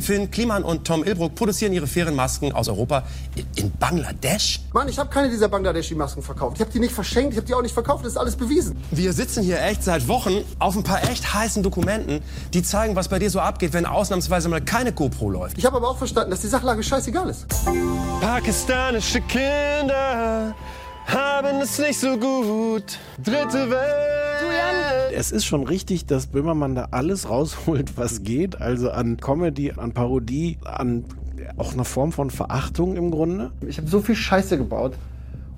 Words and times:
Finn 0.00 0.30
Kliman 0.30 0.62
und 0.62 0.86
Tom 0.86 1.04
Ilbruck 1.04 1.34
produzieren 1.34 1.72
ihre 1.72 1.86
fairen 1.86 2.14
Masken 2.14 2.52
aus 2.52 2.68
Europa 2.68 3.04
in 3.56 3.70
Bangladesch. 3.78 4.60
Mann, 4.72 4.88
ich 4.88 4.98
habe 4.98 5.10
keine 5.10 5.28
dieser 5.30 5.48
Bangladeschi-Masken 5.48 6.22
verkauft. 6.22 6.56
Ich 6.56 6.60
habe 6.60 6.70
die 6.70 6.80
nicht 6.80 6.92
verschenkt, 6.92 7.32
ich 7.32 7.36
habe 7.36 7.46
die 7.46 7.54
auch 7.54 7.62
nicht 7.62 7.74
verkauft, 7.74 8.04
das 8.04 8.12
ist 8.12 8.18
alles 8.18 8.36
bewiesen. 8.36 8.76
Wir 8.90 9.12
sitzen 9.12 9.42
hier 9.42 9.62
echt 9.62 9.82
seit 9.82 10.08
Wochen 10.08 10.44
auf 10.58 10.76
ein 10.76 10.82
paar 10.82 11.02
echt 11.10 11.34
heißen 11.34 11.62
Dokumenten, 11.62 12.22
die 12.54 12.62
zeigen, 12.62 12.96
was 12.96 13.08
bei 13.08 13.18
dir 13.18 13.30
so 13.30 13.40
abgeht, 13.40 13.72
wenn 13.72 13.86
ausnahmsweise 13.86 14.48
mal 14.48 14.60
keine 14.60 14.92
GoPro 14.92 15.30
läuft. 15.30 15.58
Ich 15.58 15.64
habe 15.64 15.76
aber 15.76 15.90
auch 15.90 15.98
verstanden, 15.98 16.30
dass 16.30 16.40
die 16.40 16.48
Sachlage 16.48 16.82
scheißegal 16.82 17.28
ist. 17.28 17.46
Pakistanische 18.20 19.20
Kinder 19.22 20.54
haben 21.06 21.60
es 21.60 21.78
nicht 21.78 21.98
so 21.98 22.16
gut. 22.16 22.98
Dritte 23.22 23.70
Welt. 23.70 24.29
Es 25.14 25.32
ist 25.32 25.44
schon 25.44 25.64
richtig, 25.64 26.06
dass 26.06 26.26
Böhmermann 26.26 26.74
da 26.74 26.88
alles 26.92 27.28
rausholt, 27.28 27.96
was 27.96 28.22
geht. 28.22 28.60
Also 28.60 28.90
an 28.90 29.18
Comedy, 29.18 29.72
an 29.76 29.92
Parodie, 29.92 30.58
an 30.64 31.04
auch 31.56 31.72
einer 31.72 31.84
Form 31.84 32.12
von 32.12 32.30
Verachtung 32.30 32.96
im 32.96 33.10
Grunde. 33.10 33.50
Ich 33.66 33.78
habe 33.78 33.88
so 33.88 34.00
viel 34.00 34.14
Scheiße 34.14 34.56
gebaut 34.56 34.94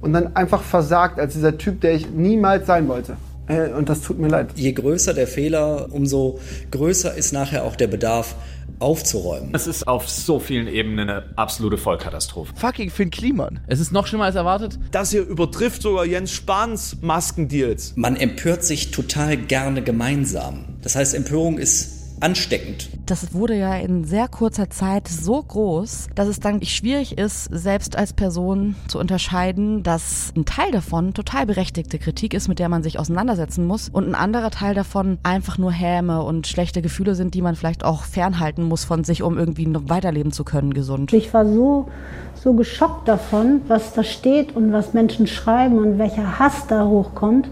und 0.01 0.13
dann 0.13 0.35
einfach 0.37 0.63
versagt 0.63 1.21
als 1.21 1.35
dieser 1.35 1.59
Typ, 1.59 1.81
der 1.81 1.95
ich 1.95 2.11
niemals 2.11 2.67
sein 2.67 2.89
wollte. 2.89 3.17
Äh, 3.53 3.73
Und 3.73 3.89
das 3.89 4.01
tut 4.03 4.19
mir 4.19 4.29
leid. 4.29 4.51
Je 4.57 4.73
größer 4.73 5.15
der 5.15 5.27
Fehler, 5.27 5.89
umso 5.91 6.39
größer 6.71 7.15
ist 7.15 7.33
nachher 7.33 7.65
auch 7.65 7.77
der 7.77 7.87
Bedarf 7.87 8.35
aufzuräumen. 8.79 9.51
Es 9.55 9.67
ist 9.67 9.87
auf 9.87 10.09
so 10.09 10.41
vielen 10.41 10.67
Ebenen 10.67 11.09
eine 11.09 11.25
absolute 11.37 11.77
Vollkatastrophe. 11.79 12.53
Fucking 12.57 12.91
Finn 12.91 13.11
Kliman. 13.11 13.61
Es 13.67 13.81
ist 13.81 13.93
noch 13.93 14.07
schlimmer 14.07 14.25
als 14.25 14.35
erwartet. 14.35 14.79
Das 14.91 15.11
hier 15.11 15.23
übertrifft 15.23 15.83
sogar 15.83 16.05
Jens 16.05 16.33
Spahns 16.33 16.97
Maskendeals. 17.01 17.93
Man 17.97 18.17
empört 18.17 18.65
sich 18.65 18.91
total 18.91 19.37
gerne 19.37 19.83
gemeinsam. 19.83 20.65
Das 20.83 20.97
heißt, 20.97 21.15
Empörung 21.15 21.59
ist 21.59 22.02
ansteckend. 22.23 22.89
Das 23.07 23.35
wurde 23.35 23.57
ja 23.57 23.75
in 23.75 24.05
sehr 24.05 24.29
kurzer 24.29 24.71
Zeit 24.71 25.09
so 25.09 25.43
groß, 25.43 26.09
dass 26.15 26.29
es 26.29 26.41
dann 26.41 26.63
schwierig 26.63 27.19
ist, 27.19 27.45
selbst 27.51 27.97
als 27.97 28.13
Person 28.13 28.77
zu 28.89 28.99
unterscheiden, 28.99 29.83
dass 29.83 30.33
ein 30.37 30.45
Teil 30.45 30.71
davon 30.71 31.15
total 31.15 31.47
berechtigte 31.47 31.99
Kritik 31.99 32.33
ist, 32.33 32.49
mit 32.49 32.59
der 32.59 32.69
man 32.69 32.83
sich 32.83 32.99
auseinandersetzen 32.99 33.67
muss 33.67 33.89
und 33.89 34.09
ein 34.09 34.15
anderer 34.15 34.51
Teil 34.51 34.75
davon 34.75 35.19
einfach 35.23 35.59
nur 35.59 35.73
Häme 35.73 36.23
und 36.23 36.47
schlechte 36.47 36.81
Gefühle 36.81 37.15
sind, 37.15 37.35
die 37.35 37.43
man 37.43 37.57
vielleicht 37.57 37.85
auch 37.85 38.05
fernhalten 38.05 38.63
muss 38.63 38.85
von 38.85 39.05
sich, 39.05 39.23
um 39.23 39.37
irgendwie 39.37 39.67
noch 39.67 39.89
weiterleben 39.89 40.33
zu 40.33 40.45
können, 40.45 40.75
gesund. 40.75 41.13
Ich 41.13 41.35
war 41.35 41.45
so, 41.45 41.89
so 42.35 42.55
geschockt 42.55 43.09
davon, 43.09 43.63
was 43.69 43.95
da 43.95 44.05
steht 44.05 44.55
und 44.55 44.73
was 44.73 44.95
Menschen 44.95 45.27
schreiben 45.27 45.79
und 45.79 45.99
welcher 45.99 46.39
Hass 46.39 46.67
da 46.69 46.87
hochkommt, 46.87 47.49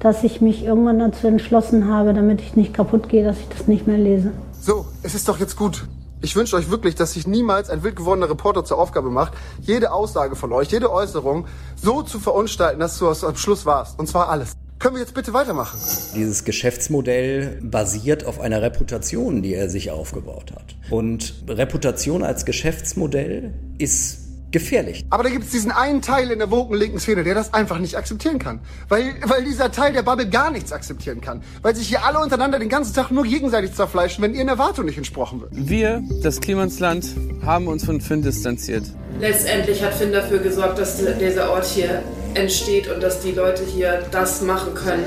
dass 0.00 0.24
ich 0.24 0.40
mich 0.40 0.64
irgendwann 0.64 0.98
dazu 0.98 1.26
entschlossen 1.26 1.88
habe, 1.88 2.14
damit 2.14 2.40
ich 2.40 2.56
nicht 2.56 2.74
kaputt 2.74 3.08
gehe, 3.08 3.24
dass 3.24 3.38
ich 3.38 3.48
das 3.48 3.66
nicht 3.66 3.86
mehr 3.86 3.98
lese. 3.98 4.32
So, 4.60 4.86
es 5.02 5.14
ist 5.14 5.28
doch 5.28 5.38
jetzt 5.38 5.56
gut. 5.56 5.86
Ich 6.20 6.34
wünsche 6.34 6.56
euch 6.56 6.68
wirklich, 6.70 6.96
dass 6.96 7.12
sich 7.12 7.26
niemals 7.26 7.70
ein 7.70 7.84
wild 7.84 7.96
gewordener 7.96 8.28
Reporter 8.28 8.64
zur 8.64 8.78
Aufgabe 8.78 9.08
macht, 9.10 9.34
jede 9.60 9.92
Aussage 9.92 10.34
von 10.34 10.52
euch, 10.52 10.68
jede 10.70 10.90
Äußerung 10.92 11.46
so 11.80 12.02
zu 12.02 12.18
verunstalten, 12.18 12.80
dass 12.80 12.98
du 12.98 13.08
am 13.08 13.36
Schluss 13.36 13.66
warst. 13.66 13.98
Und 13.98 14.08
zwar 14.08 14.28
alles. 14.28 14.56
Können 14.80 14.94
wir 14.94 15.00
jetzt 15.00 15.14
bitte 15.14 15.32
weitermachen? 15.32 15.78
Dieses 16.14 16.44
Geschäftsmodell 16.44 17.60
basiert 17.62 18.24
auf 18.24 18.40
einer 18.40 18.62
Reputation, 18.62 19.42
die 19.42 19.54
er 19.54 19.68
sich 19.68 19.90
aufgebaut 19.90 20.52
hat. 20.54 20.76
Und 20.90 21.34
Reputation 21.48 22.22
als 22.22 22.44
Geschäftsmodell 22.44 23.54
ist 23.78 24.27
gefährlich. 24.50 25.04
Aber 25.10 25.22
da 25.22 25.30
gibt 25.30 25.44
es 25.44 25.50
diesen 25.50 25.70
einen 25.70 26.02
Teil 26.02 26.30
in 26.30 26.38
der 26.38 26.50
woken 26.50 26.76
linken 26.76 26.98
Szene, 26.98 27.24
der 27.24 27.34
das 27.34 27.52
einfach 27.52 27.78
nicht 27.78 27.96
akzeptieren 27.96 28.38
kann. 28.38 28.60
Weil, 28.88 29.14
weil 29.24 29.44
dieser 29.44 29.70
Teil 29.70 29.92
der 29.92 30.02
Bubble 30.02 30.28
gar 30.28 30.50
nichts 30.50 30.72
akzeptieren 30.72 31.20
kann. 31.20 31.42
Weil 31.62 31.76
sich 31.76 31.88
hier 31.88 32.04
alle 32.04 32.18
untereinander 32.18 32.58
den 32.58 32.68
ganzen 32.68 32.94
Tag 32.94 33.10
nur 33.10 33.24
gegenseitig 33.24 33.74
zerfleischen, 33.74 34.22
wenn 34.22 34.34
ihren 34.34 34.48
Erwartungen 34.48 34.86
nicht 34.86 34.98
entsprochen 34.98 35.40
wird. 35.40 35.50
Wir, 35.52 36.02
das 36.22 36.40
Klimansland, 36.40 37.06
haben 37.44 37.68
uns 37.68 37.84
von 37.84 38.00
Finn 38.00 38.22
distanziert. 38.22 38.84
Letztendlich 39.20 39.82
hat 39.82 39.94
Finn 39.94 40.12
dafür 40.12 40.38
gesorgt, 40.38 40.78
dass 40.78 40.98
dieser 41.18 41.50
Ort 41.50 41.64
hier 41.64 42.02
entsteht 42.34 42.88
und 42.88 43.02
dass 43.02 43.20
die 43.20 43.32
Leute 43.32 43.64
hier 43.64 44.04
das 44.10 44.42
machen 44.42 44.74
können, 44.74 45.04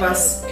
was 0.00 0.42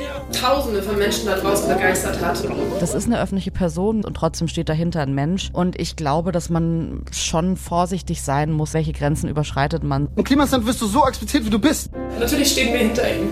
Tausende 0.41 0.83
von 0.83 0.99
Menschen 0.99 1.27
da 1.27 1.37
draußen 1.37 1.69
begeistert 1.69 2.21
hat. 2.21 2.43
Das 2.81 2.95
ist 2.95 3.07
eine 3.07 3.21
öffentliche 3.21 3.51
Person 3.51 4.05
und 4.05 4.15
trotzdem 4.15 4.49
steht 4.49 4.69
dahinter 4.69 5.01
ein 5.01 5.15
Mensch. 5.15 5.51
Und 5.53 5.79
ich 5.81 5.97
glaube, 5.97 6.33
dass 6.33 6.51
man 6.51 7.05
schon 7.13 7.57
vorsichtig 7.57 8.23
sein 8.23 8.53
muss, 8.53 8.75
welche 8.75 8.93
Grenzen 8.93 9.29
überschreitet 9.29 9.85
man. 9.85 10.09
Im 10.17 10.25
Klimasland 10.25 10.67
wirst 10.67 10.81
du 10.83 10.87
so 10.87 11.05
akzeptiert, 11.05 11.45
wie 11.45 11.51
du 11.51 11.59
bist. 11.59 11.91
Natürlich 12.19 12.53
stehen 12.53 12.73
wir 12.73 12.81
hinter 12.81 13.03
ihm. 13.09 13.29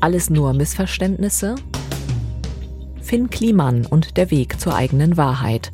Alles 0.00 0.30
nur 0.30 0.52
Missverständnisse? 0.52 1.54
Finn 3.12 3.28
Kliman 3.28 3.84
und 3.84 4.16
der 4.16 4.30
Weg 4.30 4.58
zur 4.58 4.74
eigenen 4.74 5.18
Wahrheit. 5.18 5.70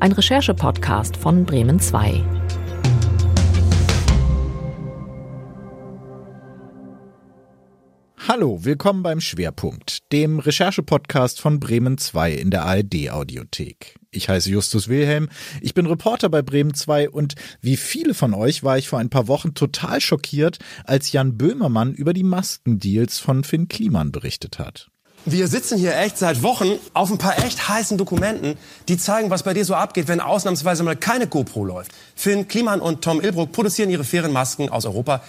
Ein 0.00 0.12
Recherche-Podcast 0.12 1.16
von 1.16 1.46
Bremen 1.46 1.80
2. 1.80 2.22
Hallo, 8.28 8.62
willkommen 8.66 9.02
beim 9.02 9.22
Schwerpunkt, 9.22 10.12
dem 10.12 10.40
Recherche-Podcast 10.40 11.40
von 11.40 11.58
Bremen 11.58 11.96
2 11.96 12.34
in 12.34 12.50
der 12.50 12.66
ARD-Audiothek. 12.66 13.98
Ich 14.10 14.28
heiße 14.28 14.50
Justus 14.50 14.88
Wilhelm, 14.88 15.30
ich 15.62 15.72
bin 15.72 15.86
Reporter 15.86 16.28
bei 16.28 16.42
Bremen 16.42 16.74
2 16.74 17.08
und 17.08 17.34
wie 17.62 17.78
viele 17.78 18.12
von 18.12 18.34
euch 18.34 18.62
war 18.62 18.76
ich 18.76 18.90
vor 18.90 18.98
ein 18.98 19.08
paar 19.08 19.26
Wochen 19.26 19.54
total 19.54 20.02
schockiert, 20.02 20.58
als 20.84 21.12
Jan 21.12 21.38
Böhmermann 21.38 21.94
über 21.94 22.12
die 22.12 22.24
Maskendeals 22.24 23.18
von 23.18 23.42
Finn 23.42 23.68
Kliman 23.68 24.12
berichtet 24.12 24.58
hat. 24.58 24.90
Wir 25.26 25.48
sitzen 25.48 25.76
hier 25.76 25.96
echt 25.96 26.16
seit 26.16 26.42
Wochen 26.42 26.78
auf 26.94 27.10
ein 27.10 27.18
paar 27.18 27.44
echt 27.44 27.68
heißen 27.68 27.98
Dokumenten, 27.98 28.56
die 28.88 28.96
zeigen, 28.96 29.28
was 29.28 29.42
bei 29.42 29.52
dir 29.52 29.66
so 29.66 29.74
abgeht, 29.74 30.08
wenn 30.08 30.20
ausnahmsweise 30.20 30.82
mal 30.82 30.96
keine 30.96 31.26
GoPro 31.26 31.64
läuft. 31.64 31.92
Finn 32.16 32.48
Kliman 32.48 32.80
und 32.80 33.02
Tom 33.04 33.20
Ilbruck 33.20 33.52
produzieren 33.52 33.90
ihre 33.90 34.04
fairen 34.04 34.32
Masken 34.32 34.70
aus 34.70 34.86
Europa 34.86 35.22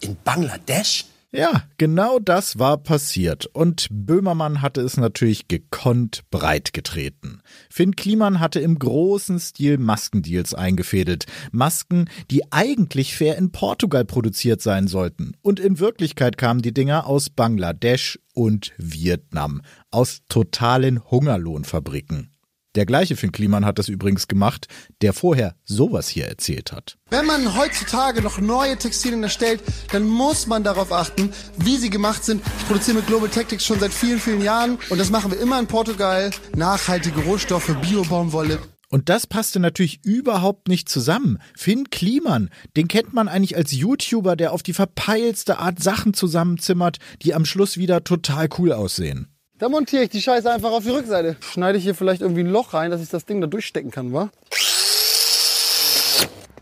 in 0.00 0.16
Bangladesch. 0.22 1.06
Ja, 1.30 1.64
genau 1.76 2.18
das 2.20 2.58
war 2.58 2.78
passiert. 2.78 3.44
Und 3.52 3.88
Böhmermann 3.90 4.62
hatte 4.62 4.80
es 4.80 4.96
natürlich 4.96 5.46
gekonnt 5.46 6.22
breit 6.30 6.72
getreten. 6.72 7.42
Finn 7.68 7.94
Kliman 7.96 8.40
hatte 8.40 8.60
im 8.60 8.78
großen 8.78 9.38
Stil 9.38 9.76
Maskendeals 9.76 10.54
eingefädelt. 10.54 11.26
Masken, 11.52 12.08
die 12.30 12.50
eigentlich 12.50 13.14
fair 13.14 13.36
in 13.36 13.52
Portugal 13.52 14.06
produziert 14.06 14.62
sein 14.62 14.88
sollten. 14.88 15.32
Und 15.42 15.60
in 15.60 15.78
Wirklichkeit 15.78 16.38
kamen 16.38 16.62
die 16.62 16.72
Dinger 16.72 17.06
aus 17.06 17.28
Bangladesch 17.28 18.18
und 18.32 18.72
Vietnam. 18.78 19.60
Aus 19.90 20.20
totalen 20.30 21.10
Hungerlohnfabriken. 21.10 22.30
Der 22.78 22.86
gleiche 22.86 23.16
Finn 23.16 23.32
Kliman 23.32 23.64
hat 23.64 23.80
das 23.80 23.88
übrigens 23.88 24.28
gemacht, 24.28 24.68
der 25.02 25.12
vorher 25.12 25.56
sowas 25.64 26.08
hier 26.08 26.28
erzählt 26.28 26.70
hat. 26.70 26.96
Wenn 27.10 27.26
man 27.26 27.56
heutzutage 27.56 28.22
noch 28.22 28.40
neue 28.40 28.76
Textilien 28.76 29.24
erstellt, 29.24 29.64
dann 29.90 30.04
muss 30.04 30.46
man 30.46 30.62
darauf 30.62 30.92
achten, 30.92 31.32
wie 31.56 31.76
sie 31.76 31.90
gemacht 31.90 32.24
sind. 32.24 32.40
Ich 32.60 32.66
produziere 32.68 32.98
mit 32.98 33.08
Global 33.08 33.30
Tactics 33.30 33.66
schon 33.66 33.80
seit 33.80 33.92
vielen, 33.92 34.20
vielen 34.20 34.42
Jahren 34.42 34.78
und 34.90 35.00
das 35.00 35.10
machen 35.10 35.32
wir 35.32 35.40
immer 35.40 35.58
in 35.58 35.66
Portugal. 35.66 36.30
Nachhaltige 36.54 37.18
Rohstoffe, 37.22 37.74
Bio-Baumwolle. 37.82 38.60
Und 38.88 39.08
das 39.08 39.26
passte 39.26 39.58
natürlich 39.58 40.04
überhaupt 40.04 40.68
nicht 40.68 40.88
zusammen. 40.88 41.38
Finn 41.56 41.90
Kliman, 41.90 42.48
den 42.76 42.86
kennt 42.86 43.12
man 43.12 43.26
eigentlich 43.26 43.56
als 43.56 43.72
YouTuber, 43.72 44.36
der 44.36 44.52
auf 44.52 44.62
die 44.62 44.72
verpeilste 44.72 45.58
Art 45.58 45.82
Sachen 45.82 46.14
zusammenzimmert, 46.14 46.98
die 47.22 47.34
am 47.34 47.44
Schluss 47.44 47.76
wieder 47.76 48.04
total 48.04 48.48
cool 48.56 48.72
aussehen. 48.72 49.34
Da 49.58 49.68
montiere 49.68 50.04
ich 50.04 50.10
die 50.10 50.22
Scheiße 50.22 50.48
einfach 50.48 50.70
auf 50.70 50.84
die 50.84 50.90
Rückseite. 50.90 51.36
Schneide 51.40 51.78
ich 51.78 51.84
hier 51.84 51.96
vielleicht 51.96 52.22
irgendwie 52.22 52.42
ein 52.42 52.50
Loch 52.50 52.74
rein, 52.74 52.92
dass 52.92 53.02
ich 53.02 53.08
das 53.08 53.24
Ding 53.24 53.40
da 53.40 53.48
durchstecken 53.48 53.90
kann, 53.90 54.12
wa? 54.12 54.30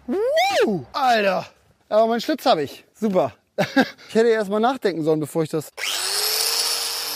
Woo! 0.06 0.86
Alter! 0.94 1.46
Aber 1.90 2.06
meinen 2.06 2.22
Schlitz 2.22 2.46
habe 2.46 2.62
ich. 2.62 2.84
Super. 2.98 3.34
Ich 4.08 4.14
hätte 4.14 4.28
erst 4.28 4.48
mal 4.48 4.60
nachdenken 4.60 5.02
sollen, 5.02 5.20
bevor 5.20 5.42
ich 5.42 5.50
das. 5.50 5.70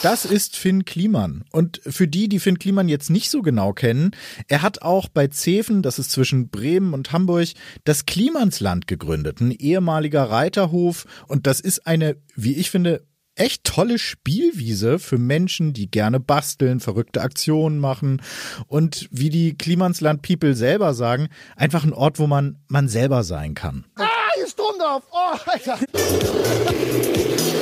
Das 0.03 0.27
ist 0.27 0.57
Finn 0.57 0.85
Kliman. 0.85 1.45
Und 1.51 1.81
für 1.87 2.09
die, 2.09 2.29
die 2.29 2.41
Finn 2.41 2.59
Kliman 2.59 2.89
jetzt 2.89 3.09
nicht 3.09 3.31
so 3.31 3.41
genau 3.41 3.73
kennen, 3.73 4.11
er 4.49 4.61
hat 4.61 4.83
auch 4.83 5.09
bei 5.09 5.29
Zeven, 5.29 5.83
das 5.83 5.99
ist 5.99 6.11
zwischen 6.11 6.49
Bremen 6.51 6.93
und 6.93 7.13
Hamburg, 7.13 7.49
das 7.85 8.05
Klimansland 8.05 8.87
gegründet. 8.87 9.41
Ein 9.41 9.53
ehemaliger 9.53 10.25
Reiterhof. 10.25 11.07
Und 11.27 11.47
das 11.47 11.61
ist 11.61 11.87
eine, 11.87 12.17
wie 12.35 12.55
ich 12.55 12.71
finde, 12.71 13.03
echt 13.41 13.65
tolle 13.65 13.99
Spielwiese 13.99 14.99
für 14.99 15.17
Menschen, 15.19 15.73
die 15.73 15.91
gerne 15.91 16.21
basteln, 16.21 16.79
verrückte 16.79 17.23
Aktionen 17.23 17.79
machen 17.79 18.21
und 18.67 19.09
wie 19.11 19.31
die 19.31 19.57
Klimansland 19.57 20.21
People 20.23 20.55
selber 20.55 20.93
sagen, 20.93 21.29
einfach 21.57 21.83
ein 21.85 21.95
Ort, 21.95 22.19
wo 22.19 22.27
man 22.27 22.59
man 22.69 22.89
selber 22.89 23.25
sein 23.25 23.55
kann. 23.55 23.87
Ah, 23.97 24.07
hier 24.35 24.45
ist 24.45 24.59
drauf! 24.59 25.03
Oh, 25.11 25.37
Alter! 25.47 25.79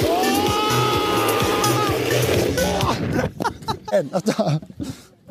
Oh. 0.02 0.48
Ach 4.12 4.20
da. 4.22 4.60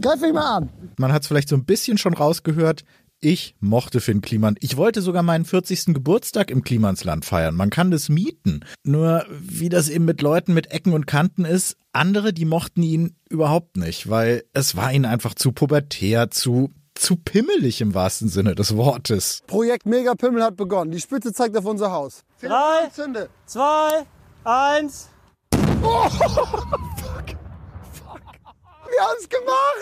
Greif 0.02 0.22
mich 0.22 0.34
mal 0.34 0.58
an. 0.58 0.70
Man 0.98 1.12
hat 1.12 1.24
es 1.24 1.28
vielleicht 1.28 1.50
so 1.50 1.56
ein 1.56 1.66
bisschen 1.66 1.98
schon 1.98 2.14
rausgehört, 2.14 2.84
Ich 3.20 3.56
mochte 3.60 4.00
Finn 4.00 4.22
Kliman. 4.22 4.58
Ich 4.60 4.78
wollte 4.78 5.02
sogar 5.02 5.24
meinen 5.24 5.44
40. 5.44 5.86
Geburtstag 5.88 6.52
im 6.52 6.64
Klimansland 6.64 7.26
feiern. 7.26 7.56
Man 7.56 7.72
kann 7.72 7.90
das 7.90 8.10
mieten. 8.10 8.62
Nur 8.84 9.26
wie 9.30 9.70
das 9.70 9.90
eben 9.90 10.06
mit 10.06 10.22
Leuten 10.22 10.54
mit 10.54 10.68
Ecken 10.72 10.94
und 10.94 11.08
Kanten 11.08 11.44
ist, 11.44 11.78
andere, 11.94 12.32
die 12.32 12.46
mochten 12.46 12.84
ihn 12.84 13.16
überhaupt 13.30 13.76
nicht, 13.76 14.08
weil 14.10 14.44
es 14.54 14.76
war 14.76 14.94
ihnen 14.94 15.06
einfach 15.06 15.34
zu 15.34 15.52
pubertär, 15.52 16.30
zu 16.30 16.72
zu 16.94 17.16
pimmelig 17.16 17.82
im 17.82 17.94
wahrsten 17.94 18.28
Sinne 18.28 18.56
des 18.56 18.76
Wortes. 18.76 19.44
Projekt 19.46 19.86
Megapimmel 19.86 20.44
hat 20.44 20.56
begonnen. 20.56 20.92
Die 20.92 21.00
Spitze 21.00 21.32
zeigt 21.32 21.56
auf 21.56 21.66
unser 21.66 21.92
Haus. 21.92 22.24
Drei, 22.42 22.90
Zünde. 22.92 23.30
zwei, 23.46 24.04
eins. 24.44 25.10
Oh. 25.84 26.10
Fuck. 26.10 27.38
Wir 28.90 29.02
haben's 29.02 29.30
gemacht. 29.30 29.82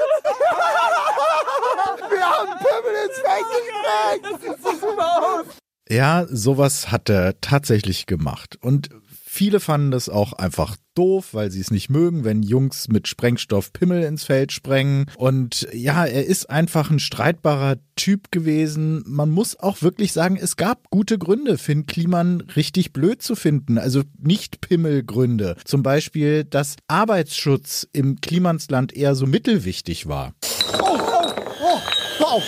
Wir 2.10 2.30
haben 2.30 2.52
Pimmel 2.60 2.96
ins 3.06 3.20
Feld 3.20 3.46
gekriegt. 3.56 4.24
Das 4.24 4.42
sieht 4.42 4.64
so 4.64 4.72
super 4.88 5.10
aus. 5.24 5.46
Ja, 5.88 6.26
sowas 6.28 6.92
hat 6.92 7.10
er 7.10 7.40
tatsächlich 7.42 8.06
gemacht. 8.08 8.58
Und 8.62 8.90
viele 9.36 9.60
fanden 9.60 9.92
das 9.92 10.08
auch 10.08 10.32
einfach 10.32 10.78
doof, 10.96 11.34
weil 11.34 11.52
sie 11.52 11.60
es 11.60 11.70
nicht 11.70 11.90
mögen, 11.90 12.24
wenn 12.24 12.42
Jungs 12.42 12.88
mit 12.88 13.10
Sprengstoff 13.10 13.74
Pimmel 13.74 14.04
ins 14.04 14.24
Feld 14.24 14.54
sprengen. 14.54 15.08
Und 15.18 15.68
ja, 15.74 16.06
er 16.06 16.26
ist 16.26 16.50
einfach 16.50 16.90
ein 16.90 17.00
streitbarer 17.00 17.76
Typ 17.98 18.32
gewesen. 18.32 19.04
Man 19.06 19.30
muss 19.30 19.60
auch 19.60 19.82
wirklich 19.82 20.14
sagen, 20.14 20.38
es 20.42 20.56
gab 20.56 20.90
gute 20.90 21.18
Gründe, 21.18 21.58
Finn 21.58 21.86
Kliman 21.86 22.42
richtig 22.56 22.94
blöd 22.94 23.22
zu 23.22 23.36
finden. 23.36 23.78
Also 23.78 24.04
nicht 24.18 24.62
Pimmelgründe. 24.62 25.58
Zum 25.66 25.84
Beispiel, 25.84 26.46
dass 26.46 26.78
Arbeitsschutz 26.88 27.86
im 27.92 28.22
Klimansland 28.22 28.96
eher 28.96 29.16
so 29.16 29.26
mittelwichtig 29.26 30.08
war. 30.08 30.34
Oh, 30.82 30.98
oh, 30.98 31.34
oh, 31.62 31.80
hör 32.20 32.32
auf. 32.32 32.44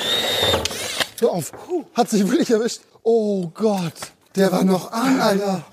Hör 1.19 1.31
auf. 1.31 1.51
Hat 1.93 2.09
sich 2.09 2.25
wirklich 2.25 2.49
erwischt. 2.49 2.79
Oh 3.03 3.49
Gott, 3.49 3.93
der 4.37 4.53
war 4.53 4.63
noch 4.63 4.93
an, 4.93 5.19
Alter. 5.19 5.65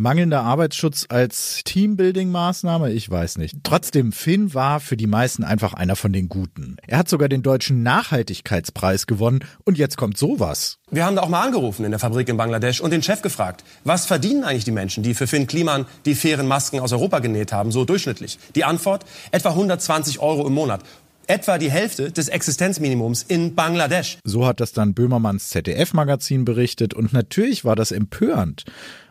Mangelnder 0.00 0.40
Arbeitsschutz 0.44 1.04
als 1.10 1.60
Teambuilding-Maßnahme? 1.66 2.88
Ich 2.88 3.10
weiß 3.10 3.36
nicht. 3.36 3.58
Trotzdem, 3.64 4.12
Finn 4.12 4.54
war 4.54 4.80
für 4.80 4.96
die 4.96 5.06
meisten 5.06 5.44
einfach 5.44 5.74
einer 5.74 5.94
von 5.94 6.10
den 6.10 6.30
Guten. 6.30 6.78
Er 6.86 6.96
hat 6.96 7.10
sogar 7.10 7.28
den 7.28 7.42
deutschen 7.42 7.82
Nachhaltigkeitspreis 7.82 9.06
gewonnen 9.06 9.40
und 9.66 9.76
jetzt 9.76 9.98
kommt 9.98 10.16
sowas. 10.16 10.78
Wir 10.90 11.04
haben 11.04 11.16
da 11.16 11.22
auch 11.22 11.28
mal 11.28 11.42
angerufen 11.42 11.84
in 11.84 11.90
der 11.90 12.00
Fabrik 12.00 12.30
in 12.30 12.38
Bangladesch 12.38 12.80
und 12.80 12.94
den 12.94 13.02
Chef 13.02 13.20
gefragt, 13.20 13.62
was 13.84 14.06
verdienen 14.06 14.42
eigentlich 14.42 14.64
die 14.64 14.70
Menschen, 14.70 15.02
die 15.02 15.12
für 15.12 15.26
Finn 15.26 15.46
Kliman 15.46 15.84
die 16.06 16.14
fairen 16.14 16.48
Masken 16.48 16.80
aus 16.80 16.94
Europa 16.94 17.18
genäht 17.18 17.52
haben, 17.52 17.70
so 17.70 17.84
durchschnittlich? 17.84 18.38
Die 18.54 18.64
Antwort, 18.64 19.04
etwa 19.32 19.50
120 19.50 20.18
Euro 20.20 20.46
im 20.46 20.54
Monat. 20.54 20.80
Etwa 21.26 21.58
die 21.58 21.70
Hälfte 21.70 22.10
des 22.10 22.28
Existenzminimums 22.28 23.22
in 23.22 23.54
Bangladesch. 23.54 24.16
So 24.24 24.46
hat 24.46 24.60
das 24.60 24.72
dann 24.72 24.94
Böhmermanns 24.94 25.50
ZDF-Magazin 25.50 26.46
berichtet 26.46 26.94
und 26.94 27.12
natürlich 27.12 27.66
war 27.66 27.76
das 27.76 27.92
empörend. 27.92 28.64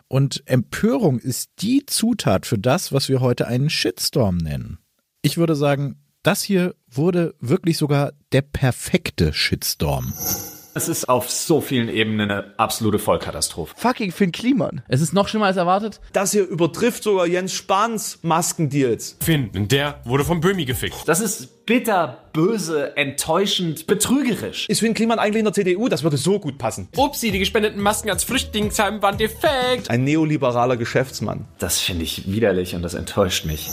Und 0.09 0.41
Empörung 0.47 1.19
ist 1.19 1.51
die 1.59 1.85
Zutat 1.85 2.47
für 2.47 2.57
das, 2.57 2.91
was 2.91 3.09
wir 3.09 3.21
heute 3.21 3.47
einen 3.47 3.69
Shitstorm 3.69 4.37
nennen. 4.37 4.79
Ich 5.21 5.37
würde 5.37 5.55
sagen, 5.55 6.01
das 6.23 6.41
hier 6.41 6.75
wurde 6.89 7.35
wirklich 7.39 7.77
sogar 7.77 8.13
der 8.31 8.41
perfekte 8.41 9.33
Shitstorm. 9.33 10.11
Es 10.75 10.87
ist 10.87 11.09
auf 11.09 11.29
so 11.29 11.61
vielen 11.61 11.89
Ebenen 11.89 12.29
eine 12.29 12.53
absolute 12.57 12.99
Vollkatastrophe. 12.99 13.73
Fucking 13.75 14.11
Finn 14.11 14.31
Kliman. 14.31 14.81
Es 14.87 15.01
ist 15.01 15.13
noch 15.13 15.27
schlimmer 15.27 15.47
als 15.47 15.57
erwartet. 15.57 15.99
Das 16.13 16.31
hier 16.31 16.47
übertrifft 16.47 17.03
sogar 17.03 17.25
Jens 17.25 17.53
Spahns 17.53 18.19
Maskendeals. 18.21 19.17
Finn, 19.19 19.49
der 19.67 19.99
wurde 20.05 20.23
vom 20.23 20.41
Böhmi 20.41 20.65
gefickt. 20.65 20.95
Das 21.07 21.19
ist 21.19 21.65
bitter, 21.65 22.23
böse, 22.33 22.95
enttäuschend, 22.97 23.87
betrügerisch. 23.87 24.67
Ist 24.69 24.79
Finn 24.79 24.93
Kliman 24.93 25.19
eigentlich 25.19 25.39
in 25.39 25.45
der 25.45 25.53
CDU? 25.53 25.87
Das 25.89 26.03
würde 26.03 26.17
so 26.17 26.39
gut 26.39 26.57
passen. 26.57 26.87
Upsi, 26.95 27.31
die 27.31 27.39
gespendeten 27.39 27.81
Masken 27.81 28.09
als 28.09 28.23
Flüchtlingsheim 28.23 29.01
waren 29.01 29.17
defekt. 29.17 29.89
Ein 29.89 30.03
neoliberaler 30.03 30.77
Geschäftsmann. 30.77 31.47
Das 31.57 31.79
finde 31.79 32.03
ich 32.03 32.31
widerlich 32.31 32.75
und 32.75 32.83
das 32.83 32.93
enttäuscht 32.93 33.45
mich. 33.45 33.69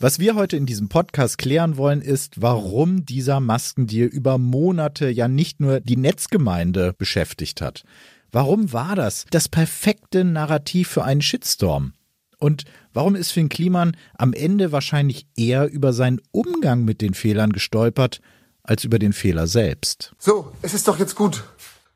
Was 0.00 0.20
wir 0.20 0.36
heute 0.36 0.56
in 0.56 0.64
diesem 0.64 0.88
Podcast 0.88 1.38
klären 1.38 1.76
wollen, 1.76 2.02
ist, 2.02 2.40
warum 2.40 3.04
dieser 3.04 3.40
Maskendeal 3.40 4.06
über 4.06 4.38
Monate 4.38 5.08
ja 5.08 5.26
nicht 5.26 5.58
nur 5.58 5.80
die 5.80 5.96
Netzgemeinde 5.96 6.94
beschäftigt 6.96 7.60
hat. 7.60 7.82
Warum 8.30 8.72
war 8.72 8.94
das 8.94 9.24
das 9.32 9.48
perfekte 9.48 10.22
Narrativ 10.22 10.88
für 10.88 11.02
einen 11.02 11.20
Shitstorm? 11.20 11.94
Und 12.38 12.64
warum 12.92 13.16
ist 13.16 13.32
Finn 13.32 13.48
Kliman 13.48 13.96
am 14.16 14.34
Ende 14.34 14.70
wahrscheinlich 14.70 15.26
eher 15.36 15.68
über 15.68 15.92
seinen 15.92 16.20
Umgang 16.30 16.84
mit 16.84 17.00
den 17.00 17.14
Fehlern 17.14 17.50
gestolpert, 17.50 18.20
als 18.62 18.84
über 18.84 19.00
den 19.00 19.12
Fehler 19.12 19.48
selbst? 19.48 20.14
So, 20.16 20.52
es 20.62 20.74
ist 20.74 20.86
doch 20.86 21.00
jetzt 21.00 21.16
gut. 21.16 21.42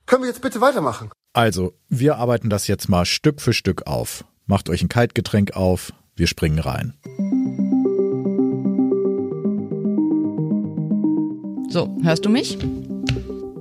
Können 0.07 0.23
wir 0.23 0.29
jetzt 0.29 0.43
bitte 0.43 0.61
weitermachen? 0.61 1.13
Also, 1.35 1.75
wir 1.89 2.17
arbeiten 2.17 2.51
das 2.51 2.67
jetzt 2.67 2.89
mal 2.89 3.05
Stück 3.05 3.41
für 3.41 3.53
Stück 3.53 3.87
auf. 3.87 4.25
Macht 4.47 4.69
euch 4.71 4.83
ein 4.83 4.89
Kaltgetränk 4.89 5.53
auf, 5.53 5.93
wir 6.17 6.27
springen 6.27 6.59
rein. 6.59 6.95
So, 11.73 11.89
hörst 12.03 12.27
du 12.27 12.29
mich? 12.29 12.59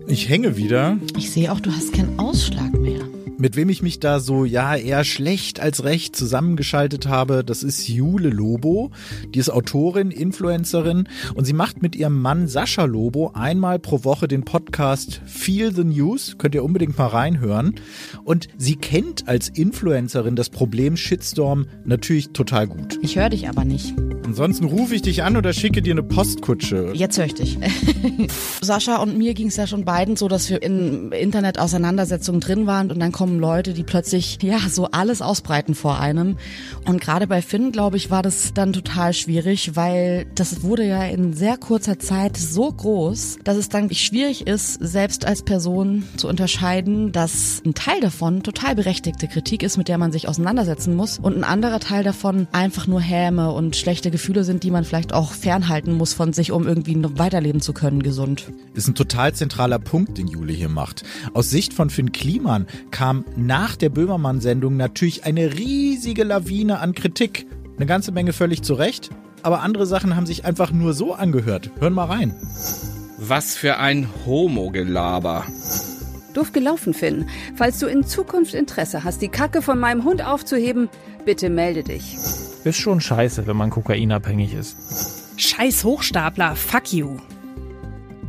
Ich 0.06 0.28
hänge 0.28 0.58
wieder. 0.58 0.98
Ich 1.18 1.32
sehe 1.32 1.50
auch, 1.50 1.62
du 1.62 1.72
hast 1.72 1.94
keinen 1.94 2.20
Ausschlag 2.20 2.74
mehr. 2.74 3.00
Mit 3.42 3.56
wem 3.56 3.70
ich 3.70 3.82
mich 3.82 4.00
da 4.00 4.20
so, 4.20 4.46
ja, 4.46 4.76
eher 4.76 5.04
schlecht 5.04 5.60
als 5.60 5.84
recht 5.84 6.16
zusammengeschaltet 6.16 7.08
habe, 7.08 7.44
das 7.44 7.64
ist 7.64 7.88
Jule 7.88 8.30
Lobo. 8.30 8.92
Die 9.34 9.40
ist 9.40 9.50
Autorin, 9.50 10.12
Influencerin 10.12 11.10
und 11.34 11.46
sie 11.46 11.54
macht 11.54 11.82
mit 11.82 11.96
ihrem 11.96 12.22
Mann 12.22 12.48
Sascha 12.48 12.86
Lobo 12.86 13.32
einmal 13.34 13.80
pro 13.80 14.04
Woche 14.04 14.28
den 14.28 14.46
Podcast 14.46 15.22
Feel 15.26 15.74
the 15.74 15.84
News. 15.84 16.36
Könnt 16.38 16.54
ihr 16.54 16.64
unbedingt 16.64 17.00
mal 17.00 17.08
reinhören. 17.08 17.74
Und 18.24 18.48
sie 18.60 18.76
kennt 18.76 19.28
als 19.28 19.50
Influencerin 19.50 20.36
das 20.36 20.52
Problem 20.52 20.96
Shitstorm 20.96 21.66
natürlich 21.84 22.34
total 22.34 22.68
gut. 22.68 23.00
Ich 23.02 23.16
höre 23.16 23.30
dich 23.30 23.50
aber 23.50 23.66
nicht. 23.66 23.96
Ansonsten 24.24 24.66
rufe 24.66 24.94
ich 24.94 25.02
dich 25.02 25.24
an 25.24 25.36
oder 25.36 25.52
schicke 25.52 25.82
dir 25.82 25.94
eine 25.94 26.04
Postkutsche. 26.04 26.92
Jetzt 26.94 27.18
höre 27.18 27.26
ich 27.26 27.34
dich. 27.34 27.58
Sascha 28.62 28.98
und 28.98 29.18
mir 29.18 29.34
ging 29.34 29.48
es 29.48 29.56
ja 29.56 29.66
schon 29.66 29.84
beiden 29.84 30.16
so, 30.16 30.28
dass 30.28 30.50
wir 30.50 30.62
in 30.62 31.12
Internet-Auseinandersetzungen 31.12 32.40
drin 32.40 32.68
waren 32.68 32.92
und 32.92 33.00
dann 33.00 33.12
kommen 33.12 33.31
Leute, 33.40 33.74
die 33.74 33.84
plötzlich 33.84 34.40
ja 34.42 34.60
so 34.70 34.88
alles 34.92 35.22
ausbreiten 35.22 35.76
vor 35.76 36.00
einem. 36.00 36.38
Und 36.86 37.02
gerade 37.02 37.28
bei 37.28 37.42
Finn, 37.42 37.72
glaube 37.72 37.98
ich, 37.98 38.10
war 38.10 38.22
das 38.22 38.54
dann 38.54 38.74
total 38.74 39.14
schwierig, 39.14 39.76
weil 39.76 40.26
das 40.36 40.64
wurde 40.64 40.86
ja 40.86 41.04
in 41.04 41.34
sehr 41.34 41.58
kurzer 41.58 42.00
Zeit 42.00 42.38
so 42.38 42.72
groß, 42.72 43.40
dass 43.44 43.58
es 43.58 43.70
dann 43.70 43.92
schwierig 43.94 44.48
ist, 44.48 44.76
selbst 44.82 45.26
als 45.26 45.44
Person 45.44 46.04
zu 46.18 46.28
unterscheiden, 46.28 47.12
dass 47.12 47.62
ein 47.66 47.74
Teil 47.74 48.00
davon 48.02 48.44
total 48.44 48.76
berechtigte 48.76 49.28
Kritik 49.28 49.64
ist, 49.64 49.78
mit 49.78 49.88
der 49.88 49.98
man 49.98 50.12
sich 50.12 50.28
auseinandersetzen 50.28 50.96
muss 50.96 51.20
und 51.20 51.38
ein 51.38 51.44
anderer 51.44 51.80
Teil 51.80 52.04
davon 52.04 52.48
einfach 52.52 52.88
nur 52.88 53.02
Häme 53.02 53.52
und 53.52 53.76
schlechte 53.76 54.12
Gefühle 54.12 54.44
sind, 54.44 54.64
die 54.64 54.72
man 54.72 54.84
vielleicht 54.84 55.14
auch 55.14 55.32
fernhalten 55.32 55.94
muss 55.94 56.14
von 56.14 56.34
sich, 56.34 56.52
um 56.52 56.68
irgendwie 56.68 57.02
weiterleben 57.18 57.62
zu 57.62 57.74
können, 57.74 58.04
gesund. 58.04 58.52
Ist 58.74 58.88
ein 58.88 58.96
total 58.96 59.34
zentraler 59.34 59.80
Punkt, 59.80 60.18
den 60.18 60.28
Jule 60.28 60.54
hier 60.54 60.70
macht. 60.70 61.04
Aus 61.34 61.50
Sicht 61.50 61.74
von 61.74 61.90
Finn 61.90 62.12
Kliman 62.12 62.68
kam 62.92 63.21
nach 63.36 63.76
der 63.76 63.90
Böhmermann-Sendung 63.90 64.78
natürlich 64.78 65.26
eine 65.26 65.54
riesige 65.54 66.24
Lawine 66.24 66.80
an 66.80 66.94
Kritik. 66.94 67.48
Eine 67.78 67.86
ganze 67.86 68.12
Menge 68.12 68.34
völlig 68.34 68.62
zu 68.62 68.74
Recht, 68.74 69.10
aber 69.44 69.62
andere 69.62 69.86
Sachen 69.86 70.16
haben 70.16 70.26
sich 70.26 70.46
einfach 70.46 70.72
nur 70.72 70.94
so 70.94 71.14
angehört. 71.14 71.72
Hören 71.80 71.94
mal 71.94 72.06
rein. 72.06 72.36
Was 73.18 73.56
für 73.56 73.78
ein 73.78 74.08
Homo-Gelaber. 74.26 75.46
Doof 76.34 76.54
gelaufen, 76.54 76.94
Finn. 76.94 77.28
Falls 77.56 77.80
du 77.80 77.88
in 77.88 78.06
Zukunft 78.06 78.54
Interesse 78.54 79.04
hast, 79.04 79.22
die 79.22 79.28
Kacke 79.28 79.62
von 79.62 79.80
meinem 79.80 80.04
Hund 80.04 80.26
aufzuheben, 80.26 80.90
bitte 81.26 81.50
melde 81.50 81.84
dich. 81.84 82.18
Ist 82.64 82.78
schon 82.78 83.02
scheiße, 83.02 83.48
wenn 83.48 83.58
man 83.58 83.70
kokainabhängig 83.70 84.54
ist. 84.54 84.78
Scheiß 85.38 85.84
Hochstapler, 85.84 86.56
fuck 86.56 86.94
you. 86.94 87.18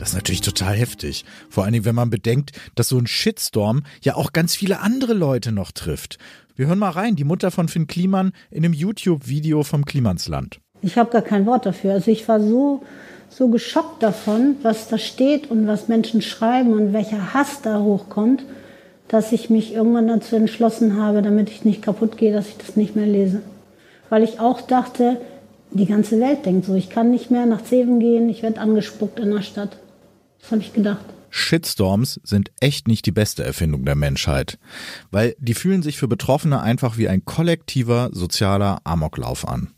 Das 0.03 0.09
ist 0.09 0.15
natürlich 0.17 0.41
total 0.41 0.75
heftig. 0.75 1.25
Vor 1.49 1.63
allen 1.63 1.75
Dingen, 1.75 1.85
wenn 1.85 1.95
man 1.95 2.11
bedenkt, 2.11 2.51
dass 2.75 2.89
so 2.89 2.99
ein 2.99 3.07
Shitstorm 3.07 3.85
ja 4.03 4.17
auch 4.17 4.33
ganz 4.33 4.57
viele 4.57 4.81
andere 4.81 5.13
Leute 5.13 5.53
noch 5.53 5.71
trifft. 5.71 6.19
Wir 6.57 6.67
hören 6.67 6.81
mal 6.81 6.91
rein, 6.91 7.15
die 7.15 7.23
Mutter 7.23 7.53
von 7.53 7.69
Finn 7.69 7.87
Kliman 7.87 8.33
in 8.51 8.65
einem 8.65 8.75
YouTube-Video 8.75 9.63
vom 9.63 9.85
Klimansland. 9.85 10.59
Ich 10.81 10.99
habe 10.99 11.13
gar 11.13 11.23
kein 11.23 11.47
Wort 11.47 11.67
dafür. 11.67 11.93
Also 11.93 12.11
ich 12.11 12.27
war 12.27 12.41
so, 12.41 12.83
so 13.31 13.47
geschockt 13.47 14.03
davon, 14.03 14.57
was 14.63 14.89
da 14.89 14.99
steht 14.99 15.53
und 15.53 15.69
was 15.69 15.87
Menschen 15.87 16.21
schreiben 16.21 16.73
und 16.73 16.93
welcher 16.93 17.33
Hass 17.33 17.63
da 17.63 17.79
hochkommt, 17.79 18.43
dass 19.07 19.31
ich 19.31 19.51
mich 19.51 19.73
irgendwann 19.73 20.09
dazu 20.09 20.35
entschlossen 20.35 21.01
habe, 21.01 21.23
damit 21.23 21.49
ich 21.49 21.65
nicht 21.65 21.81
kaputt 21.81 22.17
gehe, 22.17 22.33
dass 22.33 22.49
ich 22.49 22.57
das 22.57 22.75
nicht 22.75 22.97
mehr 22.97 23.07
lese. 23.07 23.41
Weil 24.11 24.25
ich 24.25 24.41
auch 24.41 24.63
dachte, 24.63 25.21
die 25.71 25.87
ganze 25.87 26.19
Welt 26.19 26.45
denkt 26.45 26.67
so, 26.67 26.75
ich 26.75 26.91
kann 26.91 27.13
nicht 27.13 27.31
mehr 27.31 27.47
nach 27.47 27.63
Zeven 27.63 28.01
gehen, 28.01 28.29
ich 28.29 28.43
werde 28.43 28.61
angespuckt 28.61 29.21
in 29.21 29.31
der 29.31 29.43
Stadt. 29.43 29.79
Das 30.43 30.51
habe 30.51 30.61
ich 30.61 30.73
gedacht. 30.75 31.05
Shitstorms 31.31 32.21
sind 32.23 32.51
echt 32.61 32.89
nicht 32.89 33.07
die 33.07 33.13
beste 33.13 33.43
Erfindung 33.43 33.87
der 33.87 33.95
Menschheit, 33.95 34.59
weil 35.11 35.35
die 35.39 35.55
fühlen 35.55 35.83
sich 35.83 35.97
für 35.97 36.09
Betroffene 36.09 36.61
einfach 36.61 36.99
wie 36.99 37.09
ein 37.09 37.25
kollektiver 37.25 38.11
sozialer 38.13 38.81
Amoklauf 38.85 39.49
an. 39.49 39.73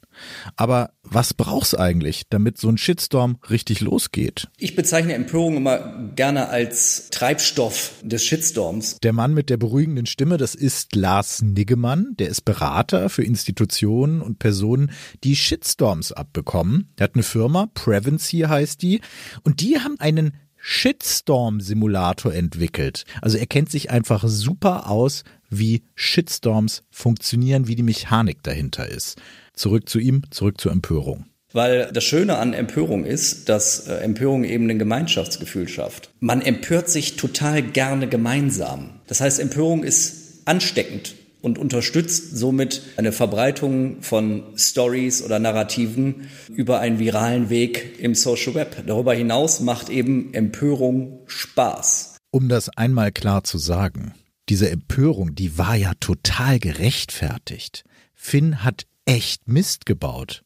Aber 0.56 0.90
was 1.02 1.34
brauch's 1.34 1.74
eigentlich, 1.74 2.24
damit 2.30 2.58
so 2.58 2.68
ein 2.68 2.78
Shitstorm 2.78 3.38
richtig 3.50 3.80
losgeht? 3.80 4.48
Ich 4.58 4.76
bezeichne 4.76 5.14
Empörung 5.14 5.56
immer 5.56 6.10
gerne 6.14 6.48
als 6.48 7.10
Treibstoff 7.10 7.94
des 8.02 8.24
Shitstorms. 8.24 8.98
Der 9.02 9.12
Mann 9.12 9.34
mit 9.34 9.50
der 9.50 9.56
beruhigenden 9.56 10.06
Stimme, 10.06 10.36
das 10.36 10.54
ist 10.54 10.94
Lars 10.94 11.42
Niggemann. 11.42 12.14
Der 12.18 12.28
ist 12.28 12.44
Berater 12.44 13.08
für 13.08 13.22
Institutionen 13.22 14.20
und 14.20 14.38
Personen, 14.38 14.92
die 15.24 15.36
Shitstorms 15.36 16.12
abbekommen. 16.12 16.92
Der 16.98 17.04
hat 17.04 17.14
eine 17.14 17.22
Firma, 17.22 17.68
Prevency 17.74 18.40
heißt 18.40 18.82
die, 18.82 19.00
und 19.42 19.60
die 19.60 19.78
haben 19.78 19.98
einen 19.98 20.32
Shitstorm-Simulator 20.66 22.32
entwickelt. 22.32 23.04
Also 23.20 23.36
er 23.36 23.46
kennt 23.46 23.70
sich 23.70 23.90
einfach 23.90 24.24
super 24.26 24.88
aus, 24.88 25.22
wie 25.50 25.82
Shitstorms 25.94 26.82
funktionieren, 26.90 27.68
wie 27.68 27.74
die 27.74 27.82
Mechanik 27.82 28.42
dahinter 28.42 28.88
ist. 28.88 29.20
Zurück 29.52 29.90
zu 29.90 29.98
ihm, 29.98 30.22
zurück 30.30 30.58
zur 30.58 30.72
Empörung. 30.72 31.26
Weil 31.52 31.92
das 31.92 32.02
Schöne 32.02 32.38
an 32.38 32.54
Empörung 32.54 33.04
ist, 33.04 33.50
dass 33.50 33.86
äh, 33.86 33.96
Empörung 33.96 34.42
eben 34.42 34.68
ein 34.70 34.78
Gemeinschaftsgefühl 34.78 35.68
schafft. 35.68 36.08
Man 36.18 36.40
empört 36.40 36.88
sich 36.88 37.16
total 37.16 37.62
gerne 37.62 38.08
gemeinsam. 38.08 39.00
Das 39.06 39.20
heißt, 39.20 39.40
Empörung 39.40 39.84
ist 39.84 40.46
ansteckend 40.46 41.14
und 41.44 41.58
unterstützt 41.58 42.36
somit 42.36 42.82
eine 42.96 43.12
Verbreitung 43.12 44.00
von 44.00 44.42
Stories 44.56 45.22
oder 45.22 45.38
Narrativen 45.38 46.30
über 46.48 46.80
einen 46.80 46.98
viralen 46.98 47.50
Weg 47.50 48.00
im 48.00 48.14
Social 48.14 48.54
Web. 48.54 48.84
Darüber 48.86 49.12
hinaus 49.12 49.60
macht 49.60 49.90
eben 49.90 50.32
Empörung 50.32 51.20
Spaß. 51.26 52.16
Um 52.30 52.48
das 52.48 52.70
einmal 52.70 53.12
klar 53.12 53.44
zu 53.44 53.58
sagen, 53.58 54.14
diese 54.48 54.70
Empörung, 54.70 55.34
die 55.34 55.58
war 55.58 55.76
ja 55.76 55.92
total 56.00 56.58
gerechtfertigt. 56.58 57.84
Finn 58.14 58.64
hat 58.64 58.86
echt 59.04 59.46
Mist 59.46 59.84
gebaut. 59.84 60.44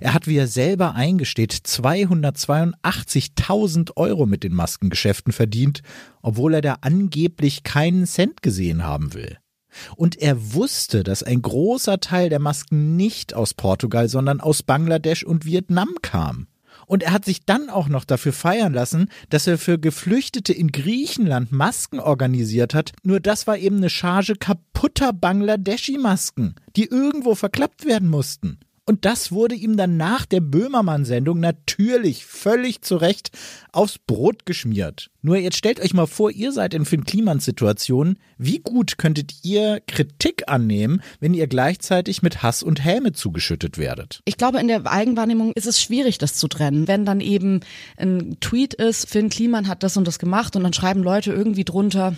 Er 0.00 0.14
hat, 0.14 0.26
wie 0.26 0.36
er 0.36 0.48
selber 0.48 0.96
eingesteht, 0.96 1.54
282.000 1.54 3.96
Euro 3.96 4.26
mit 4.26 4.42
den 4.42 4.52
Maskengeschäften 4.52 5.32
verdient, 5.32 5.82
obwohl 6.22 6.54
er 6.54 6.60
da 6.60 6.78
angeblich 6.80 7.62
keinen 7.62 8.04
Cent 8.06 8.42
gesehen 8.42 8.82
haben 8.82 9.14
will. 9.14 9.38
Und 9.96 10.20
er 10.20 10.54
wusste, 10.54 11.02
dass 11.02 11.22
ein 11.22 11.42
großer 11.42 12.00
Teil 12.00 12.28
der 12.28 12.38
Masken 12.38 12.96
nicht 12.96 13.34
aus 13.34 13.54
Portugal, 13.54 14.08
sondern 14.08 14.40
aus 14.40 14.62
Bangladesch 14.62 15.24
und 15.24 15.44
Vietnam 15.44 15.90
kam. 16.02 16.46
Und 16.86 17.04
er 17.04 17.12
hat 17.12 17.24
sich 17.24 17.44
dann 17.44 17.70
auch 17.70 17.88
noch 17.88 18.04
dafür 18.04 18.32
feiern 18.32 18.72
lassen, 18.72 19.10
dass 19.28 19.46
er 19.46 19.58
für 19.58 19.78
Geflüchtete 19.78 20.52
in 20.52 20.72
Griechenland 20.72 21.52
Masken 21.52 22.00
organisiert 22.00 22.74
hat. 22.74 22.92
Nur 23.04 23.20
das 23.20 23.46
war 23.46 23.56
eben 23.58 23.76
eine 23.76 23.90
Charge 23.90 24.34
kaputter 24.34 25.12
Bangladeschi-Masken, 25.12 26.56
die 26.74 26.86
irgendwo 26.86 27.36
verklappt 27.36 27.84
werden 27.84 28.08
mussten. 28.08 28.58
Und 28.90 29.04
das 29.04 29.30
wurde 29.30 29.54
ihm 29.54 29.76
dann 29.76 29.96
nach 29.96 30.26
der 30.26 30.40
Böhmermann-Sendung 30.40 31.38
natürlich 31.38 32.26
völlig 32.26 32.82
zu 32.82 32.96
Recht 32.96 33.30
aufs 33.70 33.98
Brot 33.98 34.46
geschmiert. 34.46 35.12
Nur 35.22 35.36
jetzt 35.36 35.58
stellt 35.58 35.78
euch 35.78 35.94
mal 35.94 36.08
vor, 36.08 36.32
ihr 36.32 36.50
seid 36.50 36.74
in 36.74 36.84
Finn 36.84 37.04
Klimans 37.04 37.44
Situation. 37.44 38.18
Wie 38.36 38.58
gut 38.58 38.98
könntet 38.98 39.44
ihr 39.44 39.80
Kritik 39.86 40.48
annehmen, 40.48 41.02
wenn 41.20 41.34
ihr 41.34 41.46
gleichzeitig 41.46 42.22
mit 42.22 42.42
Hass 42.42 42.64
und 42.64 42.84
Häme 42.84 43.12
zugeschüttet 43.12 43.78
werdet? 43.78 44.22
Ich 44.24 44.36
glaube, 44.36 44.58
in 44.58 44.66
der 44.66 44.84
Eigenwahrnehmung 44.84 45.52
ist 45.52 45.68
es 45.68 45.80
schwierig, 45.80 46.18
das 46.18 46.34
zu 46.34 46.48
trennen. 46.48 46.88
Wenn 46.88 47.04
dann 47.04 47.20
eben 47.20 47.60
ein 47.96 48.38
Tweet 48.40 48.74
ist, 48.74 49.08
Finn 49.08 49.28
Kliman 49.28 49.68
hat 49.68 49.84
das 49.84 49.96
und 49.96 50.08
das 50.08 50.18
gemacht 50.18 50.56
und 50.56 50.64
dann 50.64 50.72
schreiben 50.72 51.04
Leute 51.04 51.32
irgendwie 51.32 51.64
drunter, 51.64 52.16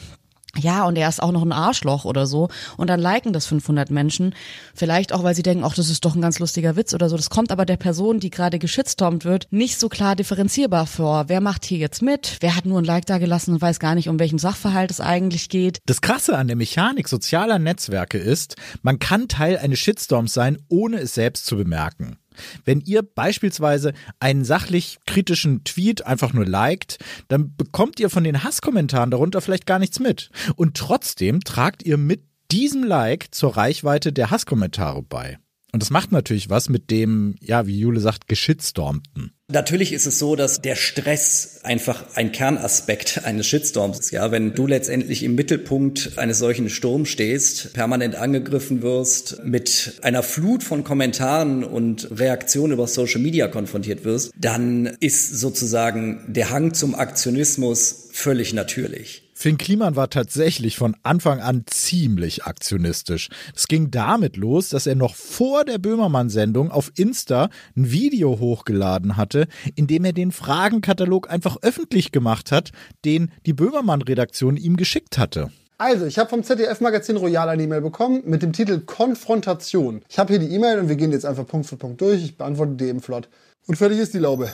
ja, 0.59 0.85
und 0.85 0.97
er 0.97 1.09
ist 1.09 1.23
auch 1.23 1.32
noch 1.32 1.42
ein 1.42 1.52
Arschloch 1.52 2.04
oder 2.04 2.26
so. 2.26 2.49
Und 2.76 2.88
dann 2.88 3.00
liken 3.00 3.32
das 3.32 3.47
500 3.47 3.90
Menschen. 3.90 4.35
Vielleicht 4.75 5.12
auch, 5.12 5.25
weil 5.25 5.35
sie 5.35 5.42
denken, 5.42 5.64
ach, 5.64 5.75
das 5.75 5.88
ist 5.88 6.04
doch 6.04 6.14
ein 6.14 6.21
ganz 6.21 6.38
lustiger 6.38 6.76
Witz 6.76 6.92
oder 6.92 7.09
so. 7.09 7.16
Das 7.16 7.30
kommt 7.30 7.50
aber 7.50 7.64
der 7.64 7.78
Person, 7.78 8.21
die 8.21 8.28
gerade 8.28 8.59
geschitstormt 8.59 9.25
wird, 9.25 9.47
nicht 9.50 9.78
so 9.78 9.88
klar 9.88 10.14
differenzierbar 10.14 10.87
vor. 10.87 11.25
Wer 11.28 11.40
macht 11.40 11.64
hier 11.64 11.78
jetzt 11.78 12.02
mit? 12.02 12.37
Wer 12.40 12.54
hat 12.54 12.66
nur 12.66 12.78
ein 12.78 12.85
Like 12.85 13.06
da 13.06 13.16
gelassen 13.18 13.54
und 13.54 13.62
weiß 13.62 13.78
gar 13.78 13.94
nicht, 13.94 14.11
um 14.11 14.18
welchen 14.18 14.38
Sachverhalt 14.38 14.90
es 14.90 15.00
eigentlich 15.00 15.49
geht? 15.49 15.78
Das 15.87 16.02
Krasse 16.02 16.37
an 16.37 16.49
der 16.49 16.56
Mechanik 16.56 17.09
sozialer 17.09 17.59
Netzwerke 17.59 18.18
ist, 18.18 18.56
man 18.82 18.99
kann 18.99 19.28
Teil 19.28 19.56
eines 19.56 19.78
Shitstorms 19.78 20.35
sein, 20.35 20.59
ohne 20.68 20.99
es 20.99 21.14
selbst 21.14 21.47
zu 21.47 21.56
bemerken. 21.56 22.18
Wenn 22.64 22.80
ihr 22.80 23.02
beispielsweise 23.02 23.92
einen 24.20 24.44
sachlich 24.44 24.98
kritischen 25.06 25.64
Tweet 25.64 26.06
einfach 26.06 26.32
nur 26.32 26.46
liked, 26.46 26.98
dann 27.28 27.54
bekommt 27.56 28.00
ihr 28.00 28.10
von 28.10 28.24
den 28.24 28.44
Hasskommentaren 28.44 29.10
darunter 29.10 29.40
vielleicht 29.40 29.66
gar 29.66 29.78
nichts 29.78 30.00
mit. 30.00 30.30
Und 30.56 30.76
trotzdem 30.76 31.40
tragt 31.40 31.82
ihr 31.82 31.96
mit 31.96 32.22
diesem 32.50 32.84
Like 32.84 33.34
zur 33.34 33.56
Reichweite 33.56 34.12
der 34.12 34.30
Hasskommentare 34.30 35.02
bei. 35.02 35.38
Und 35.72 35.82
das 35.82 35.90
macht 35.90 36.12
natürlich 36.12 36.50
was 36.50 36.68
mit 36.68 36.90
dem, 36.90 37.36
ja, 37.40 37.66
wie 37.66 37.78
Jule 37.78 38.00
sagt, 38.00 38.28
Geschitstormten. 38.28 39.32
Natürlich 39.52 39.92
ist 39.92 40.06
es 40.06 40.18
so, 40.18 40.34
dass 40.34 40.62
der 40.62 40.76
Stress 40.76 41.60
einfach 41.62 42.04
ein 42.14 42.32
Kernaspekt 42.32 43.24
eines 43.24 43.46
Shitstorms 43.46 43.98
ist. 43.98 44.10
Ja, 44.10 44.30
wenn 44.30 44.54
du 44.54 44.66
letztendlich 44.66 45.22
im 45.22 45.34
Mittelpunkt 45.34 46.12
eines 46.16 46.38
solchen 46.38 46.70
Sturms 46.70 47.10
stehst, 47.10 47.74
permanent 47.74 48.14
angegriffen 48.14 48.80
wirst, 48.80 49.44
mit 49.44 50.00
einer 50.02 50.22
Flut 50.22 50.62
von 50.62 50.84
Kommentaren 50.84 51.64
und 51.64 52.08
Reaktionen 52.18 52.72
über 52.72 52.86
Social 52.86 53.20
Media 53.20 53.46
konfrontiert 53.48 54.04
wirst, 54.04 54.32
dann 54.38 54.86
ist 55.00 55.38
sozusagen 55.38 56.24
der 56.28 56.48
Hang 56.48 56.72
zum 56.72 56.94
Aktionismus 56.94 58.01
völlig 58.12 58.52
natürlich. 58.52 59.31
Finn 59.35 59.59
Kliman 59.59 59.97
war 59.97 60.09
tatsächlich 60.09 60.76
von 60.76 60.95
Anfang 61.02 61.40
an 61.40 61.64
ziemlich 61.66 62.45
aktionistisch. 62.45 63.28
Es 63.57 63.66
ging 63.66 63.90
damit 63.90 64.37
los, 64.37 64.69
dass 64.69 64.87
er 64.87 64.95
noch 64.95 65.16
vor 65.16 65.64
der 65.64 65.78
Böhmermann-Sendung 65.78 66.71
auf 66.71 66.92
Insta 66.97 67.49
ein 67.76 67.90
Video 67.90 68.38
hochgeladen 68.38 69.16
hatte, 69.16 69.49
in 69.75 69.88
dem 69.88 70.04
er 70.04 70.12
den 70.12 70.31
Fragenkatalog 70.31 71.28
einfach 71.28 71.57
öffentlich 71.62 72.12
gemacht 72.12 72.52
hat, 72.52 72.71
den 73.04 73.33
die 73.45 73.52
Böhmermann-Redaktion 73.52 74.57
ihm 74.57 74.76
geschickt 74.76 75.19
hatte. 75.19 75.50
Also, 75.76 76.07
ich 76.07 76.21
habe 76.21 76.31
vom 76.31 76.45
ZDF-Magazin 76.45 77.16
Royal 77.16 77.49
eine 77.49 77.64
E-Mail 77.64 77.81
bekommen 77.81 78.23
mit 78.25 78.42
dem 78.42 78.52
Titel 78.52 78.78
Konfrontation. 78.78 80.02
Ich 80.09 80.21
habe 80.21 80.33
hier 80.33 80.38
die 80.38 80.54
E-Mail 80.54 80.78
und 80.78 80.88
wir 80.88 80.95
gehen 80.95 81.11
jetzt 81.11 81.26
einfach 81.26 81.45
Punkt 81.45 81.66
für 81.66 81.76
Punkt 81.76 82.00
durch. 82.00 82.23
Ich 82.23 82.37
beantworte 82.37 82.75
die 82.75 82.85
eben 82.85 83.00
flott. 83.00 83.28
Und 83.66 83.75
fertig 83.75 83.99
ist 83.99 84.14
die 84.14 84.19
Laube. 84.19 84.49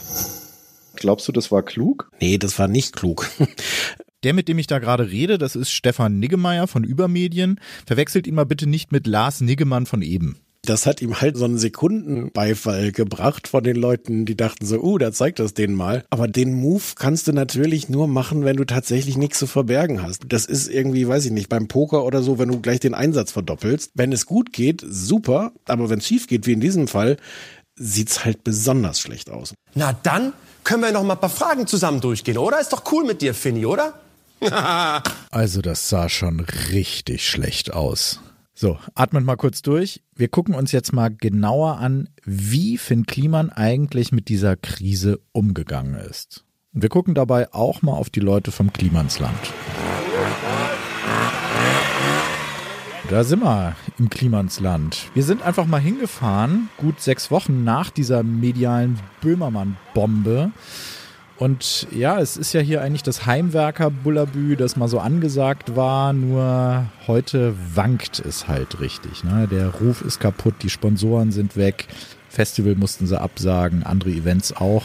Glaubst 0.99 1.28
du, 1.28 1.33
das 1.33 1.52
war 1.52 1.62
klug? 1.62 2.11
Nee, 2.21 2.38
das 2.38 2.59
war 2.59 2.67
nicht 2.67 2.97
klug. 2.97 3.28
Der, 4.25 4.35
mit 4.35 4.49
dem 4.49 4.59
ich 4.59 4.67
da 4.67 4.81
gerade 4.81 5.09
rede, 5.12 5.38
das 5.38 5.55
ist 5.55 5.71
Stefan 5.71 6.19
Niggemeier 6.19 6.67
von 6.67 6.83
Übermedien. 6.83 7.61
Verwechselt 7.87 8.26
ihn 8.26 8.35
mal 8.35 8.47
bitte 8.47 8.69
nicht 8.69 8.90
mit 8.90 9.07
Lars 9.07 9.40
Niggemann 9.40 9.87
von 9.87 10.02
eben. 10.02 10.40
Das 10.62 10.87
hat 10.87 11.00
ihm 11.00 11.21
halt 11.21 11.37
so 11.37 11.45
einen 11.45 11.57
Sekundenbeifall 11.57 12.90
gebracht 12.90 13.47
von 13.47 13.62
den 13.62 13.76
Leuten, 13.76 14.26
die 14.26 14.37
dachten 14.37 14.67
so, 14.67 14.83
uh, 14.83 14.99
da 14.99 15.12
zeigt 15.12 15.38
das 15.38 15.55
denen 15.55 15.76
mal. 15.76 16.05
Aber 16.11 16.26
den 16.26 16.52
Move 16.52 16.83
kannst 16.97 17.28
du 17.28 17.33
natürlich 17.33 17.88
nur 17.88 18.09
machen, 18.09 18.45
wenn 18.45 18.57
du 18.57 18.64
tatsächlich 18.64 19.17
nichts 19.17 19.38
zu 19.38 19.47
verbergen 19.47 20.02
hast. 20.02 20.25
Das 20.26 20.47
ist 20.47 20.69
irgendwie, 20.69 21.07
weiß 21.07 21.25
ich 21.26 21.31
nicht, 21.31 21.49
beim 21.49 21.69
Poker 21.69 22.05
oder 22.05 22.21
so, 22.21 22.40
wenn 22.40 22.49
du 22.49 22.61
gleich 22.61 22.81
den 22.81 22.95
Einsatz 22.95 23.31
verdoppelst. 23.31 23.93
Wenn 23.95 24.11
es 24.11 24.26
gut 24.26 24.52
geht, 24.52 24.85
super. 24.85 25.52
Aber 25.67 25.90
wenn 25.90 26.00
es 26.00 26.09
schief 26.09 26.26
geht, 26.26 26.49
wie 26.49 26.55
in 26.55 26.61
diesem 26.61 26.88
Fall, 26.88 27.19
sieht's 27.76 28.25
halt 28.25 28.43
besonders 28.43 28.99
schlecht 28.99 29.31
aus. 29.31 29.55
Na 29.76 29.93
dann 30.02 30.33
können 30.68 30.82
wir 30.82 30.92
noch 30.92 31.02
mal 31.02 31.14
ein 31.14 31.20
paar 31.20 31.30
Fragen 31.30 31.66
zusammen 31.66 32.02
durchgehen, 32.02 32.37
oder? 32.37 32.60
Ist 32.60 32.75
doch 32.75 32.82
cool 32.92 33.02
mit 33.02 33.22
dir, 33.22 33.32
Finny, 33.32 33.64
oder? 33.64 33.94
also 35.30 35.62
das 35.62 35.88
sah 35.88 36.10
schon 36.10 36.40
richtig 36.40 37.26
schlecht 37.26 37.72
aus. 37.72 38.20
So, 38.54 38.78
atmet 38.94 39.25
mal 39.25 39.37
kurz 39.37 39.62
durch. 39.62 40.02
Wir 40.14 40.28
gucken 40.28 40.54
uns 40.54 40.70
jetzt 40.72 40.92
mal 40.92 41.08
genauer 41.08 41.78
an, 41.78 42.10
wie 42.26 42.76
Finn 42.76 43.06
Kliman 43.06 43.48
eigentlich 43.48 44.12
mit 44.12 44.28
dieser 44.28 44.56
Krise 44.56 45.20
umgegangen 45.32 45.94
ist. 45.94 46.44
Wir 46.72 46.90
gucken 46.90 47.14
dabei 47.14 47.54
auch 47.54 47.80
mal 47.80 47.94
auf 47.94 48.10
die 48.10 48.20
Leute 48.20 48.52
vom 48.52 48.70
Klimansland. 48.70 49.38
Da 53.09 53.25
sind 53.25 53.43
wir 53.43 53.75
im 53.99 54.11
Klimansland. 54.11 55.07
Wir 55.15 55.23
sind 55.23 55.41
einfach 55.43 55.65
mal 55.65 55.81
hingefahren, 55.81 56.69
gut 56.77 57.00
sechs 57.00 57.31
Wochen 57.31 57.65
nach 57.65 57.88
dieser 57.88 58.23
medialen 58.23 58.99
Böhmermann-Bombe. 59.23 60.50
Und 61.38 61.87
ja, 61.91 62.19
es 62.21 62.37
ist 62.37 62.53
ja 62.53 62.61
hier 62.61 62.83
eigentlich 62.83 63.03
das 63.03 63.25
Heimwerker-Bullabü, 63.25 64.57
das 64.57 64.77
mal 64.77 64.88
so 64.88 64.99
angesagt 64.99 65.75
war, 65.75 66.12
nur 66.12 66.85
heute 67.07 67.55
wankt 67.75 68.19
es 68.19 68.47
halt 68.47 68.79
richtig. 68.81 69.25
Ne? 69.25 69.49
Der 69.50 69.69
Ruf 69.69 70.03
ist 70.03 70.21
kaputt, 70.21 70.57
die 70.61 70.69
Sponsoren 70.69 71.33
sind 71.33 71.57
weg, 71.57 71.87
Festival 72.29 72.75
mussten 72.75 73.07
sie 73.07 73.19
absagen, 73.19 73.85
andere 73.85 74.11
Events 74.11 74.53
auch. 74.55 74.85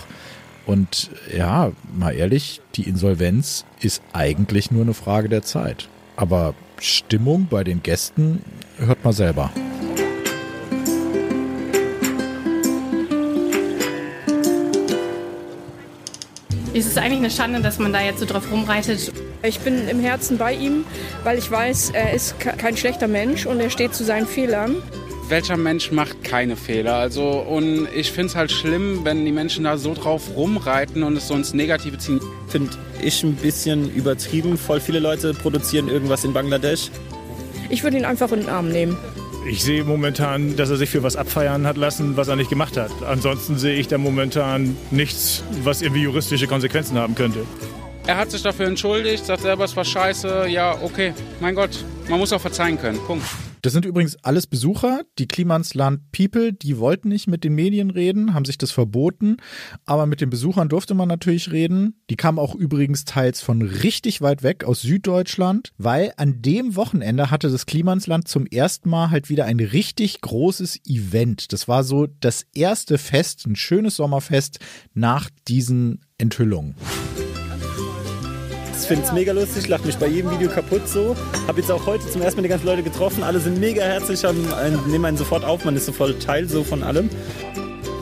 Und 0.66 1.10
ja, 1.36 1.74
mal 1.94 2.12
ehrlich, 2.12 2.62
die 2.76 2.88
Insolvenz 2.88 3.66
ist 3.82 4.02
eigentlich 4.14 4.72
nur 4.72 4.84
eine 4.84 4.94
Frage 4.94 5.28
der 5.28 5.42
Zeit. 5.42 5.90
Aber 6.16 6.54
Stimmung 6.80 7.48
bei 7.50 7.64
den 7.64 7.82
Gästen 7.84 8.42
hört 8.78 9.04
mal 9.04 9.14
selber. 9.14 9.52
Es 16.76 16.88
ist 16.88 16.98
eigentlich 16.98 17.20
eine 17.20 17.30
Schande, 17.30 17.62
dass 17.62 17.78
man 17.78 17.94
da 17.94 18.02
jetzt 18.02 18.20
so 18.20 18.26
drauf 18.26 18.52
rumreitet. 18.52 19.14
Ich 19.44 19.60
bin 19.60 19.88
im 19.88 20.00
Herzen 20.00 20.40
bei 20.40 20.54
ihm, 20.54 20.86
weil 21.24 21.38
ich 21.38 21.52
weiß, 21.52 21.92
er 21.92 22.14
ist 22.14 22.40
kein 22.40 22.76
schlechter 22.76 23.08
Mensch 23.08 23.46
und 23.46 23.60
er 23.60 23.70
steht 23.70 23.94
zu 23.94 24.04
seinen 24.04 24.26
Fehlern. 24.26 24.78
Welcher 25.30 25.58
Mensch 25.58 25.92
macht 25.92 26.24
keine 26.24 26.56
Fehler? 26.56 26.96
Also, 26.96 27.30
und 27.30 27.88
ich 27.96 28.12
finde 28.12 28.28
es 28.28 28.36
halt 28.36 28.52
schlimm, 28.52 29.02
wenn 29.04 29.26
die 29.26 29.32
Menschen 29.32 29.64
da 29.64 29.78
so 29.78 29.94
drauf 29.94 30.36
rumreiten 30.36 31.04
und 31.04 31.18
es 31.18 31.28
so 31.28 31.36
ins 31.36 31.54
Negative 31.54 31.98
ziehen. 31.98 32.20
Finde 32.48 32.72
ich 33.02 33.24
ein 33.24 33.36
bisschen 33.36 33.94
übertrieben. 33.94 34.58
Voll 34.58 34.80
viele 34.80 35.00
Leute 35.00 35.34
produzieren 35.34 35.88
irgendwas 35.88 36.24
in 36.24 36.34
Bangladesch. 36.34 36.90
Ich 37.70 37.84
würde 37.84 37.98
ihn 37.98 38.06
einfach 38.06 38.32
in 38.32 38.42
den 38.42 38.50
Arm 38.50 38.70
nehmen. 38.70 38.98
Ich 39.50 39.64
sehe 39.64 39.84
momentan, 39.84 40.56
dass 40.56 40.70
er 40.70 40.78
sich 40.78 40.90
für 40.90 41.04
was 41.04 41.16
abfeiern 41.16 41.68
hat 41.68 41.76
lassen, 41.76 42.16
was 42.16 42.30
er 42.30 42.36
nicht 42.36 42.50
gemacht 42.50 42.78
hat. 42.78 42.92
Ansonsten 43.06 43.58
sehe 43.58 43.76
ich 43.76 43.88
da 43.88 43.98
momentan 43.98 44.78
nichts, 44.90 45.44
was 45.64 45.82
irgendwie 45.82 46.04
juristische 46.04 46.48
Konsequenzen 46.48 46.98
haben 46.98 47.16
könnte. 47.16 47.46
Er 48.06 48.18
hat 48.18 48.32
sich 48.32 48.42
dafür 48.42 48.68
entschuldigt, 48.68 49.26
sagt 49.26 49.42
selber, 49.42 49.66
es 49.66 49.76
war 49.76 49.86
scheiße. 49.86 50.48
Ja, 50.48 50.78
okay, 50.82 51.14
mein 51.42 51.56
Gott, 51.56 51.84
man 52.10 52.20
muss 52.20 52.32
auch 52.32 52.42
verzeihen 52.42 52.80
können. 52.80 53.00
Punkt. 53.06 53.26
Das 53.64 53.72
sind 53.72 53.86
übrigens 53.86 54.18
alles 54.24 54.46
Besucher. 54.46 55.04
Die 55.18 55.26
Klimansland 55.26 56.12
People, 56.12 56.52
die 56.52 56.78
wollten 56.80 57.08
nicht 57.08 57.28
mit 57.28 57.46
den 57.46 57.56
Medien 57.56 57.92
reden, 57.92 58.34
haben 58.34 58.44
sich 58.44 58.58
das 58.58 58.72
verboten. 58.72 59.38
Aber 59.86 60.06
mit 60.06 60.20
den 60.20 60.30
Besuchern 60.30 60.68
durfte 60.68 60.94
man 60.94 61.08
natürlich 61.08 61.50
reden. 61.50 61.96
Die 62.10 62.18
kamen 62.18 62.40
auch 62.40 62.56
übrigens 62.56 63.06
teils 63.06 63.42
von 63.42 63.62
richtig 63.62 64.22
weit 64.22 64.44
weg 64.44 64.66
aus 64.66 64.82
Süddeutschland, 64.82 65.72
weil 65.78 66.12
an 66.18 66.42
dem 66.42 66.76
Wochenende 66.76 67.32
hatte 67.32 67.50
das 67.50 67.66
Klimansland 67.66 68.28
zum 68.28 68.46
ersten 68.48 68.90
Mal 68.90 69.12
halt 69.12 69.30
wieder 69.30 69.46
ein 69.46 69.62
richtig 69.62 70.20
großes 70.20 70.82
Event. 70.86 71.54
Das 71.54 71.70
war 71.70 71.86
so 71.86 72.08
das 72.20 72.46
erste 72.54 72.98
Fest, 72.98 73.46
ein 73.48 73.56
schönes 73.56 73.96
Sommerfest 73.96 74.60
nach 74.94 75.30
diesen 75.48 76.02
Enthüllungen. 76.18 76.76
Ich 78.76 78.88
finde 78.88 79.06
es 79.06 79.12
mega 79.12 79.32
lustig, 79.32 79.68
lache 79.68 79.86
mich 79.86 79.98
bei 79.98 80.08
jedem 80.08 80.32
Video 80.32 80.50
kaputt 80.50 80.88
so. 80.88 81.16
Habe 81.48 81.62
jetzt 81.62 81.72
auch 81.72 81.86
heute 81.86 82.10
zum 82.10 82.22
ersten 82.22 82.40
Mal 82.40 82.44
die 82.44 82.50
ganzen 82.50 82.66
Leute 82.66 82.84
getroffen. 82.84 83.24
Alle 83.24 83.40
sind 83.40 83.60
mega 83.60 83.84
herzlich, 83.84 84.24
haben 84.26 84.52
einen, 84.54 84.80
nehmen 84.90 85.06
einen 85.06 85.18
sofort 85.18 85.46
auf. 85.46 85.64
Man 85.64 85.76
ist 85.76 85.86
sofort 85.86 86.22
Teil 86.22 86.50
so 86.50 86.64
von 86.64 86.84
allem. 86.84 87.10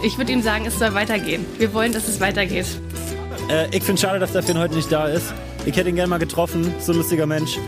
Ich 0.04 0.18
würde 0.18 0.32
ihm 0.32 0.42
sagen, 0.42 0.66
es 0.66 0.80
soll 0.80 0.94
weitergehen. 0.94 1.46
Wir 1.60 1.74
wollen, 1.74 1.92
dass 1.92 2.08
es 2.08 2.20
weitergeht. 2.20 2.66
Äh, 3.50 3.68
ich 3.75 3.84
finde 3.84 4.01
schade, 4.01 4.20
dass 4.20 4.32
der 4.32 4.44
Finn 4.44 4.58
heute 4.58 4.74
nicht 4.74 4.92
da 4.92 5.08
ist. 5.08 5.34
Ich 5.66 5.75
hätte 5.75 5.90
ihn 5.90 5.96
gerne 5.96 6.10
mal 6.10 6.18
getroffen. 6.18 6.74
So 6.80 6.94
ein 6.94 6.98
lustiger 6.98 7.28
Mensch. 7.28 7.60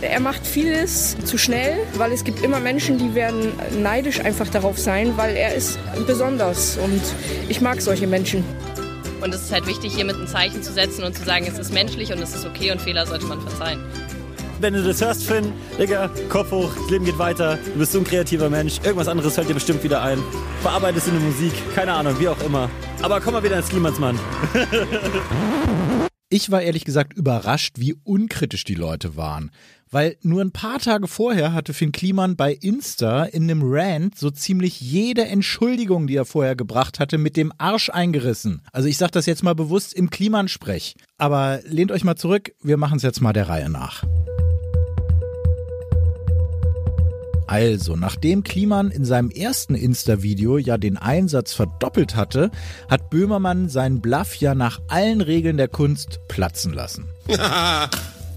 Er 0.00 0.20
macht 0.20 0.46
vieles 0.46 1.16
zu 1.24 1.38
schnell, 1.38 1.78
weil 1.96 2.12
es 2.12 2.24
gibt 2.24 2.42
immer 2.42 2.60
Menschen, 2.60 2.98
die 2.98 3.14
werden 3.14 3.52
neidisch 3.80 4.20
einfach 4.20 4.48
darauf 4.48 4.78
sein, 4.78 5.16
weil 5.16 5.34
er 5.36 5.54
ist 5.54 5.78
besonders 6.06 6.76
und 6.76 7.00
ich 7.48 7.60
mag 7.60 7.80
solche 7.80 8.06
Menschen. 8.06 8.44
Und 9.20 9.34
es 9.34 9.42
ist 9.42 9.52
halt 9.52 9.66
wichtig, 9.66 9.94
hier 9.94 10.04
mit 10.04 10.16
ein 10.16 10.26
Zeichen 10.26 10.62
zu 10.62 10.72
setzen 10.72 11.04
und 11.04 11.16
zu 11.16 11.24
sagen, 11.24 11.46
es 11.46 11.58
ist 11.58 11.72
menschlich 11.72 12.12
und 12.12 12.20
es 12.20 12.34
ist 12.34 12.44
okay 12.44 12.70
und 12.70 12.80
Fehler 12.80 13.06
sollte 13.06 13.26
man 13.26 13.40
verzeihen. 13.40 13.80
Wenn 14.60 14.72
du 14.72 14.82
das 14.82 15.02
hörst, 15.02 15.24
Finn, 15.24 15.52
Digga, 15.78 16.08
Kopf 16.30 16.50
hoch, 16.50 16.70
das 16.74 16.90
Leben 16.90 17.04
geht 17.04 17.18
weiter. 17.18 17.58
Du 17.72 17.78
bist 17.78 17.92
so 17.92 17.98
ein 17.98 18.04
kreativer 18.04 18.48
Mensch. 18.48 18.78
Irgendwas 18.82 19.08
anderes 19.08 19.34
fällt 19.34 19.50
dir 19.50 19.54
bestimmt 19.54 19.82
wieder 19.84 20.02
ein. 20.02 20.18
Verarbeitest 20.62 21.08
in 21.08 21.14
der 21.14 21.22
Musik, 21.22 21.52
keine 21.74 21.92
Ahnung, 21.92 22.18
wie 22.18 22.28
auch 22.28 22.40
immer. 22.40 22.70
Aber 23.02 23.20
komm 23.20 23.34
mal 23.34 23.42
wieder 23.42 23.58
ins 23.58 23.68
Klimansmann. 23.68 24.18
Ich 26.28 26.50
war 26.50 26.60
ehrlich 26.60 26.84
gesagt 26.84 27.12
überrascht, 27.12 27.76
wie 27.78 27.94
unkritisch 28.02 28.64
die 28.64 28.74
Leute 28.74 29.16
waren. 29.16 29.52
Weil 29.88 30.16
nur 30.22 30.42
ein 30.42 30.50
paar 30.50 30.80
Tage 30.80 31.06
vorher 31.06 31.52
hatte 31.52 31.72
Finn 31.72 31.92
Kliman 31.92 32.34
bei 32.34 32.52
Insta 32.52 33.22
in 33.22 33.44
einem 33.44 33.62
Rant 33.62 34.18
so 34.18 34.32
ziemlich 34.32 34.80
jede 34.80 35.24
Entschuldigung, 35.24 36.08
die 36.08 36.16
er 36.16 36.24
vorher 36.24 36.56
gebracht 36.56 36.98
hatte, 36.98 37.16
mit 37.16 37.36
dem 37.36 37.52
Arsch 37.58 37.90
eingerissen. 37.90 38.62
Also 38.72 38.88
ich 38.88 38.98
sag 38.98 39.12
das 39.12 39.26
jetzt 39.26 39.44
mal 39.44 39.54
bewusst 39.54 39.94
im 39.94 40.10
Kliman-Sprech. 40.10 40.96
Aber 41.16 41.60
lehnt 41.64 41.92
euch 41.92 42.02
mal 42.02 42.16
zurück, 42.16 42.50
wir 42.60 42.76
machen 42.76 42.96
es 42.96 43.04
jetzt 43.04 43.20
mal 43.20 43.32
der 43.32 43.48
Reihe 43.48 43.68
nach. 43.68 44.02
Also, 47.46 47.94
nachdem 47.94 48.42
Kliman 48.42 48.90
in 48.90 49.04
seinem 49.04 49.30
ersten 49.30 49.74
Insta-Video 49.74 50.58
ja 50.58 50.78
den 50.78 50.96
Einsatz 50.96 51.52
verdoppelt 51.52 52.16
hatte, 52.16 52.50
hat 52.88 53.10
Böhmermann 53.10 53.68
seinen 53.68 54.00
Bluff 54.00 54.34
ja 54.36 54.54
nach 54.54 54.80
allen 54.88 55.20
Regeln 55.20 55.56
der 55.56 55.68
Kunst 55.68 56.20
platzen 56.28 56.72
lassen. 56.72 57.08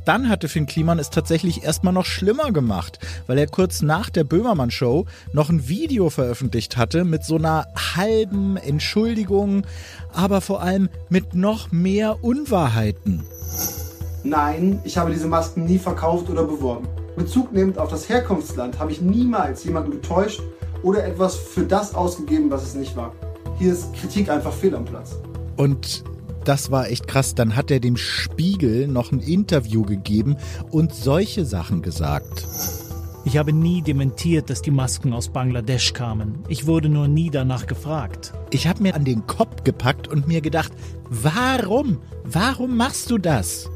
Dann 0.05 0.29
hatte 0.29 0.47
Finn 0.47 0.65
Kliman 0.65 0.97
es 0.97 1.09
tatsächlich 1.11 1.63
erstmal 1.63 1.93
noch 1.93 2.05
schlimmer 2.05 2.51
gemacht, 2.51 2.99
weil 3.27 3.37
er 3.37 3.47
kurz 3.47 3.81
nach 3.81 4.09
der 4.09 4.23
Böhmermann-Show 4.23 5.05
noch 5.33 5.49
ein 5.49 5.67
Video 5.67 6.09
veröffentlicht 6.09 6.77
hatte 6.77 7.03
mit 7.03 7.23
so 7.23 7.35
einer 7.35 7.67
halben 7.95 8.57
Entschuldigung, 8.57 9.67
aber 10.11 10.41
vor 10.41 10.63
allem 10.63 10.89
mit 11.09 11.35
noch 11.35 11.71
mehr 11.71 12.23
Unwahrheiten. 12.23 13.23
Nein, 14.23 14.79
ich 14.83 14.97
habe 14.97 15.11
diese 15.11 15.27
Masken 15.27 15.65
nie 15.65 15.77
verkauft 15.77 16.29
oder 16.29 16.43
beworben. 16.43 16.87
Bezug 17.19 17.51
nehmend 17.51 17.77
auf 17.77 17.91
das 17.91 18.07
Herkunftsland 18.09 18.79
habe 18.79 18.91
ich 18.91 19.01
niemals 19.01 19.63
jemanden 19.65 19.91
getäuscht 19.91 20.41
oder 20.81 21.05
etwas 21.05 21.35
für 21.35 21.65
das 21.65 21.93
ausgegeben, 21.93 22.49
was 22.49 22.63
es 22.63 22.75
nicht 22.75 22.95
war. 22.95 23.13
Hier 23.59 23.73
ist 23.73 23.93
Kritik 23.93 24.29
einfach 24.29 24.53
fehl 24.53 24.73
am 24.73 24.85
Platz. 24.85 25.17
Und 25.57 26.05
das 26.45 26.71
war 26.71 26.87
echt 26.89 27.07
krass. 27.07 27.35
Dann 27.35 27.57
hat 27.57 27.71
er 27.71 27.81
dem 27.81 27.97
Spiegel 27.97 28.87
noch 28.87 29.11
ein 29.11 29.19
Interview 29.19 29.83
gegeben 29.83 30.37
und 30.71 30.95
solche 30.95 31.45
Sachen 31.45 31.81
gesagt. 31.81 32.47
Ich 33.25 33.37
habe 33.37 33.51
nie 33.51 33.81
dementiert, 33.81 34.49
dass 34.49 34.61
die 34.61 34.71
Masken 34.71 35.11
aus 35.11 35.27
Bangladesch 35.27 35.91
kamen. 35.91 36.39
Ich 36.47 36.67
wurde 36.67 36.87
nur 36.87 37.09
nie 37.09 37.29
danach 37.29 37.67
gefragt. 37.67 38.33
Ich 38.49 38.65
habe 38.65 38.81
mir 38.81 38.95
an 38.95 39.03
den 39.03 39.27
Kopf 39.27 39.65
gepackt 39.65 40.07
und 40.07 40.29
mir 40.29 40.39
gedacht, 40.39 40.71
warum? 41.09 41.97
Warum 42.23 42.77
machst 42.77 43.11
du 43.11 43.17
das? 43.17 43.69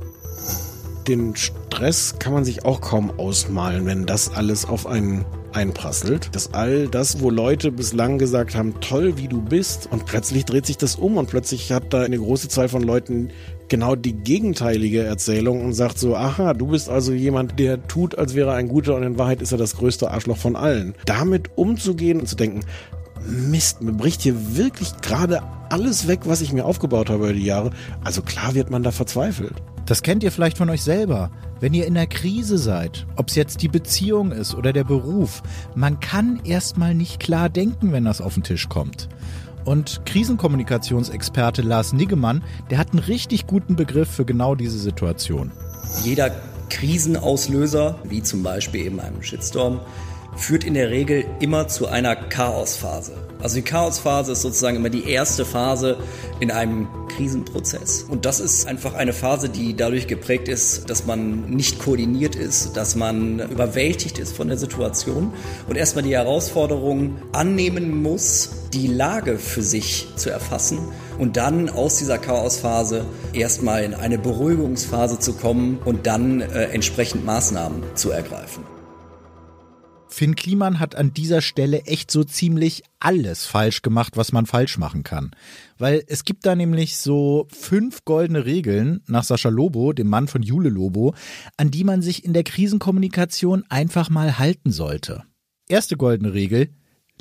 Den 1.08 1.36
Stress 1.36 2.16
kann 2.20 2.34
man 2.34 2.46
sich 2.46 2.64
auch 2.64 2.80
kaum 2.80 3.12
ausmalen, 3.18 3.86
wenn 3.86 4.06
das 4.06 4.34
alles 4.34 4.66
auf 4.66 4.88
einen 4.88 5.26
einprasselt. 5.52 6.34
Dass 6.34 6.54
all 6.54 6.88
das, 6.88 7.22
wo 7.22 7.30
Leute 7.30 7.72
bislang 7.72 8.18
gesagt 8.18 8.56
haben, 8.56 8.80
toll, 8.80 9.18
wie 9.18 9.28
du 9.28 9.42
bist, 9.42 9.88
und 9.92 10.06
plötzlich 10.06 10.46
dreht 10.46 10.66
sich 10.66 10.78
das 10.78 10.96
um 10.96 11.18
und 11.18 11.30
plötzlich 11.30 11.72
hat 11.72 11.94
da 11.94 12.04
eine 12.04 12.18
große 12.18 12.48
Zahl 12.48 12.70
von 12.70 12.84
Leuten 12.84 13.30
genau 13.68 13.96
die 13.96 14.14
gegenteilige 14.14 15.04
Erzählung 15.04 15.64
und 15.64 15.74
sagt 15.74 15.98
so, 15.98 16.16
aha, 16.16 16.54
du 16.54 16.68
bist 16.68 16.90
also 16.90 17.12
jemand, 17.14 17.60
der 17.60 17.88
tut, 17.88 18.18
als 18.18 18.36
wäre 18.36 18.52
er 18.52 18.56
ein 18.56 18.68
guter 18.68 18.96
und 18.96 19.04
in 19.04 19.18
Wahrheit 19.18 19.42
ist 19.42 19.52
er 19.52 19.58
das 19.58 19.76
größte 19.76 20.12
Arschloch 20.12 20.38
von 20.38 20.56
allen. 20.56 20.96
Damit 21.06 21.58
umzugehen 21.58 22.20
und 22.20 22.28
zu 22.28 22.36
denken, 22.36 22.62
Mist, 23.26 23.82
mir 23.82 23.94
bricht 23.94 24.22
hier 24.22 24.58
wirklich 24.58 24.92
gerade 25.02 25.42
alles 25.70 26.08
weg, 26.08 26.22
was 26.26 26.42
ich 26.42 26.52
mir 26.52 26.66
aufgebaut 26.66 27.10
habe 27.10 27.24
über 27.24 27.34
die 27.34 27.46
Jahre. 27.46 27.72
Also 28.04 28.22
klar 28.22 28.54
wird 28.54 28.70
man 28.70 28.84
da 28.84 28.92
verzweifelt. 28.92 29.54
Das 29.86 30.02
kennt 30.02 30.24
ihr 30.24 30.32
vielleicht 30.32 30.58
von 30.58 30.70
euch 30.70 30.82
selber. 30.82 31.30
Wenn 31.60 31.74
ihr 31.74 31.86
in 31.86 31.94
der 31.94 32.08
Krise 32.08 32.58
seid, 32.58 33.06
ob 33.16 33.30
es 33.30 33.36
jetzt 33.36 33.62
die 33.62 33.68
Beziehung 33.68 34.32
ist 34.32 34.56
oder 34.56 34.72
der 34.74 34.84
Beruf, 34.86 35.44
man 35.76 36.00
kann 36.00 36.40
erstmal 36.46 36.96
nicht 36.96 37.20
klar 37.20 37.50
denken, 37.50 37.92
wenn 37.92 38.06
das 38.06 38.22
auf 38.22 38.34
den 38.34 38.44
Tisch 38.44 38.70
kommt. 38.70 39.10
Und 39.66 40.02
Krisenkommunikationsexperte 40.06 41.62
Lars 41.62 41.94
Niggemann, 41.94 42.44
der 42.70 42.78
hat 42.78 42.92
einen 42.92 43.00
richtig 43.00 43.48
guten 43.48 43.76
Begriff 43.76 44.10
für 44.10 44.26
genau 44.26 44.56
diese 44.56 44.78
Situation. 44.78 45.52
Jeder 46.04 46.32
Krisenauslöser, 46.70 48.00
wie 48.04 48.24
zum 48.24 48.44
Beispiel 48.44 48.86
eben 48.86 49.00
einem 49.00 49.22
Shitstorm, 49.22 49.80
führt 50.36 50.64
in 50.64 50.74
der 50.74 50.90
Regel 50.90 51.26
immer 51.40 51.68
zu 51.68 51.88
einer 51.88 52.16
Chaosphase. 52.16 53.14
Also 53.44 53.56
die 53.56 53.62
Chaosphase 53.62 54.32
ist 54.32 54.42
sozusagen 54.42 54.78
immer 54.78 54.90
die 54.90 55.10
erste 55.10 55.44
Phase 55.44 55.98
in 56.40 56.50
einem 56.50 56.88
Krisenprozess. 57.10 58.04
Und 58.04 58.26
das 58.26 58.40
ist 58.40 58.68
einfach 58.68 58.94
eine 58.94 59.12
Phase, 59.12 59.50
die 59.50 59.76
dadurch 59.76 60.08
geprägt 60.08 60.48
ist, 60.48 60.90
dass 60.90 61.06
man 61.06 61.50
nicht 61.50 61.78
koordiniert 61.80 62.36
ist, 62.36 62.78
dass 62.78 62.96
man 62.96 63.40
überwältigt 63.40 64.18
ist 64.18 64.34
von 64.36 64.48
der 64.48 64.58
Situation 64.58 65.34
und 65.68 65.76
erstmal 65.76 66.04
die 66.04 66.16
Herausforderung 66.16 67.18
annehmen 67.34 68.02
muss, 68.02 68.50
die 68.72 68.88
Lage 68.88 69.38
für 69.38 69.62
sich 69.62 70.08
zu 70.16 70.30
erfassen 70.30 70.80
und 71.20 71.36
dann 71.36 71.70
aus 71.70 71.98
dieser 71.98 72.18
Chaosphase 72.18 73.06
erstmal 73.34 73.84
in 73.84 73.94
eine 73.94 74.18
Beruhigungsphase 74.18 75.20
zu 75.20 75.34
kommen 75.34 75.80
und 75.84 76.08
dann 76.08 76.40
äh, 76.40 76.70
entsprechend 76.70 77.26
Maßnahmen 77.26 77.84
zu 77.96 78.10
ergreifen. 78.12 78.73
Finn 80.14 80.36
Kliman 80.36 80.80
hat 80.80 80.94
an 80.94 81.12
dieser 81.12 81.42
Stelle 81.42 81.86
echt 81.86 82.12
so 82.12 82.24
ziemlich 82.24 82.84
alles 83.00 83.48
falsch 83.48 83.82
gemacht, 83.82 84.16
was 84.16 84.32
man 84.32 84.46
falsch 84.46 84.78
machen 84.78 85.02
kann. 85.02 85.32
Weil 85.80 86.04
es 86.06 86.24
gibt 86.24 86.46
da 86.46 86.56
nämlich 86.56 86.98
so 86.98 87.48
fünf 87.52 88.06
goldene 88.06 88.46
Regeln 88.46 89.02
nach 89.08 89.24
Sascha 89.24 89.50
Lobo, 89.50 89.92
dem 89.92 90.10
Mann 90.10 90.28
von 90.28 90.44
Jule 90.44 90.70
Lobo, 90.70 91.16
an 91.58 91.72
die 91.72 91.84
man 91.84 92.04
sich 92.04 92.24
in 92.26 92.34
der 92.34 92.44
Krisenkommunikation 92.44 93.64
einfach 93.70 94.12
mal 94.12 94.38
halten 94.38 94.72
sollte. 94.72 95.24
Erste 95.68 95.98
goldene 95.98 96.36
Regel, 96.36 96.70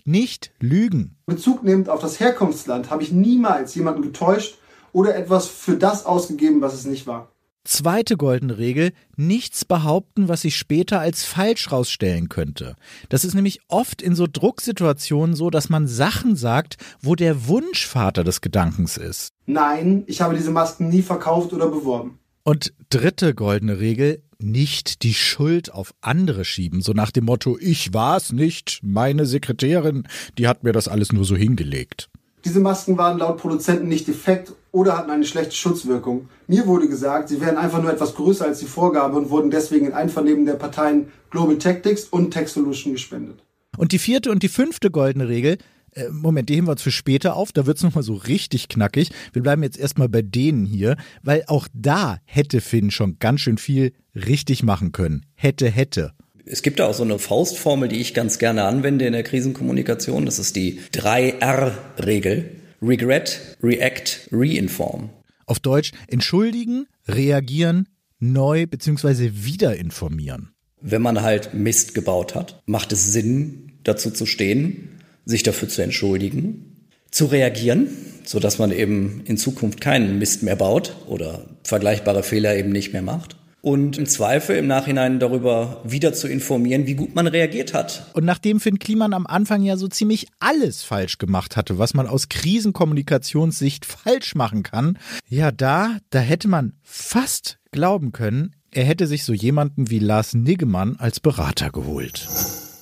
nicht 0.05 0.52
lügen. 0.61 1.16
Bezug 1.24 1.64
nehmend 1.64 1.88
auf 1.88 2.02
das 2.02 2.20
Herkunftsland 2.20 2.90
habe 2.90 3.02
ich 3.02 3.11
niemals 3.11 3.74
jemanden 3.74 4.02
getäuscht 4.02 4.59
oder 4.92 5.16
etwas 5.16 5.46
für 5.46 5.78
das 5.78 6.05
ausgegeben, 6.05 6.61
was 6.61 6.74
es 6.74 6.85
nicht 6.85 7.07
war. 7.07 7.32
Zweite 7.64 8.16
goldene 8.16 8.59
Regel, 8.59 8.92
nichts 9.16 9.64
behaupten, 9.64 10.29
was 10.29 10.42
sich 10.42 10.57
später 10.57 10.98
als 10.98 11.25
falsch 11.25 11.70
rausstellen 11.70 12.29
könnte. 12.29 12.75
Das 13.09 13.25
ist 13.25 13.35
nämlich 13.35 13.61
oft 13.68 14.03
in 14.03 14.16
so 14.16 14.27
Drucksituationen 14.31 15.37
so, 15.37 15.48
dass 15.48 15.68
man 15.68 15.87
Sachen 15.87 16.35
sagt, 16.35 16.77
wo 17.01 17.14
der 17.14 17.46
Wunschvater 17.46 18.25
des 18.25 18.40
Gedankens 18.40 18.96
ist. 18.96 19.33
Nein, 19.46 20.03
ich 20.07 20.20
habe 20.20 20.37
diese 20.37 20.51
Masken 20.51 20.88
nie 20.88 21.03
verkauft 21.03 21.53
oder 21.53 21.68
beworben. 21.68 22.18
Und 22.42 22.75
dritte 22.90 23.35
goldene 23.35 23.79
Regel, 23.79 24.22
nicht 24.40 25.05
die 25.05 25.14
Schuld 25.14 25.72
auf 25.72 25.94
andere 26.01 26.44
schieben, 26.44 26.83
so 26.83 26.92
nach 26.92 27.12
dem 27.12 27.27
Motto, 27.27 27.57
ich 27.61 27.94
war's 27.94 28.33
nicht, 28.33 28.81
meine 28.83 29.27
Sekretärin, 29.27 30.09
die 30.38 30.48
hat 30.48 30.64
mir 30.64 30.72
das 30.72 30.88
alles 30.88 31.12
nur 31.12 31.25
so 31.25 31.37
hingelegt. 31.37 32.09
Diese 32.44 32.61
Masken 32.61 32.98
waren 32.98 33.18
laut 33.18 33.38
Produzenten 33.38 33.88
nicht 33.88 34.09
defekt 34.09 34.52
oder 34.72 34.96
hatten 34.96 35.11
eine 35.11 35.24
schlechte 35.24 35.55
Schutzwirkung. 35.55 36.28
Mir 36.48 36.66
wurde 36.66 36.88
gesagt, 36.88 37.28
sie 37.28 37.40
wären 37.40 37.57
einfach 37.57 37.81
nur 37.81 37.92
etwas 37.92 38.14
größer 38.14 38.46
als 38.46 38.59
die 38.59 38.66
Vorgabe 38.66 39.16
und 39.16 39.31
wurden 39.31 39.50
deswegen 39.50 39.87
in 39.87 39.92
Einvernehmen 39.92 40.46
der 40.46 40.55
Parteien 40.55 41.09
Global 41.31 41.59
Tactics 41.59 42.05
und 42.05 42.33
Tech 42.33 42.48
Solution 42.48 42.92
gespendet. 42.92 43.42
Und 43.76 43.92
die 43.92 43.98
vierte 43.98 44.31
und 44.31 44.42
die 44.42 44.48
fünfte 44.48 44.90
goldene 44.90 45.28
Regel, 45.28 45.59
äh, 45.94 46.09
Moment, 46.11 46.48
die 46.48 46.57
heben 46.57 46.66
wir 46.66 46.72
uns 46.72 46.83
für 46.83 46.90
später 46.90 47.37
auf, 47.37 47.52
da 47.52 47.66
wird's 47.66 47.83
nochmal 47.83 48.02
so 48.02 48.14
richtig 48.14 48.68
knackig. 48.68 49.11
Wir 49.33 49.42
bleiben 49.42 49.62
jetzt 49.62 49.78
erstmal 49.78 50.09
bei 50.09 50.22
denen 50.22 50.64
hier, 50.64 50.96
weil 51.22 51.44
auch 51.46 51.68
da 51.72 52.18
hätte 52.24 52.61
Finn 52.61 52.90
schon 52.90 53.18
ganz 53.18 53.40
schön 53.40 53.59
viel 53.59 53.92
richtig 54.14 54.62
machen 54.62 54.92
können. 54.92 55.26
Hätte, 55.35 55.70
hätte. 55.70 56.12
Es 56.44 56.62
gibt 56.62 56.81
da 56.81 56.87
auch 56.87 56.94
so 56.94 57.05
eine 57.05 57.18
Faustformel, 57.18 57.88
die 57.88 58.00
ich 58.00 58.14
ganz 58.14 58.38
gerne 58.38 58.64
anwende 58.64 59.07
in 59.07 59.12
der 59.12 59.22
Krisenkommunikation. 59.22 60.26
Das 60.26 60.38
ist 60.38 60.57
die 60.57 60.81
3R-Regel. 60.92 62.50
Regret, 62.83 63.57
React, 63.62 64.28
Reinform. 64.33 65.11
Auf 65.46 65.61
Deutsch 65.61 65.92
entschuldigen, 66.09 66.87
reagieren, 67.07 67.88
neu 68.18 68.66
bzw. 68.66 69.31
wieder 69.35 69.76
informieren. 69.76 70.50
Wenn 70.81 71.02
man 71.02 71.22
halt 71.22 71.55
Mist 71.55 71.94
gebaut 71.94 72.35
hat, 72.35 72.61
macht 72.66 72.90
es 72.92 73.12
Sinn, 73.12 73.72
dazu 73.85 74.11
zu 74.11 74.26
stehen, 74.26 74.98
sich 75.24 75.44
dafür 75.44 75.68
zu 75.68 75.81
entschuldigen, 75.83 76.88
zu 77.12 77.26
reagieren, 77.26 77.88
sodass 78.24 78.59
man 78.59 78.72
eben 78.72 79.22
in 79.26 79.37
Zukunft 79.37 79.81
keinen 79.81 80.18
Mist 80.18 80.42
mehr 80.42 80.57
baut 80.57 80.96
oder 81.07 81.46
vergleichbare 81.62 82.24
Fehler 82.24 82.57
eben 82.57 82.70
nicht 82.70 82.92
mehr 82.92 83.02
macht 83.02 83.37
und 83.62 83.96
im 83.96 84.07
Zweifel 84.07 84.57
im 84.57 84.66
Nachhinein 84.66 85.20
darüber 85.20 85.81
wieder 85.85 86.12
zu 86.12 86.29
informieren, 86.29 86.87
wie 86.87 86.96
gut 86.96 87.14
man 87.14 87.29
reagiert 87.29 87.72
hat. 87.72 88.11
Und 88.12 88.25
nachdem 88.25 88.61
Finn 88.61 88.81
Kliman 88.81 89.14
am 89.14 89.27
Anfang 89.27 89.62
ja 89.62 89.77
so 89.77 89.88
ziemlich 89.88 90.27
alles 90.40 90.83
falsch 90.83 91.16
gemacht 91.18 91.57
hatte, 91.57 91.79
was 91.79 91.94
man 91.94 92.09
aus 92.09 92.29
Krisenkommunikationssicht 92.29 93.87
falsch 93.87 94.35
machen 94.35 94.64
kann, 94.64 94.98
ja, 95.29 95.53
da, 95.53 95.98
da 96.11 96.18
hätte 96.18 96.48
man 96.48 96.75
fast 96.83 97.59
glauben 97.70 98.12
können, 98.12 98.57
er 98.72 98.85
hätte 98.85 99.07
sich 99.07 99.25
so 99.25 99.33
jemanden 99.33 99.90
wie 99.90 100.01
Lars 100.01 100.35
Niggemann 100.35 100.96
als 100.98 101.20
Berater 101.20 101.70
geholt. 101.70 102.27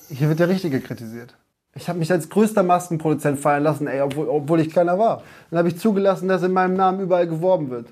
Hier 0.09 0.29
wird 0.29 0.39
der 0.39 0.49
Richtige 0.49 0.81
kritisiert. 0.81 1.35
Ich 1.75 1.87
habe 1.87 1.99
mich 1.99 2.11
als 2.11 2.29
größter 2.29 2.63
Maskenproduzent 2.63 3.39
feiern 3.39 3.63
lassen, 3.63 3.87
ey, 3.87 4.01
obwohl, 4.01 4.27
obwohl 4.27 4.59
ich 4.59 4.73
keiner 4.73 4.97
war. 4.97 5.23
Dann 5.49 5.59
habe 5.59 5.69
ich 5.69 5.77
zugelassen, 5.77 6.27
dass 6.27 6.43
in 6.43 6.51
meinem 6.51 6.73
Namen 6.73 6.99
überall 6.99 7.27
geworben 7.27 7.69
wird. 7.69 7.87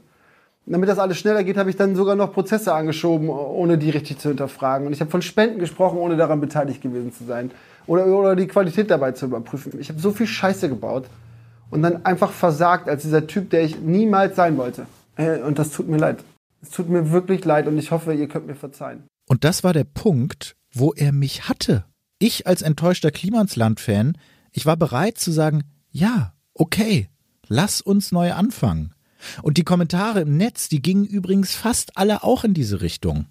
Damit 0.71 0.87
das 0.87 0.99
alles 0.99 1.17
schneller 1.17 1.43
geht, 1.43 1.57
habe 1.57 1.71
ich 1.71 1.77
dann 1.77 1.95
sogar 1.95 2.15
noch 2.15 2.31
Prozesse 2.31 2.73
angeschoben, 2.73 3.27
ohne 3.29 3.79
die 3.79 3.89
richtig 3.89 4.19
zu 4.19 4.29
hinterfragen. 4.29 4.85
Und 4.85 4.93
ich 4.93 5.01
habe 5.01 5.09
von 5.09 5.23
Spenden 5.23 5.57
gesprochen, 5.57 5.97
ohne 5.97 6.15
daran 6.15 6.39
beteiligt 6.39 6.81
gewesen 6.81 7.11
zu 7.11 7.23
sein. 7.25 7.49
Oder, 7.87 8.05
oder 8.05 8.35
die 8.35 8.45
Qualität 8.45 8.91
dabei 8.91 9.13
zu 9.13 9.25
überprüfen. 9.25 9.79
Ich 9.79 9.89
habe 9.89 9.99
so 9.99 10.11
viel 10.11 10.27
Scheiße 10.27 10.69
gebaut 10.69 11.05
und 11.71 11.81
dann 11.81 12.05
einfach 12.05 12.31
versagt 12.31 12.87
als 12.87 13.01
dieser 13.01 13.25
Typ, 13.25 13.49
der 13.49 13.63
ich 13.63 13.79
niemals 13.79 14.35
sein 14.35 14.57
wollte. 14.57 14.85
Äh, 15.15 15.39
und 15.39 15.57
das 15.57 15.71
tut 15.71 15.87
mir 15.87 15.97
leid. 15.97 16.23
Es 16.61 16.69
tut 16.69 16.87
mir 16.87 17.11
wirklich 17.11 17.43
leid 17.45 17.67
und 17.67 17.77
ich 17.79 17.89
hoffe, 17.89 18.13
ihr 18.13 18.27
könnt 18.27 18.45
mir 18.45 18.55
verzeihen. 18.55 19.03
Und 19.27 19.43
das 19.43 19.63
war 19.63 19.73
der 19.73 19.85
Punkt, 19.85 20.55
wo 20.71 20.93
er 20.93 21.11
mich 21.11 21.49
hatte. 21.49 21.85
Ich 22.19 22.45
als 22.45 22.61
enttäuschter 22.61 23.09
Klimansland-Fan, 23.09 24.17
ich 24.51 24.67
war 24.67 24.77
bereit 24.77 25.17
zu 25.17 25.31
sagen, 25.31 25.63
ja, 25.89 26.33
okay, 26.53 27.09
lass 27.47 27.81
uns 27.81 28.11
neu 28.11 28.33
anfangen. 28.33 28.93
Und 29.41 29.57
die 29.57 29.63
Kommentare 29.63 30.21
im 30.21 30.37
Netz, 30.37 30.69
die 30.69 30.81
gingen 30.81 31.05
übrigens 31.05 31.55
fast 31.55 31.97
alle 31.97 32.23
auch 32.23 32.43
in 32.43 32.53
diese 32.53 32.81
Richtung. 32.81 33.27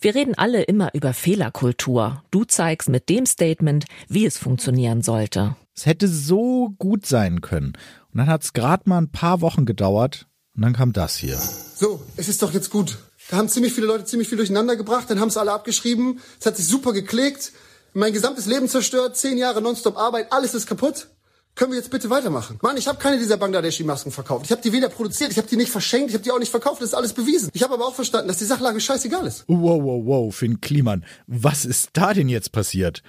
Wir 0.00 0.16
reden 0.16 0.34
alle 0.34 0.62
immer 0.62 0.94
über 0.94 1.12
Fehlerkultur. 1.14 2.24
Du 2.32 2.44
zeigst 2.44 2.88
mit 2.88 3.08
dem 3.08 3.24
Statement, 3.24 3.84
wie 4.08 4.26
es 4.26 4.36
funktionieren 4.36 5.02
sollte. 5.02 5.54
Es 5.76 5.86
hätte 5.86 6.08
so 6.08 6.74
gut 6.78 7.06
sein 7.06 7.40
können. 7.40 7.74
Und 8.12 8.18
dann 8.18 8.26
hat 8.26 8.42
es 8.42 8.52
gerade 8.52 8.88
mal 8.88 8.98
ein 8.98 9.12
paar 9.12 9.40
Wochen 9.40 9.64
gedauert 9.64 10.26
und 10.54 10.62
dann 10.62 10.74
kam 10.74 10.92
das 10.92 11.16
hier. 11.16 11.36
So, 11.36 12.02
es 12.16 12.28
ist 12.28 12.42
doch 12.42 12.52
jetzt 12.52 12.70
gut. 12.70 12.98
Da 13.30 13.36
haben 13.36 13.48
ziemlich 13.48 13.72
viele 13.72 13.86
Leute 13.86 14.04
ziemlich 14.04 14.28
viel 14.28 14.36
durcheinander 14.36 14.76
gebracht, 14.76 15.08
dann 15.08 15.20
haben 15.20 15.28
es 15.28 15.36
alle 15.36 15.52
abgeschrieben. 15.52 16.20
Es 16.38 16.46
hat 16.46 16.56
sich 16.56 16.66
super 16.66 16.92
geklickt. 16.92 17.52
Mein 17.94 18.12
gesamtes 18.12 18.46
Leben 18.46 18.68
zerstört, 18.68 19.16
zehn 19.16 19.38
Jahre 19.38 19.62
nonstop 19.62 19.96
Arbeit, 19.96 20.32
alles 20.32 20.54
ist 20.54 20.66
kaputt. 20.66 21.08
Können 21.54 21.72
wir 21.72 21.78
jetzt 21.78 21.90
bitte 21.90 22.08
weitermachen? 22.08 22.58
Mann, 22.62 22.78
ich 22.78 22.88
habe 22.88 22.98
keine 22.98 23.18
dieser 23.18 23.36
Bangladeshi-Masken 23.36 24.10
verkauft. 24.10 24.46
Ich 24.46 24.52
habe 24.52 24.62
die 24.62 24.72
weder 24.72 24.88
produziert, 24.88 25.32
ich 25.32 25.36
habe 25.36 25.48
die 25.48 25.56
nicht 25.56 25.70
verschenkt, 25.70 26.08
ich 26.08 26.14
habe 26.14 26.24
die 26.24 26.30
auch 26.30 26.38
nicht 26.38 26.50
verkauft, 26.50 26.80
das 26.80 26.90
ist 26.90 26.94
alles 26.94 27.12
bewiesen. 27.12 27.50
Ich 27.52 27.62
habe 27.62 27.74
aber 27.74 27.86
auch 27.86 27.94
verstanden, 27.94 28.28
dass 28.28 28.38
die 28.38 28.46
Sachlage 28.46 28.80
scheißegal 28.80 29.26
ist. 29.26 29.44
Wow, 29.48 29.82
wow, 29.82 30.02
wow, 30.04 30.34
Finn 30.34 30.60
Kliman, 30.62 31.04
was 31.26 31.66
ist 31.66 31.90
da 31.92 32.14
denn 32.14 32.30
jetzt 32.30 32.52
passiert? 32.52 33.02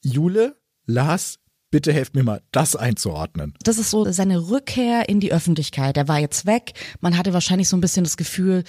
Jule, 0.00 0.56
Lars, 0.86 1.40
bitte 1.70 1.92
helft 1.92 2.14
mir 2.14 2.22
mal, 2.22 2.40
das 2.52 2.76
einzuordnen. 2.76 3.54
Das 3.64 3.78
ist 3.78 3.90
so 3.90 4.10
seine 4.12 4.48
Rückkehr 4.48 5.08
in 5.08 5.18
die 5.18 5.32
Öffentlichkeit. 5.32 5.96
Er 5.96 6.06
war 6.06 6.20
jetzt 6.20 6.46
weg. 6.46 6.74
Man 7.00 7.18
hatte 7.18 7.32
wahrscheinlich 7.32 7.68
so 7.68 7.76
ein 7.76 7.80
bisschen 7.80 8.04
das 8.04 8.16
Gefühl, 8.16 8.62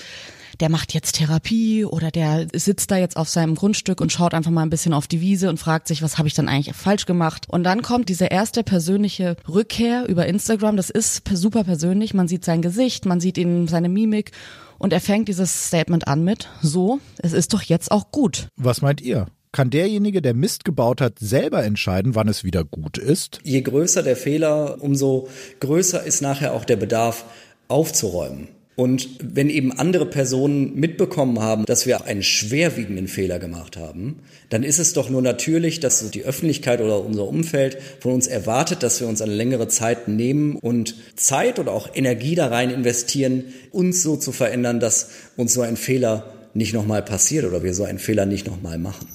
der 0.59 0.69
macht 0.69 0.93
jetzt 0.93 1.13
Therapie 1.15 1.85
oder 1.85 2.11
der 2.11 2.47
sitzt 2.53 2.91
da 2.91 2.97
jetzt 2.97 3.17
auf 3.17 3.29
seinem 3.29 3.55
Grundstück 3.55 4.01
und 4.01 4.11
schaut 4.11 4.33
einfach 4.33 4.51
mal 4.51 4.63
ein 4.63 4.69
bisschen 4.69 4.93
auf 4.93 5.07
die 5.07 5.21
Wiese 5.21 5.49
und 5.49 5.57
fragt 5.57 5.87
sich, 5.87 6.01
was 6.01 6.17
habe 6.17 6.27
ich 6.27 6.33
dann 6.33 6.49
eigentlich 6.49 6.75
falsch 6.75 7.05
gemacht? 7.05 7.45
Und 7.49 7.63
dann 7.63 7.81
kommt 7.81 8.09
diese 8.09 8.25
erste 8.25 8.63
persönliche 8.63 9.35
Rückkehr 9.47 10.07
über 10.07 10.25
Instagram. 10.25 10.77
Das 10.77 10.89
ist 10.89 11.21
super 11.31 11.63
persönlich. 11.63 12.13
Man 12.13 12.27
sieht 12.27 12.45
sein 12.45 12.61
Gesicht, 12.61 13.05
man 13.05 13.19
sieht 13.19 13.37
ihn 13.37 13.67
seine 13.67 13.89
Mimik 13.89 14.31
und 14.77 14.93
er 14.93 15.01
fängt 15.01 15.27
dieses 15.27 15.67
Statement 15.67 16.07
an 16.07 16.23
mit, 16.23 16.47
so, 16.61 16.99
es 17.17 17.33
ist 17.33 17.53
doch 17.53 17.61
jetzt 17.61 17.91
auch 17.91 18.11
gut. 18.11 18.47
Was 18.55 18.81
meint 18.81 19.01
ihr? 19.01 19.27
Kann 19.51 19.71
derjenige, 19.71 20.21
der 20.21 20.35
Mist 20.35 20.63
gebaut 20.63 21.01
hat, 21.01 21.17
selber 21.19 21.63
entscheiden, 21.63 22.13
wann 22.13 22.27
es 22.27 22.43
wieder 22.43 22.63
gut 22.63 22.97
ist? 22.97 23.39
Je 23.43 23.61
größer 23.61 24.03
der 24.03 24.15
Fehler, 24.15 24.77
umso 24.79 25.27
größer 25.59 26.03
ist 26.03 26.21
nachher 26.21 26.53
auch 26.53 26.65
der 26.65 26.75
Bedarf 26.75 27.25
aufzuräumen. 27.67 28.47
Und 28.79 29.09
wenn 29.21 29.49
eben 29.49 29.73
andere 29.73 30.05
Personen 30.05 30.73
mitbekommen 30.73 31.41
haben, 31.41 31.65
dass 31.65 31.85
wir 31.85 32.05
einen 32.05 32.23
schwerwiegenden 32.23 33.09
Fehler 33.09 33.37
gemacht 33.37 33.75
haben, 33.75 34.21
dann 34.49 34.63
ist 34.63 34.79
es 34.79 34.93
doch 34.93 35.09
nur 35.09 35.21
natürlich, 35.21 35.81
dass 35.81 36.09
die 36.11 36.23
Öffentlichkeit 36.23 36.79
oder 36.79 37.03
unser 37.03 37.27
Umfeld 37.27 37.77
von 37.99 38.13
uns 38.13 38.27
erwartet, 38.27 38.81
dass 38.81 39.01
wir 39.01 39.09
uns 39.09 39.21
eine 39.21 39.33
längere 39.33 39.67
Zeit 39.67 40.07
nehmen 40.07 40.55
und 40.55 40.95
Zeit 41.17 41.59
oder 41.59 41.73
auch 41.73 41.89
Energie 41.93 42.35
da 42.35 42.47
rein 42.47 42.69
investieren, 42.69 43.53
uns 43.71 44.01
so 44.01 44.15
zu 44.15 44.31
verändern, 44.31 44.79
dass 44.79 45.09
uns 45.35 45.53
so 45.53 45.59
ein 45.59 45.75
Fehler 45.75 46.33
nicht 46.53 46.73
nochmal 46.73 47.03
passiert 47.03 47.43
oder 47.43 47.63
wir 47.63 47.73
so 47.73 47.83
einen 47.83 47.99
Fehler 47.99 48.25
nicht 48.25 48.47
nochmal 48.47 48.77
machen. 48.77 49.09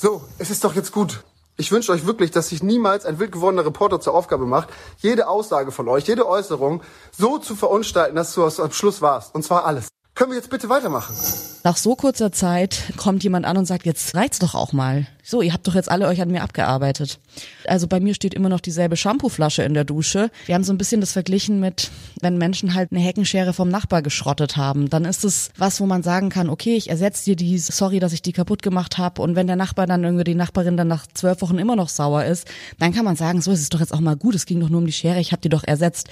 So, 0.00 0.22
es 0.38 0.50
ist 0.50 0.62
doch 0.62 0.76
jetzt 0.76 0.92
gut. 0.92 1.24
Ich 1.60 1.70
wünsche 1.70 1.92
euch 1.92 2.06
wirklich, 2.06 2.30
dass 2.30 2.48
sich 2.48 2.62
niemals 2.62 3.04
ein 3.04 3.18
wild 3.18 3.32
gewordener 3.32 3.66
Reporter 3.66 4.00
zur 4.00 4.14
Aufgabe 4.14 4.46
macht, 4.46 4.70
jede 4.96 5.28
Aussage 5.28 5.72
von 5.72 5.88
euch, 5.88 6.06
jede 6.08 6.26
Äußerung 6.26 6.82
so 7.12 7.36
zu 7.36 7.54
verunstalten, 7.54 8.16
dass 8.16 8.32
du 8.32 8.44
am 8.44 8.72
Schluss 8.72 9.02
warst. 9.02 9.34
Und 9.34 9.44
zwar 9.44 9.66
alles. 9.66 9.88
Können 10.14 10.30
wir 10.30 10.38
jetzt 10.38 10.48
bitte 10.48 10.70
weitermachen? 10.70 11.14
Nach 11.62 11.76
so 11.76 11.94
kurzer 11.94 12.32
Zeit 12.32 12.92
kommt 12.96 13.22
jemand 13.22 13.44
an 13.44 13.58
und 13.58 13.66
sagt, 13.66 13.84
jetzt 13.84 14.14
reicht's 14.14 14.38
doch 14.38 14.54
auch 14.54 14.72
mal. 14.72 15.06
So, 15.22 15.42
ihr 15.42 15.52
habt 15.52 15.68
doch 15.68 15.74
jetzt 15.74 15.90
alle 15.90 16.08
euch 16.08 16.20
an 16.20 16.30
mir 16.30 16.42
abgearbeitet. 16.42 17.20
Also 17.66 17.86
bei 17.86 18.00
mir 18.00 18.14
steht 18.14 18.34
immer 18.34 18.48
noch 18.48 18.60
dieselbe 18.60 18.96
Shampooflasche 18.96 19.62
in 19.62 19.74
der 19.74 19.84
Dusche. 19.84 20.30
Wir 20.46 20.54
haben 20.54 20.64
so 20.64 20.72
ein 20.72 20.78
bisschen 20.78 21.00
das 21.00 21.12
verglichen 21.12 21.60
mit, 21.60 21.90
wenn 22.20 22.38
Menschen 22.38 22.74
halt 22.74 22.90
eine 22.90 23.00
Heckenschere 23.00 23.52
vom 23.52 23.68
Nachbar 23.68 24.02
geschrottet 24.02 24.56
haben. 24.56 24.88
Dann 24.88 25.04
ist 25.04 25.22
es 25.24 25.50
was, 25.56 25.80
wo 25.80 25.86
man 25.86 26.02
sagen 26.02 26.30
kann, 26.30 26.48
okay, 26.48 26.74
ich 26.74 26.88
ersetze 26.88 27.26
dir 27.26 27.36
die, 27.36 27.58
sorry, 27.58 28.00
dass 28.00 28.12
ich 28.14 28.22
die 28.22 28.32
kaputt 28.32 28.62
gemacht 28.62 28.98
habe. 28.98 29.20
Und 29.20 29.36
wenn 29.36 29.46
der 29.46 29.56
Nachbar 29.56 29.86
dann 29.86 30.02
irgendwie 30.02 30.24
die 30.24 30.34
Nachbarin 30.34 30.76
dann 30.76 30.88
nach 30.88 31.06
zwölf 31.06 31.42
Wochen 31.42 31.58
immer 31.58 31.76
noch 31.76 31.90
sauer 31.90 32.24
ist, 32.24 32.48
dann 32.78 32.92
kann 32.92 33.04
man 33.04 33.16
sagen, 33.16 33.42
so 33.42 33.52
ist 33.52 33.60
es 33.60 33.68
doch 33.68 33.80
jetzt 33.80 33.92
auch 33.92 34.00
mal 34.00 34.16
gut. 34.16 34.34
Es 34.34 34.46
ging 34.46 34.58
doch 34.60 34.70
nur 34.70 34.80
um 34.80 34.86
die 34.86 34.92
Schere, 34.92 35.20
ich 35.20 35.32
habe 35.32 35.42
die 35.42 35.50
doch 35.50 35.64
ersetzt. 35.64 36.08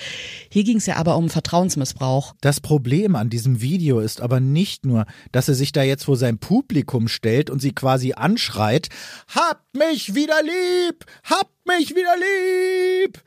Hier 0.51 0.65
ging 0.65 0.77
es 0.77 0.87
ja 0.87 0.97
aber 0.97 1.17
um 1.17 1.31
Vertrauensmissbrauch. 1.31 2.35
Das 2.41 2.61
Problem 2.61 3.17
an 3.17 3.31
diesem 3.31 3.63
Video 3.63 4.01
ist 4.01 4.21
aber 4.21 4.39
nicht 4.39 4.85
nur, 4.85 5.07
dass 5.33 5.38
er 5.47 5.55
sich 5.55 5.71
da 5.71 5.85
jetzt 5.85 6.07
vor 6.07 6.17
sein 6.17 6.39
Publikum 6.39 7.07
stellt 7.07 7.51
und 7.51 7.61
sie 7.61 7.73
quasi 7.73 8.15
anschreit, 8.15 8.89
Habt 9.29 9.77
mich 9.77 10.17
wieder 10.17 10.43
lieb! 10.43 11.05
Habt 11.23 11.55
mich 11.67 11.91
wieder 11.91 12.17
lieb! 12.17 13.23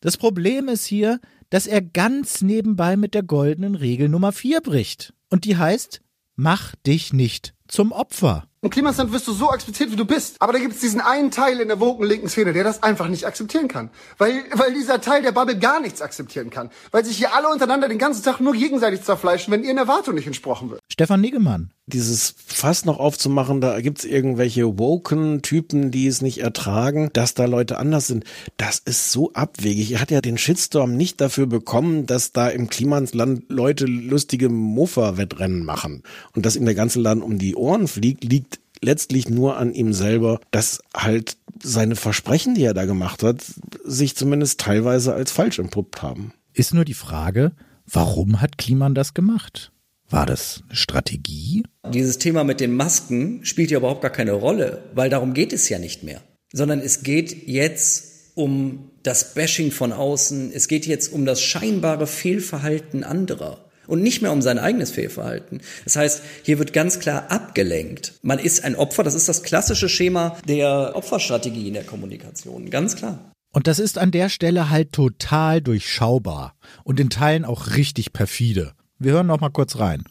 Das 0.00 0.16
Problem 0.16 0.68
ist 0.68 0.86
hier, 0.86 1.18
dass 1.50 1.66
er 1.66 1.82
ganz 1.82 2.42
nebenbei 2.42 2.96
mit 2.96 3.14
der 3.14 3.24
goldenen 3.24 3.74
Regel 3.74 4.08
Nummer 4.08 4.30
4 4.30 4.60
bricht. 4.60 5.14
Und 5.30 5.44
die 5.44 5.56
heißt, 5.56 6.00
mach 6.36 6.76
dich 6.86 7.12
nicht 7.12 7.54
zum 7.66 7.90
Opfer. 7.90 8.46
Im 8.66 8.70
Klimasland 8.70 9.12
wirst 9.12 9.28
du 9.28 9.32
so 9.32 9.48
akzeptiert, 9.48 9.92
wie 9.92 9.96
du 9.96 10.04
bist. 10.04 10.42
Aber 10.42 10.52
da 10.52 10.58
gibt 10.58 10.74
es 10.74 10.80
diesen 10.80 11.00
einen 11.00 11.30
Teil 11.30 11.60
in 11.60 11.68
der 11.68 11.78
woken 11.78 12.04
linken 12.04 12.28
Szene, 12.28 12.52
der 12.52 12.64
das 12.64 12.82
einfach 12.82 13.06
nicht 13.06 13.24
akzeptieren 13.24 13.68
kann. 13.68 13.90
Weil, 14.18 14.42
weil 14.54 14.74
dieser 14.74 15.00
Teil 15.00 15.22
der 15.22 15.30
Bubble 15.30 15.56
gar 15.56 15.78
nichts 15.78 16.02
akzeptieren 16.02 16.50
kann. 16.50 16.70
Weil 16.90 17.04
sich 17.04 17.16
hier 17.16 17.32
alle 17.32 17.46
untereinander 17.46 17.88
den 17.88 17.98
ganzen 17.98 18.24
Tag 18.24 18.40
nur 18.40 18.54
gegenseitig 18.54 19.02
zerfleischen, 19.02 19.52
wenn 19.52 19.62
ihren 19.62 19.78
Erwartungen 19.78 20.16
nicht 20.16 20.26
entsprochen 20.26 20.70
wird. 20.70 20.80
Stefan 20.90 21.20
Niggemann, 21.20 21.70
dieses 21.86 22.34
Fass 22.46 22.84
noch 22.84 22.98
aufzumachen, 22.98 23.60
da 23.60 23.80
gibt's 23.80 24.04
irgendwelche 24.04 24.78
woken 24.78 25.42
Typen, 25.42 25.92
die 25.92 26.08
es 26.08 26.20
nicht 26.20 26.38
ertragen, 26.38 27.10
dass 27.12 27.34
da 27.34 27.44
Leute 27.44 27.78
anders 27.78 28.08
sind. 28.08 28.24
Das 28.56 28.80
ist 28.84 29.12
so 29.12 29.32
abwegig. 29.34 29.92
Er 29.92 30.00
hat 30.00 30.10
ja 30.10 30.20
den 30.20 30.36
Shitstorm 30.36 30.96
nicht 30.96 31.20
dafür 31.20 31.46
bekommen, 31.46 32.06
dass 32.06 32.32
da 32.32 32.48
im 32.48 32.68
Klimansland 32.68 33.44
Leute 33.48 33.86
lustige 33.86 34.48
Mofa-Wettrennen 34.48 35.64
machen 35.64 36.02
und 36.34 36.44
dass 36.44 36.56
ihm 36.56 36.64
der 36.64 36.74
ganze 36.74 37.00
Land 37.00 37.22
um 37.22 37.38
die 37.38 37.54
Ohren 37.54 37.86
fliegt, 37.86 38.24
liegt 38.24 38.58
letztlich 38.82 39.28
nur 39.28 39.56
an 39.56 39.72
ihm 39.72 39.92
selber, 39.92 40.40
dass 40.50 40.80
halt 40.94 41.36
seine 41.62 41.96
Versprechen, 41.96 42.54
die 42.54 42.64
er 42.64 42.74
da 42.74 42.84
gemacht 42.84 43.22
hat, 43.22 43.44
sich 43.84 44.16
zumindest 44.16 44.60
teilweise 44.60 45.14
als 45.14 45.30
falsch 45.30 45.58
entpuppt 45.58 46.02
haben. 46.02 46.32
Ist 46.52 46.74
nur 46.74 46.84
die 46.84 46.94
Frage, 46.94 47.52
warum 47.86 48.40
hat 48.40 48.58
Kliman 48.58 48.94
das 48.94 49.14
gemacht? 49.14 49.72
War 50.08 50.26
das 50.26 50.62
eine 50.66 50.76
Strategie? 50.76 51.64
Dieses 51.92 52.18
Thema 52.18 52.44
mit 52.44 52.60
den 52.60 52.74
Masken 52.74 53.44
spielt 53.44 53.70
ja 53.70 53.78
überhaupt 53.78 54.02
gar 54.02 54.10
keine 54.10 54.32
Rolle, 54.32 54.84
weil 54.94 55.10
darum 55.10 55.34
geht 55.34 55.52
es 55.52 55.68
ja 55.68 55.78
nicht 55.78 56.02
mehr. 56.02 56.20
Sondern 56.52 56.80
es 56.80 57.02
geht 57.02 57.48
jetzt 57.48 58.32
um 58.34 58.90
das 59.02 59.34
Bashing 59.34 59.72
von 59.72 59.92
außen, 59.92 60.52
es 60.52 60.68
geht 60.68 60.86
jetzt 60.86 61.12
um 61.12 61.26
das 61.26 61.40
scheinbare 61.40 62.06
Fehlverhalten 62.06 63.02
anderer 63.02 63.66
und 63.86 64.02
nicht 64.02 64.22
mehr 64.22 64.32
um 64.32 64.42
sein 64.42 64.58
eigenes 64.58 64.90
Fehlverhalten. 64.90 65.60
Das 65.84 65.96
heißt, 65.96 66.22
hier 66.42 66.58
wird 66.58 66.72
ganz 66.72 66.98
klar 66.98 67.30
abgelenkt. 67.30 68.14
Man 68.22 68.38
ist 68.38 68.64
ein 68.64 68.76
Opfer, 68.76 69.02
das 69.02 69.14
ist 69.14 69.28
das 69.28 69.42
klassische 69.42 69.88
Schema 69.88 70.36
der 70.46 70.92
Opferstrategie 70.94 71.68
in 71.68 71.74
der 71.74 71.84
Kommunikation, 71.84 72.70
ganz 72.70 72.96
klar. 72.96 73.32
Und 73.52 73.66
das 73.66 73.78
ist 73.78 73.96
an 73.96 74.10
der 74.10 74.28
Stelle 74.28 74.70
halt 74.70 74.92
total 74.92 75.62
durchschaubar 75.62 76.54
und 76.84 77.00
in 77.00 77.10
Teilen 77.10 77.44
auch 77.44 77.74
richtig 77.76 78.12
perfide. 78.12 78.75
Wir 78.98 79.12
hören 79.12 79.26
noch 79.26 79.40
mal 79.40 79.50
kurz 79.50 79.78
rein. 79.78 80.04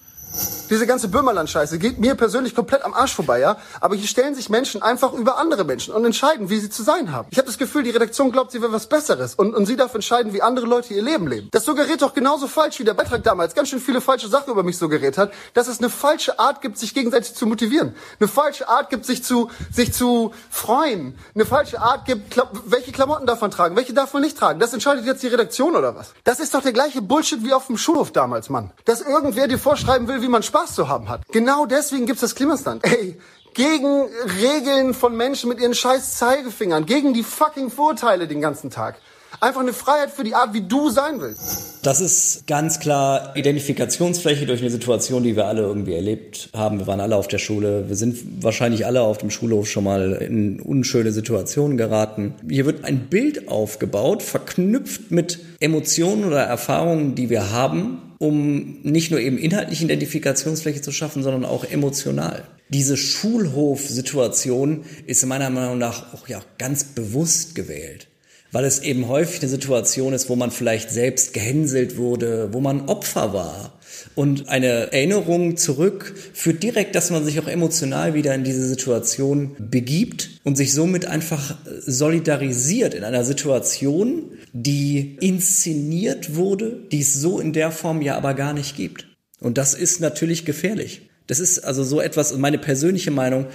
Diese 0.70 0.88
ganze 0.88 1.10
Böhmerland-Scheiße 1.10 1.78
geht 1.78 2.00
mir 2.00 2.16
persönlich 2.16 2.56
komplett 2.56 2.84
am 2.84 2.96
Arsch 2.96 3.14
vorbei, 3.14 3.40
ja. 3.40 3.58
Aber 3.82 3.96
hier 3.96 4.08
stellen 4.08 4.34
sich 4.34 4.50
Menschen 4.50 4.82
einfach 4.82 5.14
über 5.14 5.38
andere 5.38 5.64
Menschen 5.64 5.94
und 5.94 6.04
entscheiden, 6.06 6.50
wie 6.50 6.60
sie 6.60 6.72
zu 6.72 6.82
sein 6.82 7.12
haben. 7.12 7.28
Ich 7.30 7.38
habe 7.38 7.46
das 7.46 7.60
Gefühl, 7.60 7.84
die 7.84 7.92
Redaktion 7.92 8.32
glaubt, 8.32 8.52
sie 8.52 8.62
wäre 8.62 8.72
was 8.72 8.88
Besseres 8.88 9.36
und, 9.36 9.54
und 9.54 9.68
sie 9.68 9.76
darf 9.76 9.94
entscheiden, 9.94 10.34
wie 10.34 10.42
andere 10.42 10.66
Leute 10.66 10.96
ihr 10.96 11.04
Leben 11.04 11.28
leben. 11.28 11.50
Das 11.52 11.66
suggeriert 11.66 12.02
doch 12.02 12.16
genauso 12.16 12.48
falsch, 12.48 12.80
wie 12.80 12.84
der 12.84 12.96
Beitrag 12.96 13.24
damals 13.24 13.54
ganz 13.54 13.70
schön 13.70 13.80
viele 13.80 14.02
falsche 14.02 14.28
Sachen 14.28 14.52
über 14.52 14.64
mich 14.64 14.78
suggeriert 14.78 15.20
hat, 15.20 15.32
dass 15.54 15.68
es 15.68 15.78
eine 15.80 15.90
falsche 15.90 16.40
Art 16.40 16.62
gibt, 16.62 16.80
sich 16.80 16.96
gegenseitig 16.96 17.36
zu 17.36 17.46
motivieren. 17.46 17.96
Eine 18.20 18.28
falsche 18.28 18.68
Art 18.68 18.90
gibt, 18.90 19.06
sich 19.06 19.24
zu, 19.24 19.52
sich 19.72 19.94
zu 19.94 20.34
freuen. 20.50 21.16
Eine 21.36 21.46
falsche 21.46 21.80
Art 21.80 22.06
gibt, 22.06 22.32
Kla 22.32 22.50
welche 22.66 22.92
Klamotten 22.92 23.28
darf 23.28 23.42
man 23.42 23.52
tragen, 23.52 23.76
welche 23.76 23.94
darf 23.94 24.14
man 24.14 24.24
nicht 24.24 24.38
tragen. 24.38 24.60
Das 24.60 24.74
entscheidet 24.74 25.06
jetzt 25.06 25.22
die 25.22 25.28
Redaktion 25.28 25.76
oder 25.76 25.96
was? 25.96 26.14
Das 26.24 26.40
ist 26.40 26.56
doch 26.56 26.64
der 26.64 26.74
gleiche 26.74 27.04
Bullshit 27.04 27.44
wie 27.44 27.54
auf 27.54 27.68
dem 27.68 27.78
Schulhof 27.78 28.12
damals, 28.12 28.50
Mann. 28.50 28.72
Dass 28.86 29.02
irgendwer 29.02 29.48
dir 29.48 29.60
vorschreiben 29.60 30.08
will, 30.08 30.22
wie 30.26 30.30
man 30.30 30.44
Spaß 30.44 30.76
zu 30.76 30.90
haben 30.90 31.08
hat. 31.08 31.22
Genau 31.32 31.66
deswegen 31.66 32.06
gibt's 32.06 32.22
das 32.22 32.36
Klimastand. 32.36 32.84
Ey, 32.84 33.18
gegen 33.54 34.10
Regeln 34.42 34.94
von 34.94 35.16
Menschen 35.16 35.50
mit 35.50 35.60
ihren 35.60 35.74
scheiß 35.74 36.18
Zeigefingern, 36.18 36.86
gegen 36.86 37.14
die 37.14 37.24
fucking 37.24 37.70
Vorurteile 37.70 38.28
den 38.28 38.42
ganzen 38.42 38.70
Tag. 38.70 38.98
Einfach 39.40 39.62
eine 39.62 39.74
Freiheit 39.74 40.12
für 40.12 40.24
die 40.24 40.36
Art, 40.36 40.54
wie 40.54 40.62
du 40.62 40.90
sein 40.90 41.20
willst. 41.20 41.86
Das 41.86 42.02
ist 42.02 42.48
ganz 42.48 42.80
klar 42.80 43.36
Identifikationsfläche 43.36 44.46
durch 44.46 44.62
eine 44.62 44.70
Situation, 44.70 45.24
die 45.24 45.36
wir 45.36 45.46
alle 45.46 45.62
irgendwie 45.62 45.94
erlebt 45.94 46.50
haben. 46.54 46.80
Wir 46.80 46.88
waren 46.88 47.00
alle 47.00 47.16
auf 47.16 47.28
der 47.28 47.38
Schule. 47.38 47.88
Wir 47.88 47.96
sind 47.96 48.44
wahrscheinlich 48.44 48.86
alle 48.86 49.02
auf 49.02 49.18
dem 49.20 49.30
Schulhof 49.30 49.68
schon 49.68 49.84
mal 49.84 50.14
in 50.14 50.60
unschöne 50.60 51.12
Situationen 51.12 51.78
geraten. 51.78 52.36
Hier 52.50 52.66
wird 52.66 52.86
ein 52.86 53.08
Bild 53.08 53.48
aufgebaut, 53.48 54.24
verknüpft 54.24 55.12
mit 55.12 55.40
Emotionen 55.60 56.26
oder 56.26 56.42
Erfahrungen, 56.42 57.16
die 57.16 57.30
wir 57.30 57.52
haben, 57.52 58.16
um 58.18 58.82
nicht 58.82 59.12
nur 59.12 59.20
eben 59.20 59.38
inhaltlich 59.38 59.84
Identifikationsfläche 59.84 60.82
zu 60.82 60.92
schaffen, 60.92 61.24
sondern 61.24 61.46
auch 61.46 61.66
emotional. 61.66 62.46
Diese 62.70 62.98
Schulhof-Situation 62.98 64.86
ist 65.06 65.24
meiner 65.26 65.52
Meinung 65.52 65.78
nach 65.78 66.14
auch 66.14 66.28
ja 66.28 66.42
ganz 66.58 66.84
bewusst 66.84 67.54
gewählt 67.54 68.08
weil 68.56 68.64
es 68.64 68.80
eben 68.80 69.10
häufig 69.10 69.42
eine 69.42 69.50
Situation 69.50 70.14
ist, 70.14 70.30
wo 70.30 70.38
man 70.38 70.50
vielleicht 70.50 70.90
selbst 70.90 71.34
gehänselt 71.34 71.98
wurde, 71.98 72.54
wo 72.54 72.62
man 72.62 72.88
Opfer 72.88 73.34
war. 73.34 73.78
Und 74.16 74.48
eine 74.48 74.94
Erinnerung 74.94 75.58
zurück 75.58 76.16
führt 76.32 76.64
direkt, 76.64 76.96
dass 76.96 77.12
man 77.12 77.26
sich 77.26 77.38
auch 77.38 77.50
emotional 77.50 78.14
wieder 78.14 78.34
in 78.34 78.46
diese 78.46 78.66
Situation 78.66 79.58
begibt 79.60 80.40
und 80.46 80.56
sich 80.56 80.72
somit 80.72 81.06
einfach 81.06 81.58
solidarisiert 81.86 82.94
in 82.94 83.04
einer 83.04 83.26
Situation, 83.26 84.32
die 84.54 85.18
inszeniert 85.20 86.38
wurde, 86.38 86.80
die 86.94 87.02
es 87.02 87.14
so 87.14 87.42
in 87.42 87.52
der 87.52 87.72
Form 87.72 88.02
ja 88.02 88.16
aber 88.16 88.36
gar 88.36 88.54
nicht 88.54 88.78
gibt. 88.78 89.06
Und 89.42 89.58
das 89.58 89.74
ist 89.74 90.00
natürlich 90.00 90.46
gefährlich. 90.46 91.10
Das 91.28 91.42
ist 91.42 91.60
also 91.60 91.84
so 91.84 92.00
etwas, 92.00 92.38
meine 92.38 92.58
persönliche 92.58 93.12
Meinung, 93.12 93.48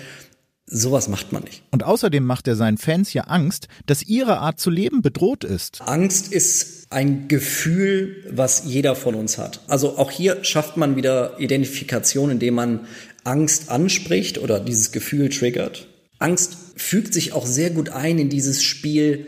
Sowas 0.72 1.08
macht 1.08 1.32
man 1.32 1.42
nicht. 1.42 1.62
Und 1.72 1.82
außerdem 1.82 2.24
macht 2.24 2.46
er 2.46 2.54
seinen 2.54 2.78
Fans 2.78 3.12
ja 3.12 3.24
Angst, 3.24 3.66
dass 3.86 4.02
ihre 4.02 4.38
Art 4.38 4.60
zu 4.60 4.70
leben 4.70 5.02
bedroht 5.02 5.42
ist. 5.42 5.82
Angst 5.84 6.32
ist 6.32 6.86
ein 6.90 7.26
Gefühl, 7.26 8.24
was 8.30 8.62
jeder 8.66 8.94
von 8.94 9.16
uns 9.16 9.36
hat. 9.36 9.60
Also 9.66 9.98
auch 9.98 10.12
hier 10.12 10.44
schafft 10.44 10.76
man 10.76 10.96
wieder 10.96 11.38
Identifikation, 11.40 12.30
indem 12.30 12.54
man 12.54 12.86
Angst 13.24 13.68
anspricht 13.68 14.38
oder 14.38 14.60
dieses 14.60 14.92
Gefühl 14.92 15.28
triggert. 15.28 15.88
Angst 16.18 16.56
fügt 16.76 17.14
sich 17.14 17.32
auch 17.32 17.46
sehr 17.46 17.70
gut 17.70 17.88
ein 17.90 18.18
in 18.18 18.28
dieses 18.28 18.62
Spiel 18.62 19.26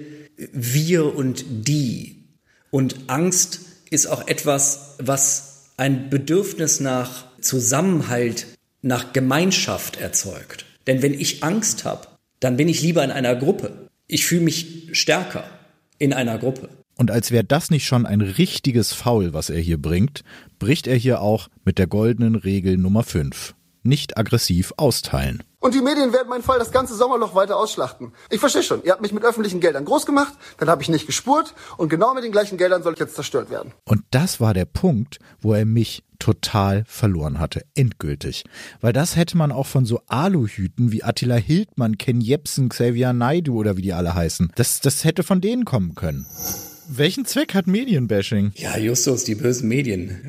wir 0.53 1.15
und 1.15 1.45
die. 1.49 2.25
Und 2.71 2.97
Angst 3.09 3.61
ist 3.91 4.07
auch 4.07 4.27
etwas, 4.29 4.97
was 4.99 5.71
ein 5.77 6.09
Bedürfnis 6.09 6.81
nach 6.81 7.25
Zusammenhalt, 7.41 8.47
nach 8.81 9.13
Gemeinschaft 9.13 9.99
erzeugt. 10.01 10.67
Denn 10.87 11.03
wenn 11.03 11.15
ich 11.15 11.43
Angst 11.45 11.85
habe, 11.85 12.09
dann 12.41 12.57
bin 12.57 12.69
ich 12.69 12.83
lieber 12.83 13.05
in 13.05 13.11
einer 13.11 13.37
Gruppe. 13.37 13.89
Ich 14.07 14.27
fühle 14.27 14.43
mich 14.43 14.89
stärker 14.93 15.45
in 15.99 16.13
einer 16.13 16.39
Gruppe. 16.39 16.69
Und 16.97 17.11
als 17.11 17.31
wäre 17.31 17.45
das 17.45 17.71
nicht 17.71 17.87
schon 17.87 18.07
ein 18.07 18.21
richtiges 18.21 18.93
Foul, 18.93 19.33
was 19.33 19.51
er 19.51 19.61
hier 19.61 19.79
bringt, 19.79 20.23
bricht 20.59 20.87
er 20.87 20.97
hier 20.97 21.21
auch 21.21 21.49
mit 21.65 21.79
der 21.79 21.87
goldenen 21.87 22.35
Regel 22.35 22.77
Nummer 22.77 23.03
5. 23.03 23.55
Nicht 23.83 24.17
aggressiv 24.17 24.73
austeilen. 24.77 25.43
Und 25.63 25.75
die 25.75 25.81
Medien 25.81 26.13
werden 26.13 26.29
meinen 26.29 26.43
Fall 26.43 26.59
das 26.59 26.73
ganze 26.73 26.95
Sommerloch 26.95 27.37
weiter 27.37 27.57
ausschlachten. 27.57 28.13
Ich 28.31 28.41
verstehe 28.41 28.65
schon, 28.65 28.83
ihr 28.83 28.91
habt 28.91 29.01
mich 29.01 29.13
mit 29.13 29.25
öffentlichen 29.25 29.61
Geldern 29.61 29.85
groß 29.85 30.07
gemacht, 30.07 30.33
dann 30.59 30.69
habe 30.69 30.83
ich 30.83 30.89
nicht 30.89 31.07
gespurt 31.07 31.55
und 31.77 31.89
genau 31.89 32.15
mit 32.15 32.25
den 32.25 32.33
gleichen 32.33 32.59
Geldern 32.59 32.83
soll 32.83 32.95
ich 32.95 32.99
jetzt 32.99 33.15
zerstört 33.15 33.49
werden. 33.49 33.73
Und 33.85 34.03
das 34.11 34.41
war 34.41 34.55
der 34.55 34.65
Punkt, 34.65 35.21
wo 35.41 35.55
er 35.55 35.65
mich 35.65 36.03
total 36.19 36.85
verloren 36.87 37.39
hatte, 37.39 37.65
endgültig. 37.77 38.45
Weil 38.81 38.93
das 38.93 39.15
hätte 39.15 39.37
man 39.37 39.53
auch 39.53 39.67
von 39.67 39.85
so 39.85 40.01
Aluhüten 40.09 40.91
wie 40.91 41.05
Attila 41.05 41.37
Hildmann, 41.37 41.97
Ken 41.97 42.21
Jebsen, 42.21 42.69
Xavier 42.69 43.13
Naidu 43.13 43.57
oder 43.57 43.77
wie 43.77 43.83
die 43.83 43.93
alle 43.93 44.15
heißen. 44.15 44.53
Das, 44.57 44.81
das 44.81 45.05
hätte 45.05 45.23
von 45.23 45.41
denen 45.41 45.65
kommen 45.65 45.95
können. 45.95 46.27
Welchen 46.89 47.25
Zweck 47.25 47.55
hat 47.55 47.67
Medienbashing? 47.67 48.53
Ja, 48.57 48.77
Justus, 48.77 49.25
die 49.25 49.35
bösen 49.35 49.69
Medien. 49.69 50.21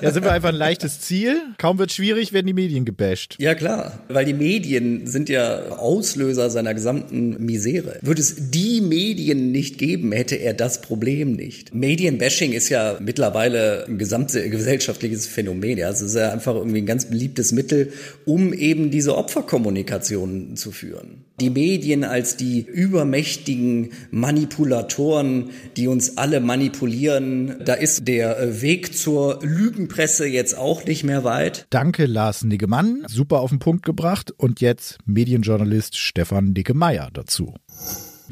ja, 0.00 0.10
sind 0.12 0.24
wir 0.24 0.32
einfach 0.32 0.50
ein 0.50 0.54
leichtes 0.54 1.00
Ziel? 1.00 1.42
Kaum 1.58 1.78
wird 1.78 1.92
schwierig, 1.92 2.32
werden 2.32 2.46
die 2.46 2.52
Medien 2.52 2.84
gebasht. 2.84 3.36
Ja, 3.38 3.54
klar. 3.54 4.00
Weil 4.08 4.24
die 4.24 4.34
Medien 4.34 5.06
sind 5.06 5.28
ja 5.28 5.70
Auslöser 5.70 6.50
seiner 6.50 6.74
gesamten 6.74 7.44
Misere. 7.44 7.98
Würde 8.02 8.20
es 8.20 8.50
die 8.50 8.80
Medien 8.80 9.50
nicht 9.50 9.78
geben, 9.78 10.12
hätte 10.12 10.36
er 10.36 10.54
das 10.54 10.80
Problem 10.80 11.32
nicht. 11.32 11.74
Medienbashing 11.74 12.52
ist 12.52 12.68
ja 12.68 12.98
mittlerweile 13.00 13.86
ein 13.86 13.98
gesamtgesellschaftliches 13.98 15.26
Phänomen. 15.26 15.78
Ja, 15.78 15.90
es 15.90 16.00
ist 16.00 16.14
ja 16.14 16.32
einfach 16.32 16.54
irgendwie 16.54 16.78
ein 16.78 16.86
ganz 16.86 17.06
beliebtes 17.06 17.52
Mittel, 17.52 17.92
um 18.24 18.52
eben 18.52 18.90
diese 18.90 19.16
Opferkommunikation 19.16 20.56
zu 20.56 20.70
führen 20.70 21.24
die 21.40 21.50
Medien 21.50 22.04
als 22.04 22.36
die 22.36 22.60
übermächtigen 22.60 23.90
Manipulatoren, 24.10 25.39
die 25.76 25.88
uns 25.88 26.16
alle 26.16 26.40
manipulieren. 26.40 27.56
Da 27.64 27.74
ist 27.74 28.06
der 28.08 28.38
äh, 28.38 28.62
Weg 28.62 28.96
zur 28.96 29.38
Lügenpresse 29.42 30.26
jetzt 30.26 30.56
auch 30.56 30.84
nicht 30.84 31.04
mehr 31.04 31.24
weit. 31.24 31.66
Danke, 31.70 32.06
Lars 32.06 32.44
Niggemann. 32.44 33.04
Super 33.08 33.40
auf 33.40 33.50
den 33.50 33.58
Punkt 33.58 33.84
gebracht. 33.84 34.32
Und 34.36 34.60
jetzt 34.60 34.98
Medienjournalist 35.06 35.96
Stefan 35.96 36.52
Niggemeier 36.52 37.10
dazu. 37.12 37.54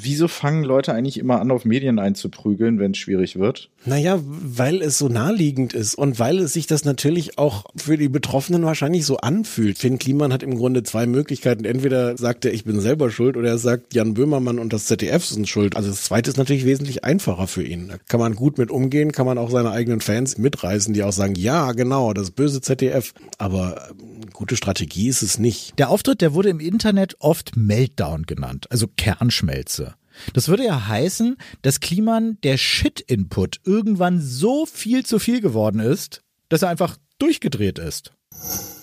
Wieso 0.00 0.28
fangen 0.28 0.62
Leute 0.62 0.94
eigentlich 0.94 1.18
immer 1.18 1.40
an, 1.40 1.50
auf 1.50 1.64
Medien 1.64 1.98
einzuprügeln, 1.98 2.78
wenn 2.78 2.92
es 2.92 2.98
schwierig 2.98 3.36
wird? 3.36 3.68
Naja, 3.84 4.20
weil 4.22 4.80
es 4.80 4.96
so 4.96 5.08
naheliegend 5.08 5.72
ist 5.72 5.96
und 5.96 6.20
weil 6.20 6.38
es 6.38 6.52
sich 6.52 6.68
das 6.68 6.84
natürlich 6.84 7.36
auch 7.36 7.64
für 7.74 7.96
die 7.96 8.08
Betroffenen 8.08 8.64
wahrscheinlich 8.64 9.04
so 9.04 9.16
anfühlt. 9.16 9.76
Finn 9.76 9.98
Kliman 9.98 10.32
hat 10.32 10.44
im 10.44 10.56
Grunde 10.56 10.84
zwei 10.84 11.06
Möglichkeiten. 11.06 11.64
Entweder 11.64 12.16
sagt 12.16 12.44
er, 12.44 12.52
ich 12.52 12.64
bin 12.64 12.80
selber 12.80 13.10
schuld 13.10 13.36
oder 13.36 13.48
er 13.48 13.58
sagt, 13.58 13.92
Jan 13.92 14.14
Böhmermann 14.14 14.60
und 14.60 14.72
das 14.72 14.86
ZDF 14.86 15.24
sind 15.24 15.48
schuld. 15.48 15.76
Also 15.76 15.88
das 15.90 16.04
zweite 16.04 16.30
ist 16.30 16.36
natürlich 16.36 16.64
wesentlich 16.64 17.04
einfacher 17.04 17.48
für 17.48 17.64
ihn. 17.64 17.88
Da 17.88 17.96
kann 18.08 18.20
man 18.20 18.36
gut 18.36 18.56
mit 18.56 18.70
umgehen, 18.70 19.10
kann 19.10 19.26
man 19.26 19.36
auch 19.36 19.50
seine 19.50 19.72
eigenen 19.72 20.00
Fans 20.00 20.38
mitreißen, 20.38 20.94
die 20.94 21.02
auch 21.02 21.12
sagen, 21.12 21.34
ja, 21.34 21.72
genau, 21.72 22.12
das 22.12 22.30
böse 22.30 22.60
ZDF. 22.60 23.14
Aber 23.38 23.88
ähm, 23.90 24.17
gute 24.38 24.56
Strategie 24.56 25.08
ist 25.08 25.22
es 25.22 25.40
nicht. 25.40 25.76
Der 25.80 25.90
Auftritt, 25.90 26.20
der 26.20 26.32
wurde 26.32 26.48
im 26.48 26.60
Internet 26.60 27.16
oft 27.18 27.56
Meltdown 27.56 28.22
genannt, 28.22 28.68
also 28.70 28.86
Kernschmelze. 28.86 29.94
Das 30.32 30.46
würde 30.46 30.64
ja 30.64 30.86
heißen, 30.86 31.36
dass 31.62 31.80
Kliman 31.80 32.38
der 32.44 32.56
Shit-Input 32.56 33.60
irgendwann 33.64 34.20
so 34.20 34.64
viel 34.64 35.04
zu 35.04 35.18
viel 35.18 35.40
geworden 35.40 35.80
ist, 35.80 36.22
dass 36.48 36.62
er 36.62 36.68
einfach 36.68 36.96
durchgedreht 37.18 37.80
ist. 37.80 38.12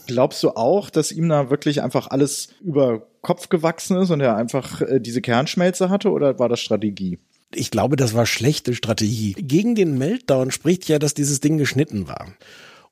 Glaubst 0.08 0.44
du 0.44 0.50
auch, 0.52 0.90
dass 0.90 1.14
ihm 1.14 1.30
da 1.30 1.50
wirklich 1.50 1.82
einfach 1.82 2.08
alles 2.08 2.50
über 2.60 3.08
Kopf 3.22 3.48
gewachsen 3.48 3.96
ist 3.96 4.10
und 4.12 4.20
er 4.20 4.36
einfach 4.36 4.82
äh, 4.82 5.00
diese 5.00 5.22
Kernschmelze 5.22 5.90
hatte 5.90 6.12
oder 6.12 6.38
war 6.38 6.50
das 6.50 6.60
Strategie? 6.60 7.18
Ich 7.54 7.72
glaube, 7.72 7.96
das 7.96 8.14
war 8.14 8.26
schlechte 8.26 8.76
Strategie. 8.76 9.36
Gegen 9.38 9.74
den 9.74 9.98
Meltdown 9.98 10.52
spricht 10.52 10.90
ja, 10.90 11.00
dass 11.00 11.14
dieses 11.14 11.40
Ding 11.40 11.58
geschnitten 11.58 12.10
war. 12.10 12.28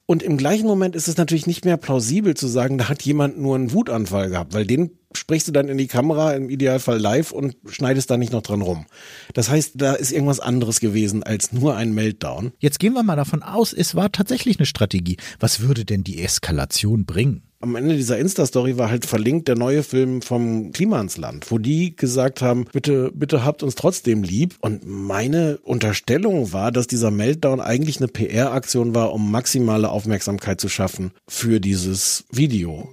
Und 0.06 0.22
im 0.22 0.38
gleichen 0.38 0.68
Moment 0.68 0.96
ist 0.96 1.08
es 1.08 1.18
natürlich 1.18 1.48
nicht 1.48 1.63
mehr 1.63 1.78
plausibel 1.78 2.36
zu 2.36 2.48
sagen, 2.48 2.78
da 2.78 2.89
hat 2.89 3.04
jemand 3.04 3.39
nur 3.39 3.56
einen 3.56 3.72
Wutanfall 3.72 4.30
gehabt, 4.30 4.54
weil 4.54 4.66
den 4.66 4.92
sprichst 5.16 5.48
du 5.48 5.52
dann 5.52 5.70
in 5.70 5.78
die 5.78 5.88
Kamera, 5.88 6.34
im 6.34 6.50
Idealfall 6.50 7.00
live 7.00 7.32
und 7.32 7.56
schneidest 7.68 8.10
da 8.10 8.18
nicht 8.18 8.34
noch 8.34 8.42
dran 8.42 8.62
rum. 8.62 8.86
Das 9.34 9.50
heißt, 9.50 9.74
da 9.76 9.94
ist 9.94 10.12
irgendwas 10.12 10.39
anderes 10.39 10.80
gewesen 10.80 11.24
als 11.24 11.54
nur 11.54 11.76
ein 11.76 11.94
Meltdown. 11.94 12.52
Jetzt 12.60 12.80
gehen 12.80 12.94
wir 12.94 13.04
mal 13.04 13.16
davon 13.16 13.44
aus, 13.44 13.72
es 13.72 13.96
war 13.96 14.12
tatsächlich 14.12 14.60
eine 14.60 14.66
Strategie. 14.66 15.18
Was 15.39 15.62
würde 15.62 15.86
denn 15.86 16.04
die 16.04 16.22
Eskalation 16.22 17.06
bringen? 17.06 17.44
Am 17.63 17.78
Ende 17.78 17.95
dieser 17.95 18.17
Insta-Story 18.19 18.78
war 18.78 18.89
halt 18.89 19.06
verlinkt 19.06 19.47
der 19.47 19.56
neue 19.56 19.84
Film 19.84 20.21
vom 20.21 20.73
Klimansland, 20.73 21.49
wo 21.49 21.58
die 21.58 21.95
gesagt 21.95 22.41
haben, 22.41 22.65
bitte, 22.73 23.10
bitte 23.13 23.45
habt 23.45 23.63
uns 23.63 23.76
trotzdem 23.76 24.21
lieb. 24.21 24.56
Und 24.60 24.86
meine 24.86 25.58
Unterstellung 25.63 26.52
war, 26.52 26.73
dass 26.73 26.88
dieser 26.88 27.10
Meltdown 27.10 27.62
eigentlich 27.62 27.97
eine 27.97 28.10
PR-Aktion 28.10 28.93
war, 28.93 29.13
um 29.13 29.32
maximale 29.32 29.89
Aufmerksamkeit 29.89 30.60
zu 30.60 30.67
schaffen 30.67 31.12
für 31.28 31.62
dieses 31.62 32.26
Video. 32.32 32.89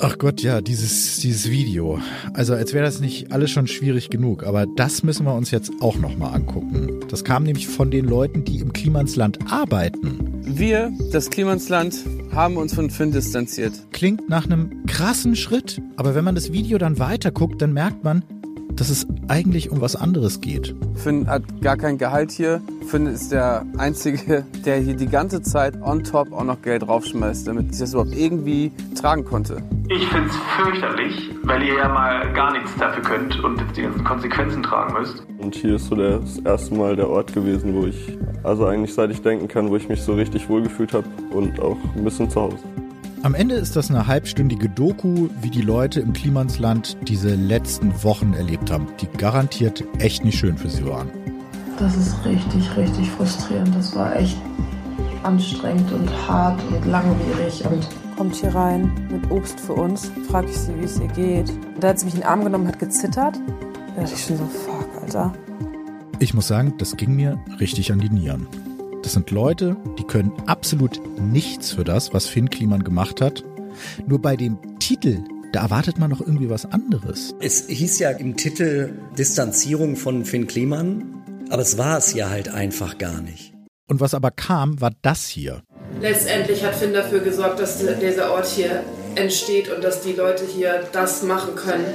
Ach 0.00 0.16
Gott, 0.16 0.42
ja, 0.42 0.60
dieses, 0.60 1.18
dieses 1.18 1.50
Video. 1.50 1.98
Also 2.32 2.54
als 2.54 2.72
wäre 2.72 2.84
das 2.84 3.00
nicht 3.00 3.32
alles 3.32 3.50
schon 3.50 3.66
schwierig 3.66 4.10
genug, 4.10 4.44
aber 4.44 4.64
das 4.64 5.02
müssen 5.02 5.26
wir 5.26 5.34
uns 5.34 5.50
jetzt 5.50 5.72
auch 5.80 5.96
nochmal 5.96 6.34
angucken. 6.34 7.00
Das 7.08 7.24
kam 7.24 7.42
nämlich 7.42 7.66
von 7.66 7.90
den 7.90 8.04
Leuten, 8.04 8.44
die 8.44 8.60
im 8.60 8.72
Klimansland 8.72 9.38
arbeiten. 9.50 10.40
Wir, 10.44 10.92
das 11.10 11.30
Klimansland, 11.30 11.96
haben 12.32 12.58
uns 12.58 12.74
von 12.74 12.90
Finn 12.90 13.10
distanziert. 13.10 13.72
Klingt 13.90 14.28
nach 14.28 14.44
einem 14.44 14.86
krassen 14.86 15.34
Schritt, 15.34 15.82
aber 15.96 16.14
wenn 16.14 16.24
man 16.24 16.36
das 16.36 16.52
Video 16.52 16.78
dann 16.78 17.00
weiter 17.00 17.32
guckt, 17.32 17.60
dann 17.60 17.72
merkt 17.72 18.04
man, 18.04 18.22
dass 18.76 18.90
es 18.90 19.04
eigentlich 19.26 19.70
um 19.70 19.80
was 19.80 19.96
anderes 19.96 20.40
geht. 20.40 20.76
Finn 20.94 21.26
hat 21.26 21.42
gar 21.60 21.76
kein 21.76 21.98
Gehalt 21.98 22.30
hier. 22.30 22.62
Finn 22.86 23.06
ist 23.06 23.32
der 23.32 23.66
Einzige, 23.76 24.46
der 24.64 24.78
hier 24.78 24.94
die 24.94 25.08
ganze 25.08 25.42
Zeit 25.42 25.82
on 25.82 26.04
top 26.04 26.32
auch 26.32 26.44
noch 26.44 26.62
Geld 26.62 26.82
draufschmeißt, 26.82 27.48
damit 27.48 27.72
ich 27.72 27.78
das 27.80 27.92
überhaupt 27.92 28.14
irgendwie 28.14 28.70
tragen 28.94 29.24
konnte. 29.24 29.60
Ich 29.90 30.06
finde 30.08 30.28
es 30.28 30.36
fürchterlich, 30.36 31.30
weil 31.44 31.62
ihr 31.62 31.78
ja 31.78 31.88
mal 31.88 32.30
gar 32.34 32.52
nichts 32.52 32.76
dafür 32.76 33.02
könnt 33.02 33.42
und 33.42 33.58
jetzt 33.58 33.74
die 33.74 33.82
ganzen 33.82 34.04
Konsequenzen 34.04 34.62
tragen 34.62 34.92
müsst. 34.92 35.22
Und 35.38 35.54
hier 35.54 35.76
ist 35.76 35.86
so 35.86 35.94
das 35.94 36.38
erste 36.40 36.74
Mal 36.74 36.94
der 36.94 37.08
Ort 37.08 37.32
gewesen, 37.32 37.74
wo 37.74 37.86
ich, 37.86 38.18
also 38.42 38.66
eigentlich 38.66 38.92
seit 38.92 39.10
ich 39.10 39.22
denken 39.22 39.48
kann, 39.48 39.70
wo 39.70 39.76
ich 39.76 39.88
mich 39.88 40.02
so 40.02 40.12
richtig 40.12 40.46
wohlgefühlt 40.50 40.92
habe 40.92 41.06
und 41.30 41.58
auch 41.60 41.78
ein 41.96 42.04
bisschen 42.04 42.28
zu 42.28 42.38
Hause. 42.38 42.58
Am 43.22 43.34
Ende 43.34 43.54
ist 43.54 43.76
das 43.76 43.88
eine 43.88 44.06
halbstündige 44.06 44.68
Doku, 44.68 45.30
wie 45.40 45.50
die 45.50 45.62
Leute 45.62 46.00
im 46.00 46.12
Klimansland 46.12 46.98
diese 47.08 47.34
letzten 47.34 48.04
Wochen 48.04 48.34
erlebt 48.34 48.70
haben, 48.70 48.88
die 49.00 49.08
garantiert 49.16 49.84
echt 50.00 50.22
nicht 50.22 50.38
schön 50.38 50.58
für 50.58 50.68
sie 50.68 50.86
waren. 50.86 51.08
Das 51.78 51.96
ist 51.96 52.14
richtig, 52.26 52.76
richtig 52.76 53.10
frustrierend. 53.12 53.74
Das 53.74 53.96
war 53.96 54.14
echt 54.14 54.36
anstrengend 55.22 55.90
und 55.92 56.10
hart 56.28 56.60
und 56.70 56.84
langwierig 56.84 57.64
und 57.64 57.88
kommt 58.18 58.34
hier 58.34 58.52
rein 58.52 58.90
mit 59.12 59.30
Obst 59.30 59.60
für 59.60 59.74
uns, 59.74 60.10
frage 60.28 60.48
ich 60.48 60.56
sie, 60.56 60.76
wie 60.76 60.84
es 60.84 60.98
ihr 60.98 61.06
geht. 61.06 61.52
Da 61.78 61.90
hat 61.90 62.00
sie 62.00 62.04
mich 62.04 62.14
in 62.14 62.22
den 62.22 62.28
Arm 62.28 62.42
genommen, 62.42 62.66
hat 62.66 62.80
gezittert. 62.80 63.36
Da 63.94 64.00
dachte 64.00 64.12
ich 64.12 64.24
schon 64.24 64.38
so, 64.38 64.44
fuck, 64.44 64.88
Alter. 65.00 65.32
Ich 66.18 66.34
muss 66.34 66.48
sagen, 66.48 66.74
das 66.78 66.96
ging 66.96 67.14
mir 67.14 67.38
richtig 67.60 67.92
an 67.92 68.00
die 68.00 68.10
Nieren. 68.10 68.48
Das 69.04 69.12
sind 69.12 69.30
Leute, 69.30 69.76
die 70.00 70.02
können 70.02 70.32
absolut 70.46 71.00
nichts 71.20 71.70
für 71.70 71.84
das, 71.84 72.12
was 72.12 72.26
Finn 72.26 72.50
Kliman 72.50 72.82
gemacht 72.82 73.20
hat. 73.20 73.44
Nur 74.08 74.20
bei 74.20 74.34
dem 74.34 74.58
Titel, 74.80 75.22
da 75.52 75.62
erwartet 75.62 76.00
man 76.00 76.10
noch 76.10 76.20
irgendwie 76.20 76.50
was 76.50 76.66
anderes. 76.66 77.36
Es 77.38 77.68
hieß 77.68 78.00
ja 78.00 78.10
im 78.10 78.36
Titel 78.36 78.94
Distanzierung 79.16 79.94
von 79.94 80.24
Finn 80.24 80.48
Kliman, 80.48 81.04
aber 81.50 81.62
es 81.62 81.78
war 81.78 81.98
es 81.98 82.14
ja 82.14 82.30
halt 82.30 82.48
einfach 82.48 82.98
gar 82.98 83.20
nicht. 83.20 83.54
Und 83.86 84.00
was 84.00 84.12
aber 84.12 84.32
kam, 84.32 84.80
war 84.80 84.90
das 85.02 85.28
hier. 85.28 85.62
Letztendlich 86.00 86.64
hat 86.64 86.74
Finn 86.76 86.92
dafür 86.92 87.20
gesorgt, 87.20 87.60
dass 87.60 87.78
dieser 87.78 88.32
Ort 88.32 88.46
hier 88.46 88.84
entsteht 89.14 89.68
und 89.70 89.82
dass 89.82 90.00
die 90.02 90.12
Leute 90.12 90.44
hier 90.44 90.84
das 90.92 91.22
machen 91.22 91.54
können, 91.54 91.86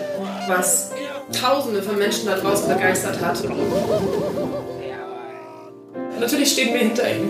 was 0.47 0.91
Tausende 1.31 1.81
von 1.81 1.97
Menschen 1.97 2.25
da 2.25 2.35
draußen 2.37 2.67
begeistert 2.67 3.21
hat. 3.21 3.41
Natürlich 6.19 6.51
stehen 6.51 6.73
wir 6.73 6.79
hinter 6.81 7.09
ihm. 7.09 7.29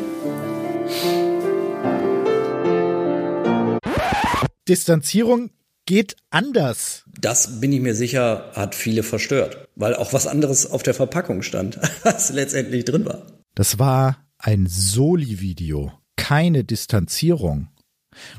Distanzierung 4.67 5.51
geht 5.85 6.15
anders. 6.29 7.03
Das 7.19 7.59
bin 7.59 7.71
ich 7.71 7.81
mir 7.81 7.95
sicher, 7.95 8.51
hat 8.53 8.75
viele 8.75 9.03
verstört, 9.03 9.67
weil 9.75 9.95
auch 9.95 10.13
was 10.13 10.27
anderes 10.27 10.69
auf 10.69 10.83
der 10.83 10.93
Verpackung 10.93 11.41
stand, 11.41 11.79
was 12.03 12.31
letztendlich 12.31 12.85
drin 12.85 13.05
war. 13.05 13.27
Das 13.55 13.79
war 13.79 14.17
ein 14.37 14.65
Soli-Video, 14.67 15.91
keine 16.23 16.63
Distanzierung. 16.63 17.67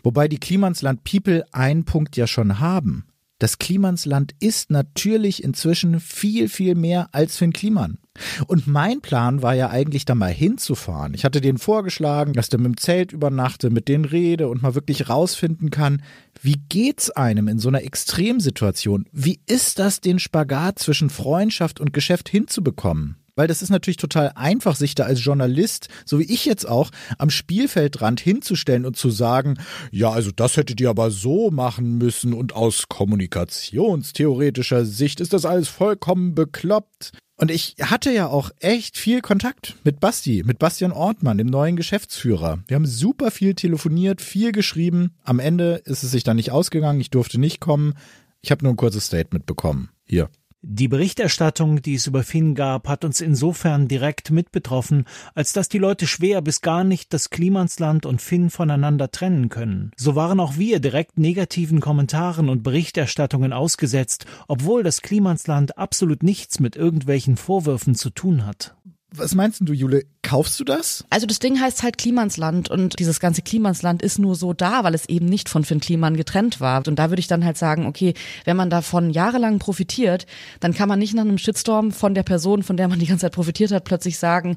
Wobei 0.03 0.27
die 0.27 0.39
Klimansland 0.39 1.05
People 1.05 1.45
einen 1.53 1.85
Punkt 1.85 2.17
ja 2.17 2.27
schon 2.27 2.59
haben. 2.59 3.05
Das 3.39 3.59
Klimansland 3.59 4.35
ist 4.41 4.71
natürlich 4.71 5.45
inzwischen 5.45 6.01
viel, 6.01 6.49
viel 6.49 6.77
mehr 6.77 7.11
als 7.13 7.37
Finn 7.37 7.53
Kliman. 7.53 7.99
Und 8.47 8.67
mein 8.67 9.03
Plan 9.03 9.43
war 9.43 9.53
ja 9.53 9.69
eigentlich 9.69 10.07
da 10.07 10.15
mal 10.15 10.33
hinzufahren. 10.33 11.13
Ich 11.13 11.27
hatte 11.27 11.43
denen 11.43 11.59
vorgeschlagen, 11.59 12.33
dass 12.33 12.49
der 12.49 12.59
mit 12.59 12.69
dem 12.69 12.77
Zelt 12.79 13.13
übernachte, 13.13 13.69
mit 13.69 13.87
denen 13.89 14.07
rede 14.07 14.49
und 14.49 14.63
mal 14.63 14.75
wirklich 14.75 15.11
rausfinden 15.11 15.69
kann, 15.69 16.03
wie 16.41 16.63
geht's 16.71 17.11
einem 17.11 17.49
in 17.49 17.59
so 17.59 17.69
einer 17.69 17.83
Extremsituation? 17.83 19.05
Wie 19.13 19.41
ist 19.45 19.79
das, 19.79 20.01
den 20.01 20.19
Spagat 20.19 20.79
zwischen 20.79 21.11
Freundschaft 21.11 21.81
und 21.81 21.93
Geschäft 21.93 22.31
hinzubekommen? 22.31 23.19
Weil 23.37 23.49
das 23.49 23.63
ist 23.63 23.71
natürlich 23.71 23.97
total 23.97 24.33
einfach, 24.35 24.77
sich 24.77 24.95
da 24.95 25.05
als 25.05 25.25
Journalist, 25.25 25.89
so 26.05 26.19
wie 26.19 26.33
ich 26.33 26.45
jetzt 26.45 26.69
auch, 26.69 26.91
am 27.19 27.31
Spielfeldrand 27.31 28.21
hinzustellen 28.21 28.87
und 28.87 28.97
zu 28.97 29.11
sagen, 29.11 29.59
ja, 29.91 30.11
also 30.11 30.31
das 30.31 30.57
hättet 30.57 30.81
ihr 30.81 30.91
aber 30.91 31.11
so 31.11 31.51
machen 31.51 31.99
müssen 31.99 32.33
und 32.33 32.55
aus 32.55 32.85
kommunikationstheoretischer 32.89 34.85
Sicht 34.85 35.21
ist 35.21 35.33
das 35.33 35.45
alles 35.45 35.69
vollkommen 35.69 36.35
bekloppt. 36.35 37.13
Und 37.37 37.51
ich 37.51 37.75
hatte 37.83 38.13
ja 38.13 38.29
auch 38.29 38.51
echt 38.61 38.97
viel 38.97 39.21
Kontakt 39.21 39.77
mit 39.83 39.99
Basti, 39.99 40.45
mit 40.47 40.61
Bastian 40.61 40.93
Ortmann, 40.93 41.39
dem 41.39 41.49
neuen 41.49 41.75
Geschäftsführer. 41.75 42.61
Wir 42.69 42.77
haben 42.77 42.87
super 42.87 43.33
viel 43.33 43.55
telefoniert, 43.55 44.23
viel 44.23 44.53
geschrieben. 44.53 45.17
Am 45.25 45.41
Ende 45.41 45.83
ist 45.85 46.05
es 46.05 46.13
sich 46.13 46.23
dann 46.23 46.37
nicht 46.37 46.53
ausgegangen. 46.53 47.01
Ich 47.01 47.11
durfte 47.11 47.41
nicht 47.41 47.59
kommen. 47.59 47.95
Ich 48.41 48.53
habe 48.53 48.63
nur 48.63 48.73
ein 48.73 48.77
kurzes 48.77 49.07
Statement 49.07 49.47
bekommen. 49.47 49.91
Hier. 50.05 50.29
Die 50.67 50.89
Berichterstattung, 50.89 51.83
die 51.83 51.93
es 51.93 52.07
über 52.07 52.23
Finn 52.23 52.55
gab, 52.55 52.89
hat 52.89 53.05
uns 53.05 53.21
insofern 53.21 53.87
direkt 53.87 54.31
mitbetroffen, 54.31 55.05
als 55.35 55.53
dass 55.53 55.69
die 55.69 55.77
Leute 55.77 56.07
schwer 56.07 56.41
bis 56.41 56.63
gar 56.63 56.85
nicht 56.85 57.13
das 57.13 57.29
Klimansland 57.29 58.07
und 58.07 58.23
Finn 58.23 58.49
voneinander 58.49 59.11
trennen 59.11 59.51
können. 59.51 59.91
So 59.95 60.15
waren 60.15 60.41
auch 60.41 60.57
wir 60.57 60.81
direkt 60.81 61.19
negativen 61.19 61.81
Kommentaren 61.81 62.49
und 62.49 62.63
Berichterstattungen 62.63 63.53
ausgesetzt, 63.53 64.25
obwohl 64.49 64.83
das 64.83 65.03
Klimansland 65.03 65.77
absolut 65.77 66.23
nichts 66.23 66.61
mit 66.61 66.77
irgendwelchen 66.77 67.37
Vorwürfen 67.37 67.95
zu 67.95 68.09
tun 68.09 68.47
hat. 68.47 68.75
Was 69.17 69.37
meinst 69.37 69.61
du, 69.63 69.73
Jule? 69.73 70.03
Kaufst 70.23 70.59
du 70.59 70.65
das? 70.65 71.05
Also 71.09 71.27
das 71.27 71.39
Ding 71.39 71.61
heißt 71.61 71.85
halt 71.85 71.99
Klimansland 71.99 72.69
und 72.69 72.99
dieses 72.99 73.21
ganze 73.21 73.43
Klimansland 73.43 74.03
ist 74.03 74.19
nur 74.19 74.35
so 74.35 74.53
da, 74.53 74.83
weil 74.83 74.95
es 74.95 75.09
eben 75.09 75.27
nicht 75.27 75.49
von 75.49 75.65
Finn 75.65 75.79
Kliman 75.79 76.17
getrennt 76.17 76.61
war. 76.61 76.85
Und 76.89 76.99
da 76.99 77.11
würde 77.11 77.21
ich 77.21 77.29
dann 77.29 77.45
halt 77.45 77.57
sagen, 77.57 77.87
okay, 77.87 78.15
wenn 78.45 78.57
man 78.57 78.71
davon 78.71 79.11
jahrelang 79.11 79.61
profitiert, 79.61 80.27
dann 80.59 80.75
kann 80.75 80.89
man 80.89 80.99
nicht 80.99 81.15
nach 81.15 81.23
einem 81.23 81.39
Shitstorm 81.39 81.93
von 81.93 82.15
der 82.15 82.25
Person, 82.25 82.65
von 82.65 82.77
der 82.77 82.89
man 82.89 82.99
die 82.99 83.07
ganze 83.07 83.27
Zeit 83.27 83.35
profitiert 83.35 83.71
hat, 83.71 83.85
plötzlich 83.85 84.19
sagen, 84.19 84.57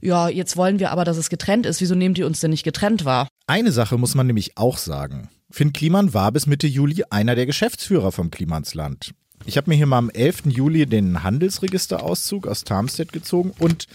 ja, 0.00 0.28
jetzt 0.28 0.56
wollen 0.56 0.80
wir 0.80 0.90
aber, 0.90 1.04
dass 1.04 1.16
es 1.16 1.30
getrennt 1.30 1.64
ist. 1.64 1.80
Wieso 1.80 1.94
nehmt 1.94 2.18
ihr 2.18 2.26
uns 2.26 2.40
denn 2.40 2.50
nicht 2.50 2.64
getrennt 2.64 3.04
wahr? 3.04 3.28
Eine 3.46 3.70
Sache 3.70 3.98
muss 3.98 4.16
man 4.16 4.26
nämlich 4.26 4.58
auch 4.58 4.78
sagen. 4.78 5.28
Finn 5.48 5.72
Kliman 5.72 6.12
war 6.12 6.32
bis 6.32 6.46
Mitte 6.46 6.66
Juli 6.66 7.04
einer 7.10 7.36
der 7.36 7.46
Geschäftsführer 7.46 8.10
vom 8.10 8.32
Klimansland. 8.32 9.12
Ich 9.44 9.56
habe 9.56 9.70
mir 9.70 9.76
hier 9.76 9.86
mal 9.86 9.98
am 9.98 10.10
11. 10.10 10.42
Juli 10.46 10.86
den 10.86 11.22
Handelsregisterauszug 11.22 12.46
aus 12.46 12.64
Tarmstedt 12.64 13.12
gezogen 13.12 13.52
und 13.58 13.86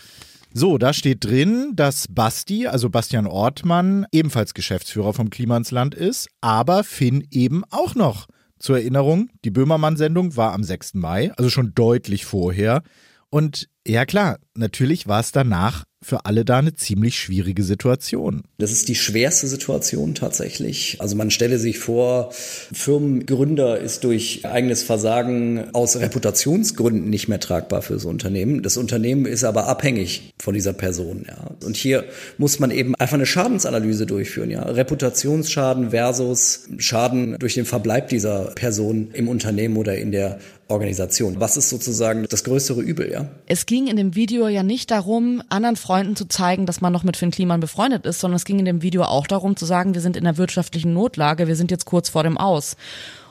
so, 0.53 0.77
da 0.77 0.93
steht 0.93 1.23
drin, 1.23 1.73
dass 1.75 2.07
Basti, 2.09 2.67
also 2.67 2.89
Bastian 2.89 3.27
Ortmann, 3.27 4.07
ebenfalls 4.11 4.53
Geschäftsführer 4.53 5.13
vom 5.13 5.29
Klimansland 5.29 5.93
ist, 5.93 6.29
aber 6.41 6.83
Finn 6.83 7.27
eben 7.31 7.63
auch 7.69 7.95
noch. 7.95 8.27
Zur 8.57 8.77
Erinnerung, 8.77 9.29
die 9.45 9.51
Böhmermann-Sendung 9.51 10.35
war 10.35 10.53
am 10.53 10.63
6. 10.63 10.95
Mai, 10.95 11.31
also 11.37 11.49
schon 11.49 11.73
deutlich 11.75 12.25
vorher. 12.25 12.81
Und 13.29 13.69
ja 13.85 14.05
klar, 14.05 14.39
natürlich 14.55 15.07
war 15.07 15.19
es 15.19 15.31
danach 15.31 15.83
für 16.07 16.25
alle 16.25 16.45
da 16.45 16.59
eine 16.59 16.73
ziemlich 16.73 17.19
schwierige 17.19 17.63
Situation. 17.63 18.43
Das 18.59 18.71
ist 18.71 18.87
die 18.87 18.95
schwerste 18.95 19.45
Situation 19.45 20.15
tatsächlich. 20.15 20.95
Also 20.99 21.17
man 21.17 21.31
stelle 21.31 21.59
sich 21.59 21.79
vor, 21.79 22.29
Firmengründer 22.31 23.77
ist 23.77 24.05
durch 24.05 24.45
eigenes 24.45 24.83
Versagen 24.83 25.65
aus 25.73 25.97
Reputationsgründen 25.97 27.09
nicht 27.09 27.27
mehr 27.27 27.41
tragbar 27.41 27.81
fürs 27.81 28.05
Unternehmen. 28.05 28.63
Das 28.63 28.77
Unternehmen 28.77 29.25
ist 29.25 29.43
aber 29.43 29.67
abhängig 29.67 30.33
von 30.39 30.53
dieser 30.53 30.71
Person. 30.71 31.25
Ja. 31.27 31.51
Und 31.65 31.75
hier 31.75 32.05
muss 32.37 32.59
man 32.59 32.71
eben 32.71 32.95
einfach 32.95 33.15
eine 33.15 33.25
Schadensanalyse 33.25 34.05
durchführen. 34.05 34.49
Ja. 34.49 34.63
Reputationsschaden 34.63 35.89
versus 35.89 36.69
Schaden 36.77 37.35
durch 37.37 37.55
den 37.55 37.65
Verbleib 37.65 38.07
dieser 38.07 38.53
Person 38.55 39.09
im 39.11 39.27
Unternehmen 39.27 39.75
oder 39.75 39.97
in 39.97 40.13
der 40.13 40.39
Organisation. 40.69 41.39
Was 41.39 41.57
ist 41.57 41.69
sozusagen 41.69 42.25
das 42.29 42.43
größere 42.43 42.81
Übel, 42.81 43.11
ja? 43.11 43.27
Es 43.45 43.65
ging 43.65 43.87
in 43.87 43.95
dem 43.95 44.15
Video 44.15 44.47
ja 44.47 44.63
nicht 44.63 44.91
darum, 44.91 45.41
anderen 45.49 45.75
Freunden 45.75 46.15
zu 46.15 46.27
zeigen, 46.27 46.65
dass 46.65 46.81
man 46.81 46.91
noch 46.91 47.03
mit 47.03 47.17
Finn 47.17 47.31
Kliman 47.31 47.59
befreundet 47.59 48.05
ist, 48.05 48.19
sondern 48.19 48.35
es 48.35 48.45
ging 48.45 48.59
in 48.59 48.65
dem 48.65 48.81
Video 48.81 49.03
auch 49.03 49.27
darum 49.27 49.55
zu 49.55 49.65
sagen, 49.65 49.93
wir 49.93 50.01
sind 50.01 50.17
in 50.17 50.25
der 50.25 50.37
wirtschaftlichen 50.37 50.93
Notlage, 50.93 51.47
wir 51.47 51.55
sind 51.55 51.71
jetzt 51.71 51.85
kurz 51.85 52.09
vor 52.09 52.23
dem 52.23 52.37
Aus. 52.37 52.75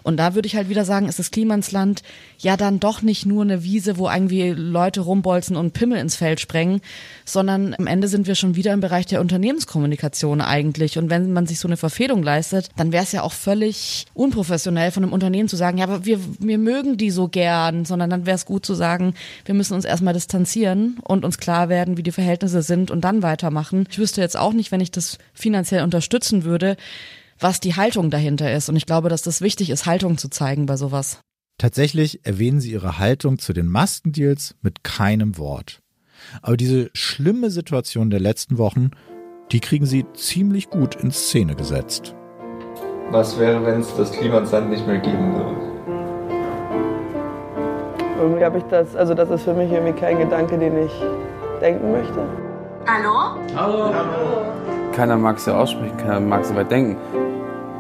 Und 0.07 0.19
da 0.19 0.37
würde 0.37 0.47
ich 0.47 0.55
halt 0.55 0.69
wieder 0.69 0.85
sagen, 0.85 1.09
ist 1.09 1.19
das 1.19 1.33
Klimansland 1.33 2.05
ja 2.39 2.57
dann 2.57 2.79
doch 2.79 3.03
nicht 3.03 3.27
nur 3.27 3.43
eine 3.43 3.65
Wiese, 3.65 3.99
wo 3.99 4.09
irgendwie 4.09 4.51
Leute 4.51 5.01
rumbolzen 5.01 5.57
und 5.57 5.73
Pimmel 5.73 5.99
ins 5.99 6.15
Feld 6.15 6.39
sprengen, 6.39 6.81
sondern 7.25 7.75
am 7.77 7.89
Ende 7.89 8.07
sind 8.07 8.29
wir 8.29 8.37
schon 8.37 8.55
wieder 8.55 8.73
im 8.73 8.79
Bereich 8.79 9.07
der 9.07 9.21
Unternehmenskommunikation 9.21 10.41
eigentlich. 10.41 10.97
Und 10.97 11.11
wenn 11.11 11.33
man 11.33 11.49
sich 11.49 11.59
so 11.59 11.67
eine 11.67 11.77
Verfehlung 11.77 12.23
leistet, 12.23 12.69
dann 12.77 12.93
wäre 12.93 13.03
es 13.03 13.11
ja 13.11 13.23
auch 13.23 13.33
völlig 13.33 14.07
unprofessionell 14.15 14.93
von 14.93 15.03
einem 15.03 15.13
Unternehmen 15.13 15.49
zu 15.49 15.57
sagen, 15.57 15.79
ja, 15.79 15.87
aber 15.87 16.05
wir, 16.05 16.21
wir 16.39 16.59
mögen 16.59 16.97
die 16.97 17.11
so 17.11 17.27
gern, 17.27 17.85
sondern 17.85 18.09
dann 18.09 18.27
wäre 18.27 18.37
es 18.37 18.47
gut 18.47 18.65
zu 18.65 18.75
sagen, 18.75 19.15
wir 19.45 19.57
müssen 19.57 19.75
uns 19.75 19.85
erstmal 19.85 20.15
distanzieren 20.15 20.99
und 21.03 21.25
uns 21.25 21.37
klar 21.37 21.69
werden, 21.69 21.97
wie 21.97 22.05
die 22.05 22.13
Verhältnisse 22.13 22.63
sind 22.63 22.93
und 22.93 23.01
dann 23.01 23.25
weitermachen. 23.25 23.89
Ich 23.91 23.99
wüsste 23.99 24.21
jetzt 24.21 24.37
auch 24.37 24.53
nicht, 24.53 24.71
wenn 24.71 24.81
ich 24.81 24.93
das 24.93 25.19
finanziell 25.35 25.83
unterstützen 25.83 26.45
würde, 26.45 26.77
was 27.39 27.61
die 27.61 27.75
Haltung 27.75 28.11
dahinter 28.11 28.53
ist. 28.53 28.69
Und 28.69 28.77
ich 28.77 28.87
glaube, 28.87 29.09
dass 29.09 29.23
das 29.23 29.41
wichtig 29.41 29.71
ist, 29.71 29.87
Haltung 29.87 30.19
zu 30.19 30.29
zeigen 30.29 30.67
bei 30.67 30.77
sowas. 30.77 31.21
Tatsächlich 31.59 32.27
erwähnen 32.27 32.61
sie 32.61 32.73
ihre 32.73 32.99
Haltung 32.99 33.39
zu 33.39 33.53
den 33.53 33.67
Maskendeals 33.67 34.55
mit 34.61 34.85
keinem 34.85 35.39
Wort. 35.39 35.81
Aber 36.43 36.57
diese 36.57 36.91
schlimme 36.93 37.51
Situation 37.51 38.11
der 38.11 38.21
letzten 38.21 38.59
Wochen, 38.59 38.91
die 39.53 39.61
kriegen 39.61 39.87
sie 39.87 40.05
ziemlich 40.15 40.71
gut 40.71 40.97
in 40.97 41.11
Szene 41.11 41.55
gesetzt. 41.55 42.15
Was 43.11 43.39
wäre, 43.39 43.65
wenn 43.65 43.81
es 43.81 43.95
das 43.97 44.11
Klimasand 44.13 44.71
nicht 44.71 44.87
mehr 44.87 44.99
geben 44.99 45.35
würde? 45.35 45.77
Irgendwie 48.19 48.45
habe 48.45 48.59
ich 48.59 48.65
das, 48.65 48.97
also 48.97 49.15
das 49.15 49.31
ist 49.31 49.45
für 49.45 49.55
mich 49.55 49.71
irgendwie 49.71 49.99
kein 49.99 50.19
Gedanke, 50.19 50.59
den 50.59 50.85
ich 50.85 50.93
denken 51.61 51.93
möchte. 51.93 52.27
Hallo? 52.87 53.39
Hallo. 53.55 53.95
Hallo. 53.95 54.93
Keiner 54.93 55.17
mag 55.17 55.37
es 55.37 55.47
ja 55.47 55.57
aussprechen, 55.57 55.97
keiner 55.99 56.21
mag 56.21 56.45
so 56.45 56.55
weit 56.55 56.71
denken. 56.71 56.97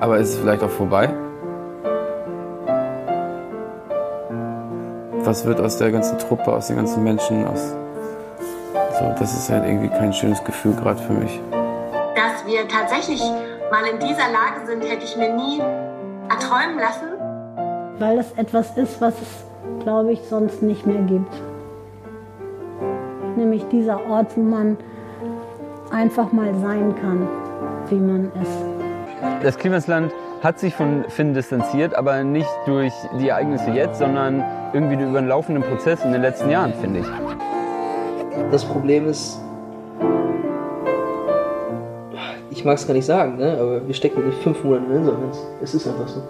Aber 0.00 0.18
ist 0.18 0.30
es 0.30 0.38
vielleicht 0.38 0.62
auch 0.62 0.70
vorbei? 0.70 1.08
Was 5.24 5.44
wird 5.44 5.60
aus 5.60 5.78
der 5.78 5.90
ganzen 5.90 6.18
Truppe, 6.18 6.52
aus 6.52 6.68
den 6.68 6.76
ganzen 6.76 7.02
Menschen, 7.02 7.46
aus. 7.46 7.74
So, 8.98 9.14
das 9.18 9.32
ist 9.32 9.50
halt 9.50 9.64
irgendwie 9.64 9.88
kein 9.88 10.12
schönes 10.12 10.42
Gefühl 10.44 10.74
gerade 10.74 11.00
für 11.00 11.14
mich. 11.14 11.40
Dass 12.14 12.46
wir 12.46 12.68
tatsächlich 12.68 13.20
mal 13.70 13.84
in 13.90 13.98
dieser 13.98 14.30
Lage 14.30 14.66
sind, 14.66 14.84
hätte 14.84 15.04
ich 15.04 15.16
mir 15.16 15.34
nie 15.34 15.60
erträumen 16.28 16.78
lassen. 16.78 17.08
Weil 17.98 18.18
das 18.18 18.32
etwas 18.32 18.76
ist, 18.76 19.00
was 19.00 19.14
es, 19.20 19.82
glaube 19.82 20.12
ich, 20.12 20.20
sonst 20.28 20.62
nicht 20.62 20.86
mehr 20.86 21.02
gibt. 21.02 21.34
Nämlich 23.36 23.66
dieser 23.68 23.98
Ort, 24.08 24.36
wo 24.36 24.42
man 24.42 24.76
einfach 25.90 26.32
mal 26.32 26.54
sein 26.54 26.94
kann, 27.00 27.28
wie 27.88 27.96
man 27.96 28.30
ist. 28.40 28.75
Das 29.42 29.58
Klimasland 29.58 30.12
hat 30.42 30.58
sich 30.58 30.74
von 30.74 31.04
Finn 31.08 31.34
distanziert, 31.34 31.94
aber 31.94 32.22
nicht 32.22 32.48
durch 32.66 32.92
die 33.18 33.28
Ereignisse 33.28 33.70
jetzt, 33.70 33.98
sondern 33.98 34.44
irgendwie 34.72 34.94
über 35.02 35.20
den 35.20 35.28
laufenden 35.28 35.62
Prozess 35.62 36.04
in 36.04 36.12
den 36.12 36.22
letzten 36.22 36.50
Jahren, 36.50 36.74
finde 36.74 37.00
ich. 37.00 37.06
Das 38.50 38.64
Problem 38.64 39.06
ist, 39.06 39.40
ich 42.50 42.64
mag 42.64 42.76
es 42.76 42.86
gar 42.86 42.94
nicht 42.94 43.06
sagen, 43.06 43.36
ne? 43.36 43.56
aber 43.58 43.86
wir 43.86 43.94
stecken 43.94 44.26
nicht 44.26 44.38
fünf 44.38 44.62
Monate 44.62 44.84
in 44.86 44.96
Insolvenz. 44.96 45.38
Es 45.62 45.74
ist 45.74 45.86
einfach 45.86 46.08
so. 46.08 46.22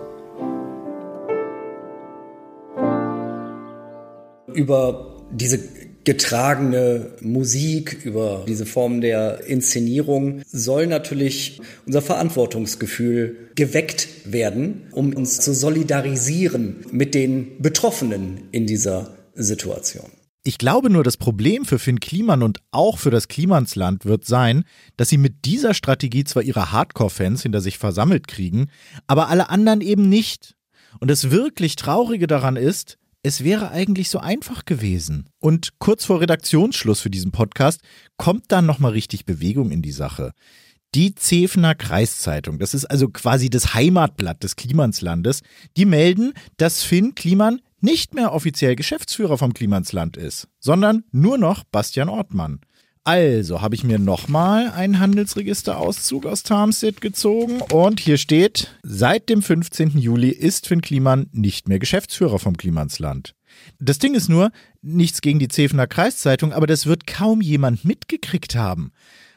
Über 4.52 5.06
diese 5.30 5.58
getragene 6.06 7.10
Musik, 7.20 7.98
über 8.04 8.44
diese 8.48 8.64
Form 8.64 9.00
der 9.00 9.44
Inszenierung 9.46 10.42
soll 10.46 10.86
natürlich 10.86 11.60
unser 11.84 12.00
Verantwortungsgefühl 12.00 13.50
geweckt 13.56 14.08
werden, 14.24 14.86
um 14.92 15.12
uns 15.12 15.40
zu 15.40 15.52
solidarisieren 15.52 16.76
mit 16.92 17.14
den 17.14 17.60
Betroffenen 17.60 18.44
in 18.52 18.66
dieser 18.66 19.16
Situation. 19.34 20.06
Ich 20.44 20.58
glaube 20.58 20.90
nur, 20.90 21.02
das 21.02 21.16
Problem 21.16 21.64
für 21.64 21.80
Finn 21.80 21.98
Kliman 21.98 22.44
und 22.44 22.60
auch 22.70 22.98
für 22.98 23.10
das 23.10 23.26
Klimansland 23.26 24.04
wird 24.04 24.24
sein, 24.24 24.62
dass 24.96 25.08
sie 25.08 25.18
mit 25.18 25.44
dieser 25.44 25.74
Strategie 25.74 26.22
zwar 26.22 26.44
ihre 26.44 26.70
Hardcore-Fans 26.70 27.42
hinter 27.42 27.60
sich 27.60 27.78
versammelt 27.78 28.28
kriegen, 28.28 28.68
aber 29.08 29.28
alle 29.28 29.50
anderen 29.50 29.80
eben 29.80 30.08
nicht. 30.08 30.54
Und 31.00 31.10
das 31.10 31.32
wirklich 31.32 31.74
Traurige 31.74 32.28
daran 32.28 32.54
ist, 32.54 32.96
es 33.26 33.42
wäre 33.42 33.72
eigentlich 33.72 34.08
so 34.08 34.20
einfach 34.20 34.66
gewesen. 34.66 35.26
Und 35.40 35.80
kurz 35.80 36.04
vor 36.04 36.20
Redaktionsschluss 36.20 37.00
für 37.00 37.10
diesen 37.10 37.32
Podcast 37.32 37.80
kommt 38.16 38.52
dann 38.52 38.66
nochmal 38.66 38.92
richtig 38.92 39.24
Bewegung 39.24 39.72
in 39.72 39.82
die 39.82 39.90
Sache. 39.90 40.30
Die 40.94 41.12
Zefener 41.16 41.74
Kreiszeitung, 41.74 42.60
das 42.60 42.72
ist 42.72 42.84
also 42.84 43.08
quasi 43.08 43.50
das 43.50 43.74
Heimatblatt 43.74 44.44
des 44.44 44.54
Klimanslandes, 44.54 45.42
die 45.76 45.86
melden, 45.86 46.34
dass 46.56 46.84
Finn 46.84 47.16
Kliman 47.16 47.60
nicht 47.80 48.14
mehr 48.14 48.32
offiziell 48.32 48.76
Geschäftsführer 48.76 49.38
vom 49.38 49.54
Klimansland 49.54 50.16
ist, 50.16 50.46
sondern 50.60 51.02
nur 51.10 51.36
noch 51.36 51.64
Bastian 51.64 52.08
Ortmann. 52.08 52.60
Also 53.06 53.60
habe 53.60 53.76
ich 53.76 53.84
mir 53.84 54.00
nochmal 54.00 54.72
einen 54.72 54.98
Handelsregisterauszug 54.98 56.26
aus 56.26 56.42
Tarmstedt 56.42 57.00
gezogen 57.00 57.60
und 57.60 58.00
hier 58.00 58.18
steht, 58.18 58.76
seit 58.82 59.28
dem 59.28 59.42
15. 59.42 59.96
Juli 59.96 60.30
ist 60.30 60.66
Finn 60.66 60.80
Kliman 60.80 61.28
nicht 61.30 61.68
mehr 61.68 61.78
Geschäftsführer 61.78 62.40
vom 62.40 62.56
Klimansland. 62.56 63.36
Das 63.78 64.00
Ding 64.00 64.16
ist 64.16 64.28
nur, 64.28 64.50
nichts 64.82 65.20
gegen 65.20 65.38
die 65.38 65.46
Zefener 65.46 65.86
Kreiszeitung, 65.86 66.52
aber 66.52 66.66
das 66.66 66.86
wird 66.86 67.06
kaum 67.06 67.42
jemand 67.42 67.84
mitgekriegt 67.84 68.56
haben. 68.56 68.90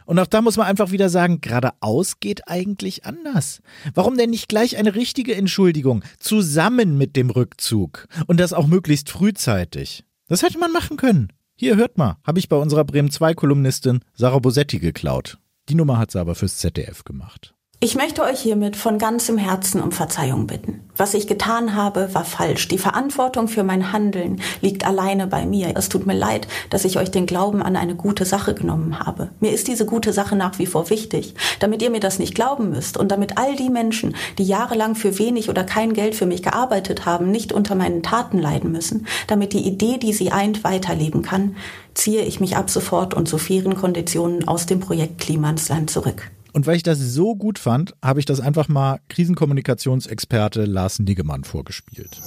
Und 0.07 0.17
auch 0.17 0.25
da 0.25 0.41
muss 0.41 0.57
man 0.57 0.65
einfach 0.65 0.89
wieder 0.89 1.09
sagen, 1.09 1.39
geradeaus 1.39 2.19
geht 2.19 2.47
eigentlich 2.47 3.05
anders. 3.05 3.61
Warum 3.93 4.17
denn 4.17 4.31
nicht 4.31 4.49
gleich 4.49 4.77
eine 4.77 4.95
richtige 4.95 5.35
Entschuldigung, 5.35 6.03
zusammen 6.17 6.97
mit 6.97 7.15
dem 7.15 7.29
Rückzug? 7.29 8.07
Und 8.25 8.39
das 8.39 8.51
auch 8.51 8.65
möglichst 8.65 9.11
frühzeitig. 9.11 10.05
Das 10.27 10.41
hätte 10.41 10.57
man 10.57 10.71
machen 10.71 10.97
können. 10.97 11.31
Hier, 11.61 11.75
hört 11.75 11.97
mal, 11.97 12.15
habe 12.23 12.39
ich 12.39 12.47
bei 12.47 12.55
unserer 12.55 12.85
Bremen 12.85 13.11
2 13.11 13.33
Kolumnistin 13.33 13.99
Sarah 14.13 14.39
Bosetti 14.39 14.79
geklaut. 14.79 15.39
Die 15.67 15.75
Nummer 15.75 15.97
hat 15.97 16.09
sie 16.09 16.17
aber 16.17 16.33
fürs 16.33 16.55
ZDF 16.55 17.03
gemacht. 17.03 17.53
Ich 17.81 17.95
möchte 17.95 18.23
euch 18.23 18.41
hiermit 18.41 18.75
von 18.75 18.97
ganzem 18.97 19.37
Herzen 19.37 19.81
um 19.81 19.93
Verzeihung 19.93 20.47
bitten. 20.47 20.81
Was 20.97 21.13
ich 21.13 21.27
getan 21.27 21.75
habe, 21.75 22.13
war 22.13 22.25
falsch. 22.25 22.67
Die 22.67 22.77
Verantwortung 22.77 23.47
für 23.47 23.63
mein 23.63 23.93
Handeln 23.93 24.41
liegt 24.59 24.85
alleine 24.85 25.27
bei 25.27 25.45
mir. 25.45 25.71
Es 25.77 25.87
tut 25.87 26.05
mir 26.05 26.13
leid, 26.13 26.49
dass 26.69 26.83
ich 26.83 26.97
euch 26.99 27.09
den 27.09 27.25
Glauben 27.25 27.63
an 27.63 27.77
eine 27.77 27.95
gute 27.95 28.25
Sache 28.25 28.53
genommen 28.53 28.99
habe. 28.99 29.29
Mir 29.39 29.53
ist 29.53 29.69
diese 29.69 29.85
gute 29.85 30.11
Sache 30.11 30.35
nach 30.35 30.59
wie 30.59 30.65
vor 30.65 30.89
wichtig, 30.89 31.35
damit 31.61 31.81
ihr 31.81 31.89
mir 31.89 32.01
das 32.01 32.19
nicht 32.19 32.35
glauben 32.35 32.69
müsst 32.69 32.97
und 32.97 33.13
damit 33.13 33.37
all 33.37 33.55
die 33.55 33.69
Menschen, 33.69 34.13
die 34.37 34.43
jahrelang 34.43 34.95
für 34.95 35.17
wenig 35.17 35.47
oder 35.47 35.63
kein 35.63 35.93
Geld 35.93 36.15
für 36.15 36.25
mich 36.25 36.43
gearbeitet 36.43 37.05
haben, 37.05 37.31
nicht 37.31 37.53
unter 37.53 37.75
meinen 37.75 38.03
Taten 38.03 38.39
leiden 38.39 38.73
müssen, 38.73 39.07
damit 39.27 39.53
die 39.53 39.65
Idee, 39.65 39.97
die 39.97 40.11
sie 40.11 40.33
eint, 40.33 40.65
weiterleben 40.65 41.21
kann, 41.21 41.55
ziehe 41.93 42.23
ich 42.23 42.41
mich 42.41 42.57
ab 42.57 42.69
sofort 42.69 43.13
und 43.13 43.29
zu 43.29 43.37
fairen 43.37 43.77
Konditionen 43.77 44.49
aus 44.49 44.65
dem 44.65 44.81
Projekt 44.81 45.21
Klimansland 45.21 45.89
zurück. 45.89 46.29
Und 46.53 46.67
weil 46.67 46.75
ich 46.75 46.83
das 46.83 46.99
so 46.99 47.35
gut 47.35 47.59
fand, 47.59 47.93
habe 48.03 48.19
ich 48.19 48.25
das 48.25 48.39
einfach 48.39 48.67
mal 48.67 48.99
Krisenkommunikationsexperte 49.09 50.65
Lars 50.65 50.99
Niggemann 50.99 51.43
vorgespielt. 51.43 52.21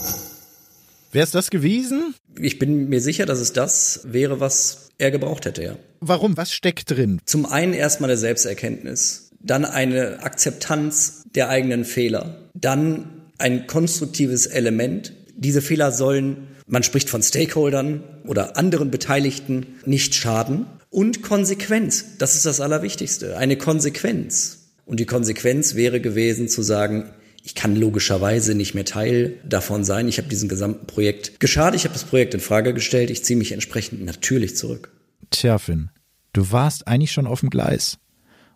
Wer 1.10 1.24
ist 1.24 1.34
das 1.34 1.50
gewesen? 1.50 2.14
Ich 2.40 2.58
bin 2.58 2.88
mir 2.88 3.00
sicher, 3.00 3.26
dass 3.26 3.40
es 3.40 3.52
das 3.52 4.00
wäre, 4.04 4.40
was 4.40 4.88
er 4.98 5.10
gebraucht 5.10 5.44
hätte, 5.44 5.62
ja. 5.62 5.76
Warum? 6.00 6.36
Was 6.36 6.52
steckt 6.52 6.90
drin? 6.90 7.20
Zum 7.26 7.44
einen 7.44 7.74
erstmal 7.74 8.10
eine 8.10 8.16
Selbsterkenntnis, 8.16 9.30
dann 9.40 9.64
eine 9.64 10.22
Akzeptanz 10.22 11.24
der 11.34 11.48
eigenen 11.48 11.84
Fehler, 11.84 12.48
dann 12.54 13.22
ein 13.38 13.66
konstruktives 13.66 14.46
Element. 14.46 15.12
Diese 15.36 15.60
Fehler 15.60 15.92
sollen, 15.92 16.48
man 16.72 16.82
spricht 16.82 17.10
von 17.10 17.22
Stakeholdern 17.22 18.02
oder 18.24 18.56
anderen 18.56 18.90
Beteiligten, 18.90 19.66
nicht 19.84 20.14
schaden 20.14 20.66
und 20.90 21.22
Konsequenz. 21.22 22.16
Das 22.18 22.34
ist 22.34 22.46
das 22.46 22.60
Allerwichtigste. 22.60 23.36
Eine 23.36 23.56
Konsequenz. 23.56 24.72
Und 24.84 24.98
die 24.98 25.06
Konsequenz 25.06 25.74
wäre 25.74 26.00
gewesen 26.00 26.48
zu 26.48 26.62
sagen, 26.62 27.10
ich 27.44 27.54
kann 27.54 27.76
logischerweise 27.76 28.54
nicht 28.54 28.74
mehr 28.74 28.84
Teil 28.84 29.38
davon 29.44 29.84
sein. 29.84 30.08
Ich 30.08 30.18
habe 30.18 30.28
diesem 30.28 30.48
gesamten 30.48 30.86
Projekt 30.86 31.40
geschadet. 31.40 31.78
Ich 31.78 31.84
habe 31.84 31.94
das 31.94 32.04
Projekt 32.04 32.34
in 32.34 32.40
Frage 32.40 32.72
gestellt. 32.72 33.10
Ich 33.10 33.24
ziehe 33.24 33.38
mich 33.38 33.52
entsprechend 33.52 34.04
natürlich 34.04 34.56
zurück. 34.56 34.92
Tja, 35.30 35.58
Finn, 35.58 35.90
Du 36.32 36.50
warst 36.50 36.88
eigentlich 36.88 37.12
schon 37.12 37.26
auf 37.26 37.40
dem 37.40 37.50
Gleis. 37.50 37.98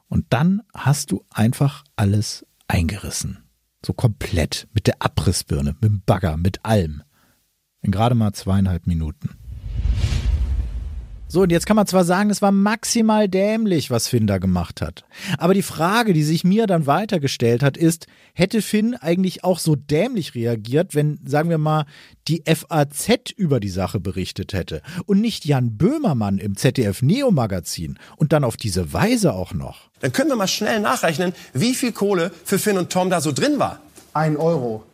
Und 0.08 0.24
dann 0.30 0.62
hast 0.74 1.10
du 1.10 1.24
einfach 1.30 1.84
alles 1.96 2.46
eingerissen. 2.68 3.44
So 3.84 3.92
komplett. 3.92 4.68
Mit 4.72 4.86
der 4.86 4.96
Abrissbirne, 5.00 5.74
mit 5.74 5.84
dem 5.84 6.02
Bagger, 6.06 6.36
mit 6.38 6.64
allem. 6.64 7.02
In 7.86 7.92
gerade 7.92 8.16
mal 8.16 8.32
zweieinhalb 8.32 8.88
Minuten. 8.88 9.36
So, 11.28 11.42
und 11.42 11.52
jetzt 11.52 11.66
kann 11.66 11.76
man 11.76 11.86
zwar 11.86 12.04
sagen, 12.04 12.30
es 12.30 12.42
war 12.42 12.50
maximal 12.50 13.28
dämlich, 13.28 13.92
was 13.92 14.08
Finn 14.08 14.26
da 14.26 14.38
gemacht 14.38 14.80
hat. 14.80 15.04
Aber 15.38 15.54
die 15.54 15.62
Frage, 15.62 16.12
die 16.12 16.24
sich 16.24 16.42
mir 16.42 16.66
dann 16.66 16.86
weitergestellt 16.88 17.62
hat, 17.62 17.76
ist, 17.76 18.08
hätte 18.34 18.60
Finn 18.60 18.96
eigentlich 18.96 19.44
auch 19.44 19.60
so 19.60 19.76
dämlich 19.76 20.34
reagiert, 20.34 20.96
wenn, 20.96 21.20
sagen 21.24 21.48
wir 21.48 21.58
mal, 21.58 21.84
die 22.26 22.42
FAZ 22.44 23.30
über 23.36 23.60
die 23.60 23.68
Sache 23.68 24.00
berichtet 24.00 24.52
hätte 24.52 24.82
und 25.04 25.20
nicht 25.20 25.44
Jan 25.44 25.76
Böhmermann 25.76 26.38
im 26.38 26.56
ZDF 26.56 27.02
Neo 27.02 27.30
Magazin 27.30 28.00
und 28.16 28.32
dann 28.32 28.42
auf 28.42 28.56
diese 28.56 28.92
Weise 28.92 29.32
auch 29.32 29.54
noch? 29.54 29.90
Dann 30.00 30.10
können 30.10 30.30
wir 30.30 30.36
mal 30.36 30.48
schnell 30.48 30.80
nachrechnen, 30.80 31.34
wie 31.52 31.74
viel 31.74 31.92
Kohle 31.92 32.32
für 32.44 32.58
Finn 32.58 32.78
und 32.78 32.90
Tom 32.90 33.10
da 33.10 33.20
so 33.20 33.30
drin 33.30 33.60
war. 33.60 33.78
Ein 34.12 34.36
Euro. 34.36 34.84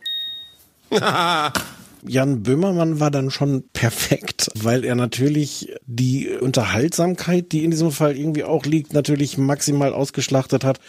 Jan 2.07 2.43
Böhmermann 2.43 2.99
war 2.99 3.11
dann 3.11 3.31
schon 3.31 3.63
perfekt, 3.73 4.49
weil 4.55 4.83
er 4.83 4.95
natürlich 4.95 5.73
die 5.85 6.29
Unterhaltsamkeit, 6.29 7.51
die 7.51 7.63
in 7.63 7.71
diesem 7.71 7.91
Fall 7.91 8.17
irgendwie 8.17 8.43
auch 8.43 8.65
liegt, 8.65 8.93
natürlich 8.93 9.37
maximal 9.37 9.93
ausgeschlachtet 9.93 10.63
hat. 10.63 10.79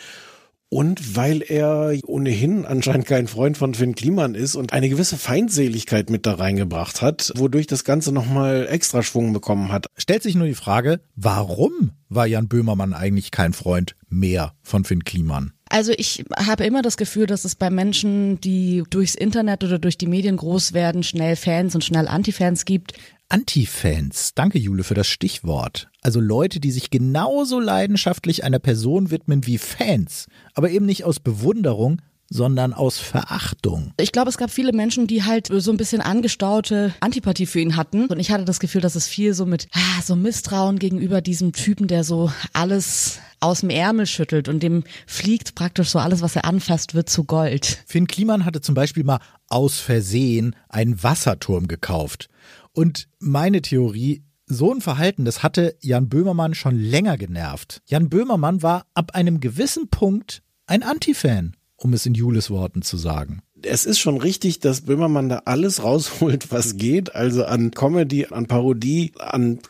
Und 0.70 1.14
weil 1.14 1.42
er 1.42 1.96
ohnehin 2.04 2.64
anscheinend 2.64 3.06
kein 3.06 3.28
Freund 3.28 3.56
von 3.56 3.74
Finn 3.74 3.94
Kliman 3.94 4.34
ist 4.34 4.56
und 4.56 4.72
eine 4.72 4.88
gewisse 4.88 5.16
Feindseligkeit 5.16 6.10
mit 6.10 6.26
da 6.26 6.34
reingebracht 6.34 7.00
hat, 7.00 7.32
wodurch 7.36 7.68
das 7.68 7.84
Ganze 7.84 8.10
nochmal 8.10 8.66
extra 8.68 9.04
Schwung 9.04 9.32
bekommen 9.32 9.70
hat. 9.70 9.86
Stellt 9.96 10.24
sich 10.24 10.34
nur 10.34 10.48
die 10.48 10.54
Frage, 10.54 11.00
warum 11.14 11.92
war 12.08 12.26
Jan 12.26 12.48
Böhmermann 12.48 12.92
eigentlich 12.92 13.30
kein 13.30 13.52
Freund 13.52 13.94
mehr 14.08 14.54
von 14.62 14.84
Finn 14.84 15.04
Kliman? 15.04 15.52
Also 15.74 15.92
ich 15.96 16.24
habe 16.36 16.64
immer 16.64 16.82
das 16.82 16.96
Gefühl, 16.96 17.26
dass 17.26 17.44
es 17.44 17.56
bei 17.56 17.68
Menschen, 17.68 18.40
die 18.40 18.84
durchs 18.90 19.16
Internet 19.16 19.64
oder 19.64 19.80
durch 19.80 19.98
die 19.98 20.06
Medien 20.06 20.36
groß 20.36 20.72
werden, 20.72 21.02
schnell 21.02 21.34
Fans 21.34 21.74
und 21.74 21.82
schnell 21.82 22.06
Antifans 22.06 22.64
gibt. 22.64 22.92
Antifans. 23.28 24.34
Danke, 24.36 24.60
Jule, 24.60 24.84
für 24.84 24.94
das 24.94 25.08
Stichwort. 25.08 25.88
Also 26.00 26.20
Leute, 26.20 26.60
die 26.60 26.70
sich 26.70 26.90
genauso 26.90 27.58
leidenschaftlich 27.58 28.44
einer 28.44 28.60
Person 28.60 29.10
widmen 29.10 29.48
wie 29.48 29.58
Fans, 29.58 30.28
aber 30.54 30.70
eben 30.70 30.86
nicht 30.86 31.02
aus 31.02 31.18
Bewunderung, 31.18 32.00
sondern 32.28 32.72
aus 32.72 32.98
Verachtung. 32.98 33.92
Ich 33.98 34.12
glaube, 34.12 34.30
es 34.30 34.38
gab 34.38 34.50
viele 34.50 34.72
Menschen, 34.72 35.06
die 35.06 35.24
halt 35.24 35.48
so 35.50 35.70
ein 35.70 35.76
bisschen 35.76 36.00
angestaute 36.00 36.94
Antipathie 37.00 37.46
für 37.46 37.60
ihn 37.60 37.76
hatten. 37.76 38.06
Und 38.06 38.18
ich 38.18 38.30
hatte 38.30 38.44
das 38.44 38.60
Gefühl, 38.60 38.80
dass 38.80 38.96
es 38.96 39.06
viel 39.06 39.34
so 39.34 39.46
mit 39.46 39.68
ah, 39.72 40.02
so 40.02 40.16
Misstrauen 40.16 40.78
gegenüber 40.78 41.20
diesem 41.20 41.52
Typen, 41.52 41.86
der 41.86 42.04
so 42.04 42.30
alles 42.52 43.18
aus 43.40 43.60
dem 43.60 43.70
Ärmel 43.70 44.06
schüttelt 44.06 44.48
und 44.48 44.62
dem 44.62 44.84
fliegt 45.06 45.54
praktisch 45.54 45.90
so 45.90 45.98
alles, 45.98 46.22
was 46.22 46.34
er 46.34 46.46
anfasst, 46.46 46.94
wird 46.94 47.10
zu 47.10 47.24
Gold. 47.24 47.82
Finn 47.86 48.06
Kliman 48.06 48.44
hatte 48.44 48.60
zum 48.60 48.74
Beispiel 48.74 49.04
mal 49.04 49.20
aus 49.48 49.78
Versehen 49.78 50.56
einen 50.68 51.02
Wasserturm 51.02 51.68
gekauft. 51.68 52.30
Und 52.72 53.08
meine 53.18 53.60
Theorie, 53.62 54.24
so 54.46 54.72
ein 54.72 54.80
Verhalten, 54.80 55.24
das 55.24 55.42
hatte 55.42 55.76
Jan 55.80 56.08
Böhmermann 56.08 56.54
schon 56.54 56.78
länger 56.78 57.16
genervt. 57.16 57.82
Jan 57.86 58.08
Böhmermann 58.08 58.62
war 58.62 58.86
ab 58.94 59.14
einem 59.14 59.40
gewissen 59.40 59.88
Punkt 59.88 60.42
ein 60.66 60.82
Antifan, 60.82 61.54
um 61.76 61.92
es 61.92 62.06
in 62.06 62.14
Jules 62.14 62.50
Worten 62.50 62.82
zu 62.82 62.96
sagen. 62.96 63.42
Es 63.62 63.86
ist 63.86 63.98
schon 63.98 64.18
richtig, 64.18 64.60
dass 64.60 64.82
Böhmermann 64.82 65.28
da 65.28 65.42
alles 65.46 65.82
rausholt, 65.82 66.50
was 66.52 66.76
geht, 66.76 67.14
also 67.14 67.44
an 67.44 67.70
Comedy, 67.70 68.26
an 68.26 68.46
Parodie, 68.46 69.12
an 69.18 69.60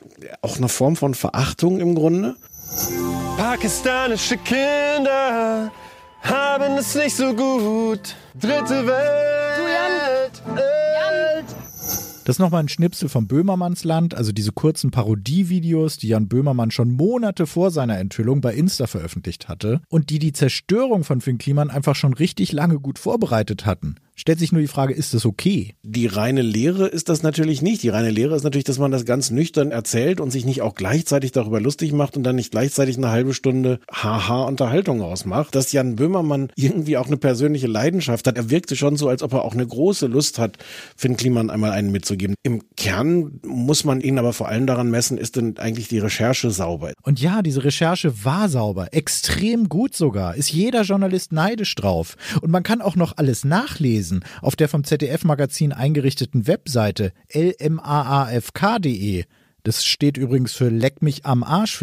auch 0.42 0.56
eine 0.56 0.68
Form 0.68 0.96
von 0.96 1.14
Verachtung 1.14 1.80
im 1.80 1.94
Grunde. 1.94 2.36
Pakistanische 3.36 4.36
Kinder 4.38 5.70
haben 6.22 6.78
es 6.78 6.94
nicht 6.94 7.16
so 7.16 7.34
gut. 7.34 8.16
Dritte 8.40 8.86
Welt. 8.86 9.24
Das 12.24 12.36
ist 12.36 12.40
nochmal 12.40 12.60
ein 12.60 12.68
Schnipsel 12.70 13.10
vom 13.10 13.26
Böhmermannsland, 13.26 14.14
also 14.14 14.32
diese 14.32 14.52
kurzen 14.52 14.90
Parodievideos, 14.90 15.98
die 15.98 16.08
Jan 16.08 16.26
Böhmermann 16.26 16.70
schon 16.70 16.92
Monate 16.92 17.46
vor 17.46 17.70
seiner 17.70 17.98
Enthüllung 17.98 18.40
bei 18.40 18.54
Insta 18.54 18.86
veröffentlicht 18.86 19.48
hatte 19.48 19.82
und 19.90 20.08
die 20.08 20.18
die 20.18 20.32
Zerstörung 20.32 21.04
von 21.04 21.20
Finn 21.20 21.36
Kliman 21.36 21.68
einfach 21.68 21.94
schon 21.94 22.14
richtig 22.14 22.52
lange 22.52 22.80
gut 22.80 22.98
vorbereitet 22.98 23.66
hatten. 23.66 23.96
Stellt 24.16 24.38
sich 24.38 24.52
nur 24.52 24.60
die 24.60 24.68
Frage, 24.68 24.94
ist 24.94 25.12
das 25.12 25.26
okay? 25.26 25.74
Die 25.82 26.06
reine 26.06 26.42
Lehre 26.42 26.86
ist 26.86 27.08
das 27.08 27.24
natürlich 27.24 27.62
nicht. 27.62 27.82
Die 27.82 27.88
reine 27.88 28.10
Lehre 28.10 28.36
ist 28.36 28.44
natürlich, 28.44 28.64
dass 28.64 28.78
man 28.78 28.92
das 28.92 29.04
ganz 29.04 29.32
nüchtern 29.32 29.72
erzählt 29.72 30.20
und 30.20 30.30
sich 30.30 30.44
nicht 30.44 30.62
auch 30.62 30.76
gleichzeitig 30.76 31.32
darüber 31.32 31.60
lustig 31.60 31.92
macht 31.92 32.16
und 32.16 32.22
dann 32.22 32.36
nicht 32.36 32.52
gleichzeitig 32.52 32.96
eine 32.96 33.10
halbe 33.10 33.34
Stunde 33.34 33.80
Haha-Unterhaltung 33.90 35.02
ausmacht. 35.02 35.56
Dass 35.56 35.72
Jan 35.72 35.96
Böhmermann 35.96 36.50
irgendwie 36.56 36.96
auch 36.96 37.08
eine 37.08 37.16
persönliche 37.16 37.66
Leidenschaft 37.66 38.28
hat. 38.28 38.36
Er 38.36 38.50
wirkte 38.50 38.76
schon 38.76 38.96
so, 38.96 39.08
als 39.08 39.20
ob 39.24 39.32
er 39.32 39.42
auch 39.42 39.54
eine 39.54 39.66
große 39.66 40.06
Lust 40.06 40.38
hat, 40.38 40.58
Finn 40.96 41.16
Kliman 41.16 41.50
einmal 41.50 41.72
einen 41.72 41.90
mitzugeben. 41.90 42.36
Im 42.44 42.62
Kern 42.76 43.40
muss 43.44 43.82
man 43.82 44.00
ihn 44.00 44.20
aber 44.20 44.32
vor 44.32 44.46
allem 44.46 44.68
daran 44.68 44.90
messen, 44.90 45.18
ist 45.18 45.34
denn 45.34 45.58
eigentlich 45.58 45.88
die 45.88 45.98
Recherche 45.98 46.52
sauber? 46.52 46.92
Und 47.02 47.20
ja, 47.20 47.42
diese 47.42 47.64
Recherche 47.64 48.24
war 48.24 48.48
sauber. 48.48 48.94
Extrem 48.94 49.68
gut 49.68 49.96
sogar. 49.96 50.36
Ist 50.36 50.52
jeder 50.52 50.82
Journalist 50.82 51.32
neidisch 51.32 51.74
drauf. 51.74 52.16
Und 52.42 52.52
man 52.52 52.62
kann 52.62 52.80
auch 52.80 52.94
noch 52.94 53.16
alles 53.16 53.44
nachlesen 53.44 54.03
lesen 54.04 54.24
auf 54.42 54.56
der 54.56 54.68
vom 54.68 54.84
ZDF-Magazin 54.84 55.72
eingerichteten 55.72 56.46
Webseite 56.46 57.12
lmaafk.de. 57.32 59.24
Das 59.62 59.86
steht 59.86 60.18
übrigens 60.18 60.52
für 60.52 60.68
leck 60.68 61.00
mich 61.00 61.24
am 61.24 61.42
Arsch 61.42 61.76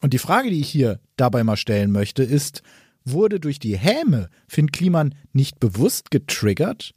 Und 0.00 0.14
die 0.14 0.18
Frage, 0.18 0.50
die 0.50 0.60
ich 0.60 0.70
hier 0.70 0.98
dabei 1.16 1.44
mal 1.44 1.58
stellen 1.58 1.92
möchte, 1.92 2.22
ist, 2.22 2.62
wurde 3.04 3.40
durch 3.40 3.58
die 3.58 3.76
Häme 3.76 4.30
Finn 4.48 4.72
Kliman 4.72 5.14
nicht 5.34 5.60
bewusst 5.60 6.10
getriggert? 6.10 6.94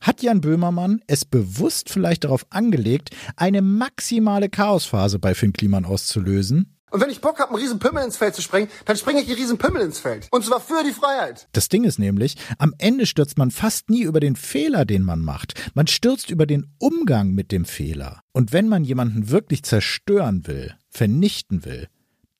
Hat 0.00 0.22
Jan 0.22 0.40
Böhmermann 0.40 1.00
es 1.08 1.24
bewusst 1.24 1.90
vielleicht 1.90 2.22
darauf 2.22 2.46
angelegt, 2.50 3.10
eine 3.34 3.62
maximale 3.62 4.48
Chaosphase 4.48 5.18
bei 5.18 5.34
Finn 5.34 5.52
Kliman 5.52 5.84
auszulösen? 5.84 6.77
Und 6.90 7.00
wenn 7.00 7.10
ich 7.10 7.20
Bock 7.20 7.38
habe, 7.38 7.50
einen 7.50 7.62
riesen 7.62 7.78
Pimmel 7.78 8.04
ins 8.04 8.16
Feld 8.16 8.34
zu 8.34 8.42
sprengen, 8.42 8.68
dann 8.84 8.96
springe 8.96 9.20
ich 9.20 9.26
die 9.26 9.34
riesen 9.34 9.58
Pimmel 9.58 9.82
ins 9.82 9.98
Feld. 9.98 10.28
Und 10.30 10.44
zwar 10.44 10.60
für 10.60 10.82
die 10.84 10.92
Freiheit. 10.92 11.48
Das 11.52 11.68
Ding 11.68 11.84
ist 11.84 11.98
nämlich, 11.98 12.36
am 12.58 12.74
Ende 12.78 13.06
stürzt 13.06 13.38
man 13.38 13.50
fast 13.50 13.90
nie 13.90 14.02
über 14.02 14.20
den 14.20 14.36
Fehler, 14.36 14.84
den 14.84 15.02
man 15.02 15.20
macht. 15.20 15.54
Man 15.74 15.86
stürzt 15.86 16.30
über 16.30 16.46
den 16.46 16.66
Umgang 16.78 17.32
mit 17.32 17.52
dem 17.52 17.64
Fehler. 17.64 18.22
Und 18.32 18.52
wenn 18.52 18.68
man 18.68 18.84
jemanden 18.84 19.30
wirklich 19.30 19.62
zerstören 19.62 20.46
will, 20.46 20.74
vernichten 20.90 21.64
will, 21.64 21.88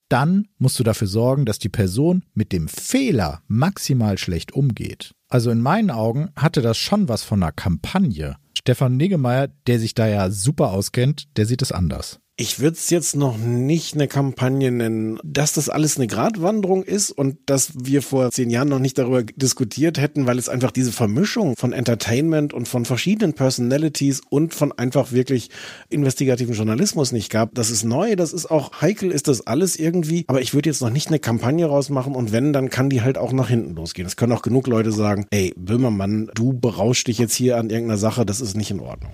dann 0.08 0.48
musst 0.58 0.78
du 0.78 0.84
dafür 0.84 1.06
sorgen, 1.06 1.44
dass 1.44 1.58
die 1.58 1.68
Person 1.68 2.24
mit 2.32 2.52
dem 2.52 2.68
Fehler 2.68 3.42
maximal 3.46 4.16
schlecht 4.16 4.52
umgeht. 4.52 5.12
Also 5.28 5.50
in 5.50 5.60
meinen 5.60 5.90
Augen 5.90 6.30
hatte 6.34 6.62
das 6.62 6.78
schon 6.78 7.08
was 7.08 7.22
von 7.22 7.42
einer 7.42 7.52
Kampagne. 7.52 8.36
Stefan 8.56 8.96
Niggemeier, 8.96 9.48
der 9.66 9.78
sich 9.78 9.94
da 9.94 10.06
ja 10.06 10.30
super 10.30 10.70
auskennt, 10.70 11.28
der 11.36 11.44
sieht 11.46 11.62
es 11.62 11.72
anders. 11.72 12.20
Ich 12.40 12.60
würde 12.60 12.76
es 12.76 12.88
jetzt 12.88 13.16
noch 13.16 13.36
nicht 13.36 13.96
eine 13.96 14.06
Kampagne 14.06 14.70
nennen, 14.70 15.18
dass 15.24 15.54
das 15.54 15.68
alles 15.68 15.96
eine 15.96 16.06
Gratwanderung 16.06 16.84
ist 16.84 17.10
und 17.10 17.36
dass 17.46 17.72
wir 17.74 18.00
vor 18.00 18.30
zehn 18.30 18.48
Jahren 18.48 18.68
noch 18.68 18.78
nicht 18.78 18.96
darüber 18.96 19.24
diskutiert 19.24 19.98
hätten, 19.98 20.24
weil 20.28 20.38
es 20.38 20.48
einfach 20.48 20.70
diese 20.70 20.92
Vermischung 20.92 21.56
von 21.56 21.72
Entertainment 21.72 22.54
und 22.54 22.68
von 22.68 22.84
verschiedenen 22.84 23.32
Personalities 23.32 24.20
und 24.30 24.54
von 24.54 24.70
einfach 24.70 25.10
wirklich 25.10 25.50
investigativen 25.88 26.54
Journalismus 26.54 27.10
nicht 27.10 27.28
gab. 27.28 27.56
Das 27.56 27.72
ist 27.72 27.82
neu, 27.82 28.14
das 28.14 28.32
ist 28.32 28.46
auch 28.46 28.82
heikel, 28.82 29.10
ist 29.10 29.26
das 29.26 29.44
alles 29.48 29.74
irgendwie. 29.74 30.24
Aber 30.28 30.40
ich 30.40 30.54
würde 30.54 30.70
jetzt 30.70 30.80
noch 30.80 30.90
nicht 30.90 31.08
eine 31.08 31.18
Kampagne 31.18 31.66
rausmachen 31.66 32.14
und 32.14 32.30
wenn, 32.30 32.52
dann 32.52 32.70
kann 32.70 32.88
die 32.88 33.02
halt 33.02 33.18
auch 33.18 33.32
nach 33.32 33.48
hinten 33.48 33.74
losgehen. 33.74 34.06
Es 34.06 34.14
können 34.14 34.32
auch 34.32 34.42
genug 34.42 34.68
Leute 34.68 34.92
sagen, 34.92 35.26
ey, 35.30 35.52
Böhmermann, 35.56 36.30
du 36.36 36.52
berauschst 36.52 37.08
dich 37.08 37.18
jetzt 37.18 37.34
hier 37.34 37.56
an 37.56 37.68
irgendeiner 37.68 37.98
Sache, 37.98 38.24
das 38.24 38.40
ist 38.40 38.56
nicht 38.56 38.70
in 38.70 38.78
Ordnung. 38.78 39.10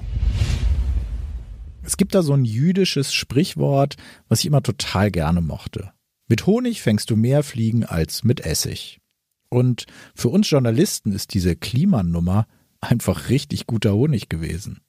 Es 1.85 1.97
gibt 1.99 2.14
da 2.14 2.22
so 2.22 2.32
ein 2.32 2.45
jüdisches 2.45 3.12
Sprichwort, 3.12 3.97
was 4.28 4.41
ich 4.41 4.47
immer 4.47 4.62
total 4.62 5.11
gerne 5.11 5.41
mochte. 5.43 5.93
Mit 6.28 6.47
Honig 6.47 6.80
fängst 6.80 7.11
du 7.11 7.16
mehr 7.16 7.43
Fliegen 7.43 7.85
als 7.85 8.24
mit 8.24 8.41
Essig. 8.41 9.01
Und 9.51 9.87
für 10.14 10.30
uns 10.30 10.49
Journalisten 10.49 11.12
ist 11.12 11.35
diese 11.35 11.55
Klimanummer 11.55 12.47
einfach 12.80 13.28
richtig 13.28 13.66
guter 13.66 13.95
Honig 13.95 14.28
gewesen. 14.28 14.80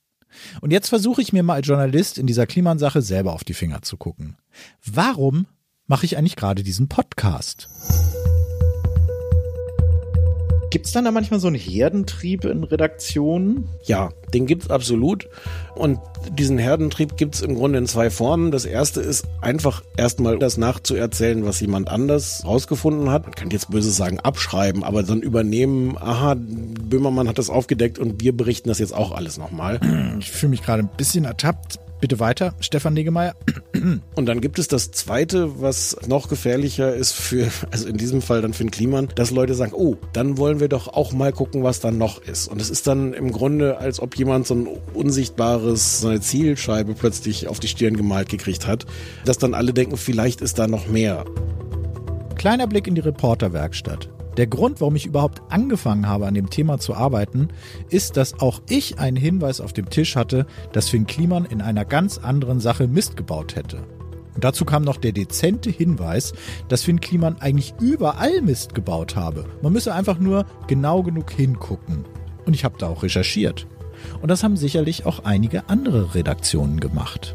Und 0.61 0.71
jetzt 0.71 0.89
versuche 0.89 1.21
ich 1.21 1.33
mir 1.33 1.43
mal 1.43 1.55
als 1.55 1.67
Journalist 1.67 2.17
in 2.17 2.27
dieser 2.27 2.47
Klimansache 2.47 3.01
selber 3.01 3.33
auf 3.33 3.43
die 3.43 3.53
Finger 3.53 3.81
zu 3.81 3.97
gucken. 3.97 4.37
Warum 4.83 5.47
mache 5.87 6.05
ich 6.05 6.17
eigentlich 6.17 6.35
gerade 6.35 6.63
diesen 6.63 6.87
Podcast? 6.87 7.69
Gibt 10.75 10.87
es 10.87 10.91
dann 10.91 11.05
da 11.05 11.11
manchmal 11.11 11.39
so 11.39 11.47
einen 11.47 11.55
Herdentrieb 11.55 12.43
in 12.43 12.65
Redaktionen? 12.65 13.69
Ja, 13.83 14.09
den 14.33 14.45
gibt 14.45 14.63
es 14.63 14.69
absolut. 14.69 15.29
Und 15.73 15.99
diesen 16.37 16.57
Herdentrieb 16.57 17.15
gibt 17.15 17.35
es 17.35 17.41
im 17.41 17.55
Grunde 17.55 17.79
in 17.79 17.87
zwei 17.87 18.09
Formen. 18.09 18.51
Das 18.51 18.65
erste 18.65 18.99
ist 18.99 19.25
einfach 19.39 19.83
erstmal 19.95 20.37
das 20.37 20.57
nachzuerzählen, 20.57 21.45
was 21.45 21.61
jemand 21.61 21.87
anders 21.87 22.43
rausgefunden 22.43 23.09
hat. 23.09 23.23
Man 23.23 23.35
könnte 23.35 23.55
jetzt 23.55 23.71
böse 23.71 23.89
sagen, 23.89 24.19
abschreiben, 24.19 24.83
aber 24.83 25.01
dann 25.03 25.21
übernehmen, 25.21 25.97
aha, 25.97 26.35
Böhmermann 26.37 27.29
hat 27.29 27.37
das 27.37 27.49
aufgedeckt 27.49 27.97
und 27.97 28.21
wir 28.21 28.35
berichten 28.35 28.67
das 28.67 28.79
jetzt 28.79 28.93
auch 28.93 29.13
alles 29.13 29.37
nochmal. 29.37 29.79
Ich 30.19 30.29
fühle 30.29 30.49
mich 30.49 30.61
gerade 30.61 30.83
ein 30.83 30.89
bisschen 30.97 31.23
ertappt 31.23 31.79
Bitte 32.01 32.19
weiter, 32.19 32.53
Stefan 32.59 32.93
Negemeyer. 32.93 33.35
Und 34.15 34.25
dann 34.25 34.41
gibt 34.41 34.59
es 34.59 34.67
das 34.67 34.91
zweite, 34.91 35.61
was 35.61 35.95
noch 36.07 36.27
gefährlicher 36.27 36.93
ist 36.93 37.13
für, 37.13 37.49
also 37.71 37.87
in 37.87 37.97
diesem 37.97 38.21
Fall 38.21 38.41
dann 38.41 38.53
für 38.53 38.63
den 38.63 38.71
Kliman, 38.71 39.07
dass 39.15 39.31
Leute 39.31 39.53
sagen, 39.53 39.73
oh, 39.73 39.95
dann 40.13 40.37
wollen 40.37 40.59
wir 40.59 40.67
doch 40.67 40.87
auch 40.89 41.13
mal 41.13 41.31
gucken, 41.31 41.63
was 41.63 41.79
da 41.79 41.91
noch 41.91 42.21
ist. 42.21 42.47
Und 42.47 42.61
es 42.61 42.69
ist 42.69 42.87
dann 42.87 43.13
im 43.13 43.31
Grunde, 43.31 43.77
als 43.77 43.99
ob 43.99 44.17
jemand 44.17 44.45
so 44.45 44.55
ein 44.55 44.67
unsichtbares, 44.93 46.01
so 46.01 46.09
eine 46.09 46.19
Zielscheibe 46.19 46.93
plötzlich 46.93 47.47
auf 47.47 47.59
die 47.59 47.67
Stirn 47.67 47.95
gemalt 47.95 48.29
gekriegt 48.29 48.67
hat, 48.67 48.85
dass 49.23 49.37
dann 49.37 49.53
alle 49.53 49.73
denken, 49.73 49.97
vielleicht 49.97 50.41
ist 50.41 50.59
da 50.59 50.67
noch 50.67 50.87
mehr. 50.87 51.23
Kleiner 52.35 52.67
Blick 52.67 52.87
in 52.87 52.95
die 52.95 53.01
Reporterwerkstatt. 53.01 54.09
Der 54.37 54.47
Grund, 54.47 54.81
warum 54.81 54.95
ich 54.95 55.05
überhaupt 55.05 55.41
angefangen 55.49 56.07
habe, 56.07 56.27
an 56.27 56.33
dem 56.33 56.49
Thema 56.49 56.77
zu 56.77 56.93
arbeiten, 56.93 57.47
ist, 57.89 58.17
dass 58.17 58.39
auch 58.41 58.61
ich 58.69 58.99
einen 58.99 59.17
Hinweis 59.17 59.61
auf 59.61 59.71
dem 59.71 59.89
Tisch 59.89 60.15
hatte, 60.15 60.45
dass 60.73 60.89
Finn 60.89 61.07
Kliman 61.07 61.45
in 61.45 61.61
einer 61.61 61.85
ganz 61.85 62.17
anderen 62.17 62.59
Sache 62.59 62.87
Mist 62.87 63.15
gebaut 63.15 63.55
hätte. 63.55 63.83
Und 64.35 64.43
dazu 64.43 64.65
kam 64.65 64.83
noch 64.83 64.97
der 64.97 65.13
dezente 65.13 65.69
Hinweis, 65.69 66.33
dass 66.67 66.83
Finn 66.83 66.99
Kliman 66.99 67.37
eigentlich 67.39 67.73
überall 67.79 68.41
Mist 68.41 68.75
gebaut 68.75 69.15
habe. 69.15 69.45
Man 69.61 69.71
müsse 69.71 69.93
einfach 69.93 70.19
nur 70.19 70.45
genau 70.67 71.03
genug 71.03 71.31
hingucken. 71.31 72.03
Und 72.45 72.53
ich 72.53 72.65
habe 72.65 72.75
da 72.77 72.89
auch 72.89 73.03
recherchiert. 73.03 73.67
Und 74.21 74.29
das 74.29 74.43
haben 74.43 74.57
sicherlich 74.57 75.05
auch 75.05 75.23
einige 75.23 75.69
andere 75.69 76.13
Redaktionen 76.13 76.81
gemacht 76.81 77.33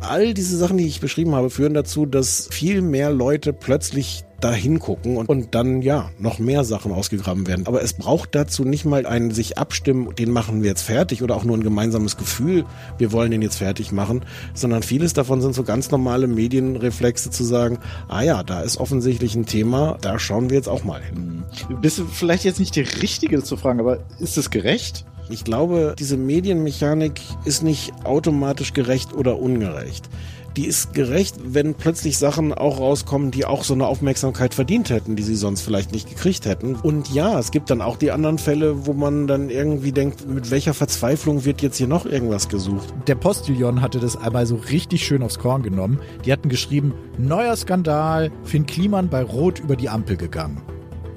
all 0.00 0.34
diese 0.34 0.56
Sachen, 0.56 0.78
die 0.78 0.86
ich 0.86 1.00
beschrieben 1.00 1.34
habe, 1.34 1.50
führen 1.50 1.74
dazu, 1.74 2.06
dass 2.06 2.48
viel 2.50 2.82
mehr 2.82 3.10
Leute 3.10 3.52
plötzlich 3.52 4.24
da 4.40 4.52
hingucken 4.52 5.16
und, 5.16 5.28
und 5.28 5.54
dann 5.54 5.82
ja 5.82 6.10
noch 6.18 6.38
mehr 6.38 6.62
Sachen 6.62 6.92
ausgegraben 6.92 7.46
werden. 7.48 7.66
Aber 7.66 7.82
es 7.82 7.92
braucht 7.92 8.34
dazu 8.34 8.64
nicht 8.64 8.84
mal 8.84 9.04
ein 9.04 9.32
sich 9.32 9.58
abstimmen, 9.58 10.14
den 10.14 10.30
machen 10.30 10.62
wir 10.62 10.68
jetzt 10.68 10.82
fertig 10.82 11.22
oder 11.22 11.34
auch 11.34 11.44
nur 11.44 11.56
ein 11.56 11.64
gemeinsames 11.64 12.16
Gefühl, 12.16 12.64
wir 12.98 13.10
wollen 13.10 13.32
den 13.32 13.42
jetzt 13.42 13.56
fertig 13.56 13.90
machen, 13.90 14.24
sondern 14.54 14.84
vieles 14.84 15.12
davon 15.12 15.40
sind 15.40 15.54
so 15.54 15.64
ganz 15.64 15.90
normale 15.90 16.28
Medienreflexe 16.28 17.30
zu 17.30 17.42
sagen, 17.42 17.78
ah 18.06 18.22
ja, 18.22 18.42
da 18.44 18.60
ist 18.60 18.78
offensichtlich 18.78 19.34
ein 19.34 19.46
Thema, 19.46 19.98
da 20.00 20.20
schauen 20.20 20.50
wir 20.50 20.56
jetzt 20.56 20.68
auch 20.68 20.84
mal 20.84 21.02
hin. 21.02 21.42
Bist 21.80 21.98
du 21.98 22.04
vielleicht 22.04 22.44
jetzt 22.44 22.60
nicht 22.60 22.76
der 22.76 22.86
Richtige 23.02 23.42
zu 23.42 23.56
fragen, 23.56 23.80
aber 23.80 24.04
ist 24.20 24.38
es 24.38 24.50
gerecht? 24.50 25.04
Ich 25.30 25.44
glaube, 25.44 25.94
diese 25.98 26.16
Medienmechanik 26.16 27.20
ist 27.44 27.62
nicht 27.62 27.92
automatisch 28.04 28.72
gerecht 28.72 29.12
oder 29.12 29.38
ungerecht. 29.38 30.08
Die 30.56 30.66
ist 30.66 30.92
gerecht, 30.94 31.36
wenn 31.44 31.74
plötzlich 31.74 32.18
Sachen 32.18 32.52
auch 32.52 32.80
rauskommen, 32.80 33.30
die 33.30 33.44
auch 33.44 33.62
so 33.62 33.74
eine 33.74 33.86
Aufmerksamkeit 33.86 34.54
verdient 34.54 34.90
hätten, 34.90 35.14
die 35.14 35.22
sie 35.22 35.36
sonst 35.36 35.60
vielleicht 35.60 35.92
nicht 35.92 36.08
gekriegt 36.08 36.46
hätten. 36.46 36.74
Und 36.74 37.12
ja, 37.14 37.38
es 37.38 37.52
gibt 37.52 37.70
dann 37.70 37.82
auch 37.82 37.96
die 37.96 38.10
anderen 38.10 38.38
Fälle, 38.38 38.86
wo 38.86 38.92
man 38.92 39.26
dann 39.28 39.50
irgendwie 39.50 39.92
denkt, 39.92 40.26
mit 40.28 40.50
welcher 40.50 40.74
Verzweiflung 40.74 41.44
wird 41.44 41.62
jetzt 41.62 41.76
hier 41.76 41.86
noch 41.86 42.06
irgendwas 42.06 42.48
gesucht. 42.48 42.92
Der 43.06 43.14
Postillon 43.14 43.82
hatte 43.82 44.00
das 44.00 44.16
einmal 44.16 44.46
so 44.46 44.56
richtig 44.56 45.04
schön 45.04 45.22
aufs 45.22 45.38
Korn 45.38 45.62
genommen. 45.62 46.00
Die 46.24 46.32
hatten 46.32 46.48
geschrieben, 46.48 46.94
neuer 47.18 47.54
Skandal, 47.54 48.32
Finn 48.42 48.66
Kliman 48.66 49.08
bei 49.08 49.22
Rot 49.22 49.60
über 49.60 49.76
die 49.76 49.90
Ampel 49.90 50.16
gegangen. 50.16 50.60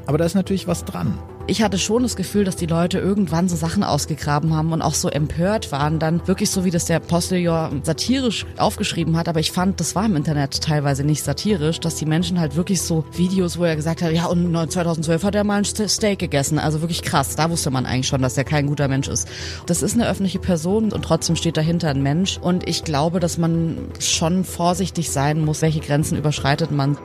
Aber 0.05 0.17
da 0.17 0.25
ist 0.25 0.35
natürlich 0.35 0.67
was 0.67 0.85
dran. 0.85 1.17
Ich 1.47 1.63
hatte 1.63 1.79
schon 1.79 2.03
das 2.03 2.15
Gefühl, 2.15 2.43
dass 2.45 2.55
die 2.55 2.67
Leute 2.67 2.99
irgendwann 2.99 3.49
so 3.49 3.55
Sachen 3.55 3.83
ausgegraben 3.83 4.55
haben 4.55 4.73
und 4.73 4.81
auch 4.81 4.93
so 4.93 5.09
empört 5.09 5.71
waren, 5.71 5.97
dann 5.97 6.25
wirklich 6.27 6.49
so 6.51 6.63
wie 6.63 6.69
das 6.69 6.85
der 6.85 6.99
Postillon 6.99 7.81
satirisch 7.83 8.45
aufgeschrieben 8.57 9.17
hat, 9.17 9.27
aber 9.27 9.39
ich 9.39 9.51
fand, 9.51 9.79
das 9.79 9.95
war 9.95 10.05
im 10.05 10.15
Internet 10.15 10.61
teilweise 10.61 11.03
nicht 11.03 11.23
satirisch, 11.23 11.79
dass 11.79 11.95
die 11.95 12.05
Menschen 12.05 12.39
halt 12.39 12.55
wirklich 12.55 12.81
so 12.81 13.05
Videos, 13.13 13.57
wo 13.57 13.63
er 13.63 13.75
gesagt 13.75 14.01
hat, 14.01 14.13
ja 14.13 14.27
und 14.27 14.71
2012 14.71 15.23
hat 15.23 15.35
er 15.35 15.43
mal 15.43 15.57
ein 15.57 15.65
Steak 15.65 16.19
gegessen, 16.19 16.59
also 16.59 16.81
wirklich 16.81 17.01
krass, 17.01 17.35
da 17.35 17.49
wusste 17.49 17.71
man 17.71 17.85
eigentlich 17.85 18.07
schon, 18.07 18.21
dass 18.21 18.37
er 18.37 18.43
kein 18.43 18.67
guter 18.67 18.87
Mensch 18.87 19.07
ist. 19.07 19.27
Das 19.65 19.81
ist 19.81 19.95
eine 19.95 20.07
öffentliche 20.07 20.39
Person 20.39 20.93
und 20.93 21.03
trotzdem 21.03 21.35
steht 21.35 21.57
dahinter 21.57 21.89
ein 21.89 22.03
Mensch. 22.03 22.37
Und 22.37 22.67
ich 22.69 22.83
glaube, 22.83 23.19
dass 23.19 23.37
man 23.37 23.77
schon 23.99 24.43
vorsichtig 24.43 25.09
sein 25.11 25.43
muss, 25.43 25.61
welche 25.61 25.79
Grenzen 25.79 26.17
überschreitet 26.17 26.71
man. 26.71 26.97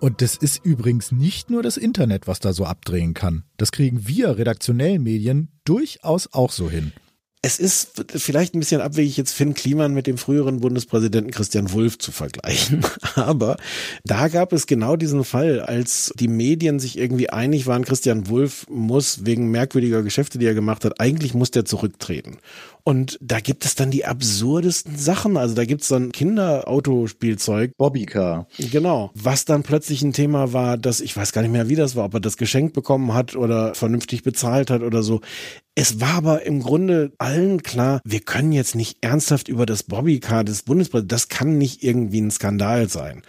Und 0.00 0.22
das 0.22 0.36
ist 0.36 0.64
übrigens 0.64 1.10
nicht 1.10 1.50
nur 1.50 1.62
das 1.62 1.76
Internet, 1.76 2.26
was 2.26 2.38
da 2.38 2.52
so 2.52 2.64
abdrehen 2.64 3.14
kann. 3.14 3.44
Das 3.56 3.72
kriegen 3.72 4.06
wir 4.06 4.38
redaktionellen 4.38 5.02
Medien 5.02 5.48
durchaus 5.64 6.32
auch 6.32 6.52
so 6.52 6.70
hin. 6.70 6.92
Es 7.40 7.60
ist 7.60 8.04
vielleicht 8.16 8.54
ein 8.54 8.58
bisschen 8.58 8.80
abwegig, 8.80 9.16
jetzt 9.16 9.32
Finn 9.32 9.54
Kliman 9.54 9.94
mit 9.94 10.08
dem 10.08 10.18
früheren 10.18 10.58
Bundespräsidenten 10.58 11.30
Christian 11.30 11.72
Wulff 11.72 11.96
zu 11.98 12.10
vergleichen. 12.10 12.84
Aber 13.14 13.56
da 14.04 14.26
gab 14.26 14.52
es 14.52 14.66
genau 14.66 14.96
diesen 14.96 15.22
Fall, 15.22 15.60
als 15.60 16.12
die 16.18 16.26
Medien 16.26 16.80
sich 16.80 16.98
irgendwie 16.98 17.30
einig 17.30 17.68
waren, 17.68 17.84
Christian 17.84 18.28
Wulff 18.28 18.66
muss 18.68 19.24
wegen 19.24 19.52
merkwürdiger 19.52 20.02
Geschäfte, 20.02 20.38
die 20.38 20.46
er 20.46 20.54
gemacht 20.54 20.84
hat, 20.84 21.00
eigentlich 21.00 21.32
muss 21.32 21.52
der 21.52 21.64
zurücktreten. 21.64 22.38
Und 22.88 23.18
da 23.20 23.40
gibt 23.40 23.66
es 23.66 23.74
dann 23.74 23.90
die 23.90 24.06
absurdesten 24.06 24.96
Sachen. 24.96 25.36
Also 25.36 25.54
da 25.54 25.66
gibt 25.66 25.82
es 25.82 25.88
dann 25.88 26.10
Kinderautospielzeug. 26.10 27.76
Bobbycar. 27.76 28.48
Genau. 28.56 29.10
Was 29.12 29.44
dann 29.44 29.62
plötzlich 29.62 30.00
ein 30.00 30.14
Thema 30.14 30.54
war, 30.54 30.78
dass 30.78 31.02
ich 31.02 31.14
weiß 31.14 31.32
gar 31.32 31.42
nicht 31.42 31.50
mehr, 31.50 31.68
wie 31.68 31.74
das 31.74 31.96
war, 31.96 32.06
ob 32.06 32.14
er 32.14 32.20
das 32.20 32.38
geschenkt 32.38 32.72
bekommen 32.72 33.12
hat 33.12 33.36
oder 33.36 33.74
vernünftig 33.74 34.22
bezahlt 34.22 34.70
hat 34.70 34.80
oder 34.80 35.02
so. 35.02 35.20
Es 35.74 36.00
war 36.00 36.14
aber 36.14 36.46
im 36.46 36.62
Grunde 36.62 37.12
allen 37.18 37.62
klar, 37.62 38.00
wir 38.06 38.20
können 38.20 38.52
jetzt 38.52 38.74
nicht 38.74 38.96
ernsthaft 39.02 39.48
über 39.48 39.66
das 39.66 39.82
Bobbycar 39.82 40.42
des 40.42 40.62
Bundespräsidenten, 40.62 41.08
das 41.08 41.28
kann 41.28 41.58
nicht 41.58 41.84
irgendwie 41.84 42.22
ein 42.22 42.30
Skandal 42.30 42.88
sein. 42.88 43.20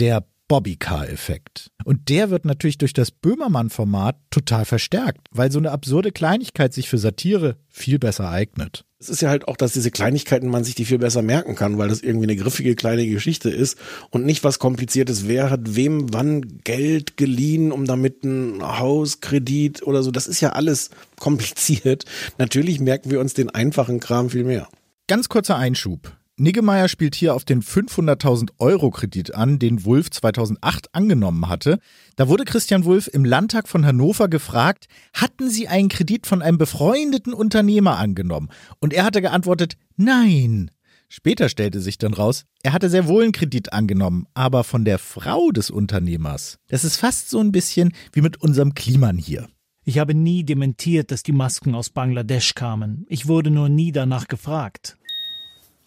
Der 0.00 0.26
Bobbycar-Effekt. 0.48 1.70
Und 1.84 2.08
der 2.08 2.30
wird 2.30 2.44
natürlich 2.44 2.78
durch 2.78 2.92
das 2.92 3.10
Böhmermann-Format 3.10 4.16
total 4.30 4.64
verstärkt, 4.64 5.26
weil 5.30 5.50
so 5.50 5.58
eine 5.58 5.72
absurde 5.72 6.12
Kleinigkeit 6.12 6.72
sich 6.72 6.88
für 6.88 6.98
Satire 6.98 7.56
viel 7.68 7.98
besser 7.98 8.30
eignet. 8.30 8.84
Es 8.98 9.10
ist 9.10 9.20
ja 9.20 9.28
halt 9.28 9.46
auch, 9.46 9.56
dass 9.56 9.72
diese 9.72 9.90
Kleinigkeiten 9.90 10.48
man 10.48 10.64
sich 10.64 10.74
die 10.74 10.86
viel 10.86 10.98
besser 10.98 11.20
merken 11.20 11.54
kann, 11.54 11.76
weil 11.76 11.88
das 11.88 12.00
irgendwie 12.00 12.26
eine 12.26 12.36
griffige 12.36 12.74
kleine 12.74 13.06
Geschichte 13.06 13.50
ist 13.50 13.78
und 14.10 14.24
nicht 14.24 14.42
was 14.42 14.58
kompliziertes. 14.58 15.28
Wer 15.28 15.50
hat 15.50 15.76
wem 15.76 16.12
wann 16.14 16.60
Geld 16.64 17.16
geliehen, 17.16 17.72
um 17.72 17.84
damit 17.84 18.24
ein 18.24 18.62
Hauskredit 18.62 19.82
oder 19.82 20.02
so. 20.02 20.10
Das 20.10 20.26
ist 20.26 20.40
ja 20.40 20.50
alles 20.50 20.90
kompliziert. 21.18 22.04
Natürlich 22.38 22.80
merken 22.80 23.10
wir 23.10 23.20
uns 23.20 23.34
den 23.34 23.50
einfachen 23.50 24.00
Kram 24.00 24.30
viel 24.30 24.44
mehr. 24.44 24.68
Ganz 25.08 25.28
kurzer 25.28 25.56
Einschub. 25.56 26.16
Niggemeier 26.38 26.88
spielt 26.88 27.14
hier 27.14 27.34
auf 27.34 27.46
den 27.46 27.62
500.000 27.62 28.50
Euro 28.58 28.90
Kredit 28.90 29.34
an, 29.34 29.58
den 29.58 29.86
Wulff 29.86 30.10
2008 30.10 30.94
angenommen 30.94 31.48
hatte. 31.48 31.78
Da 32.16 32.28
wurde 32.28 32.44
Christian 32.44 32.84
Wulff 32.84 33.08
im 33.10 33.24
Landtag 33.24 33.68
von 33.68 33.86
Hannover 33.86 34.28
gefragt, 34.28 34.86
hatten 35.14 35.48
Sie 35.48 35.66
einen 35.66 35.88
Kredit 35.88 36.26
von 36.26 36.42
einem 36.42 36.58
befreundeten 36.58 37.32
Unternehmer 37.32 37.96
angenommen? 37.96 38.50
Und 38.80 38.92
er 38.92 39.04
hatte 39.04 39.22
geantwortet, 39.22 39.78
nein. 39.96 40.70
Später 41.08 41.48
stellte 41.48 41.80
sich 41.80 41.96
dann 41.96 42.12
raus, 42.12 42.44
er 42.62 42.74
hatte 42.74 42.90
sehr 42.90 43.06
wohl 43.06 43.22
einen 43.22 43.32
Kredit 43.32 43.72
angenommen, 43.72 44.26
aber 44.34 44.62
von 44.62 44.84
der 44.84 44.98
Frau 44.98 45.50
des 45.52 45.70
Unternehmers. 45.70 46.58
Das 46.68 46.84
ist 46.84 46.96
fast 46.96 47.30
so 47.30 47.40
ein 47.40 47.52
bisschen 47.52 47.94
wie 48.12 48.20
mit 48.20 48.42
unserem 48.42 48.74
Kliman 48.74 49.16
hier. 49.16 49.48
Ich 49.84 49.98
habe 49.98 50.12
nie 50.14 50.44
dementiert, 50.44 51.12
dass 51.12 51.22
die 51.22 51.32
Masken 51.32 51.74
aus 51.74 51.88
Bangladesch 51.88 52.54
kamen. 52.54 53.06
Ich 53.08 53.26
wurde 53.26 53.50
nur 53.50 53.70
nie 53.70 53.92
danach 53.92 54.28
gefragt. 54.28 54.98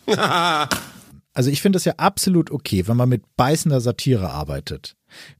also 1.33 1.49
ich 1.49 1.61
finde 1.61 1.77
es 1.77 1.85
ja 1.85 1.93
absolut 1.97 2.51
okay, 2.51 2.87
wenn 2.87 2.97
man 2.97 3.09
mit 3.09 3.23
beißender 3.35 3.81
Satire 3.81 4.29
arbeitet. 4.29 4.95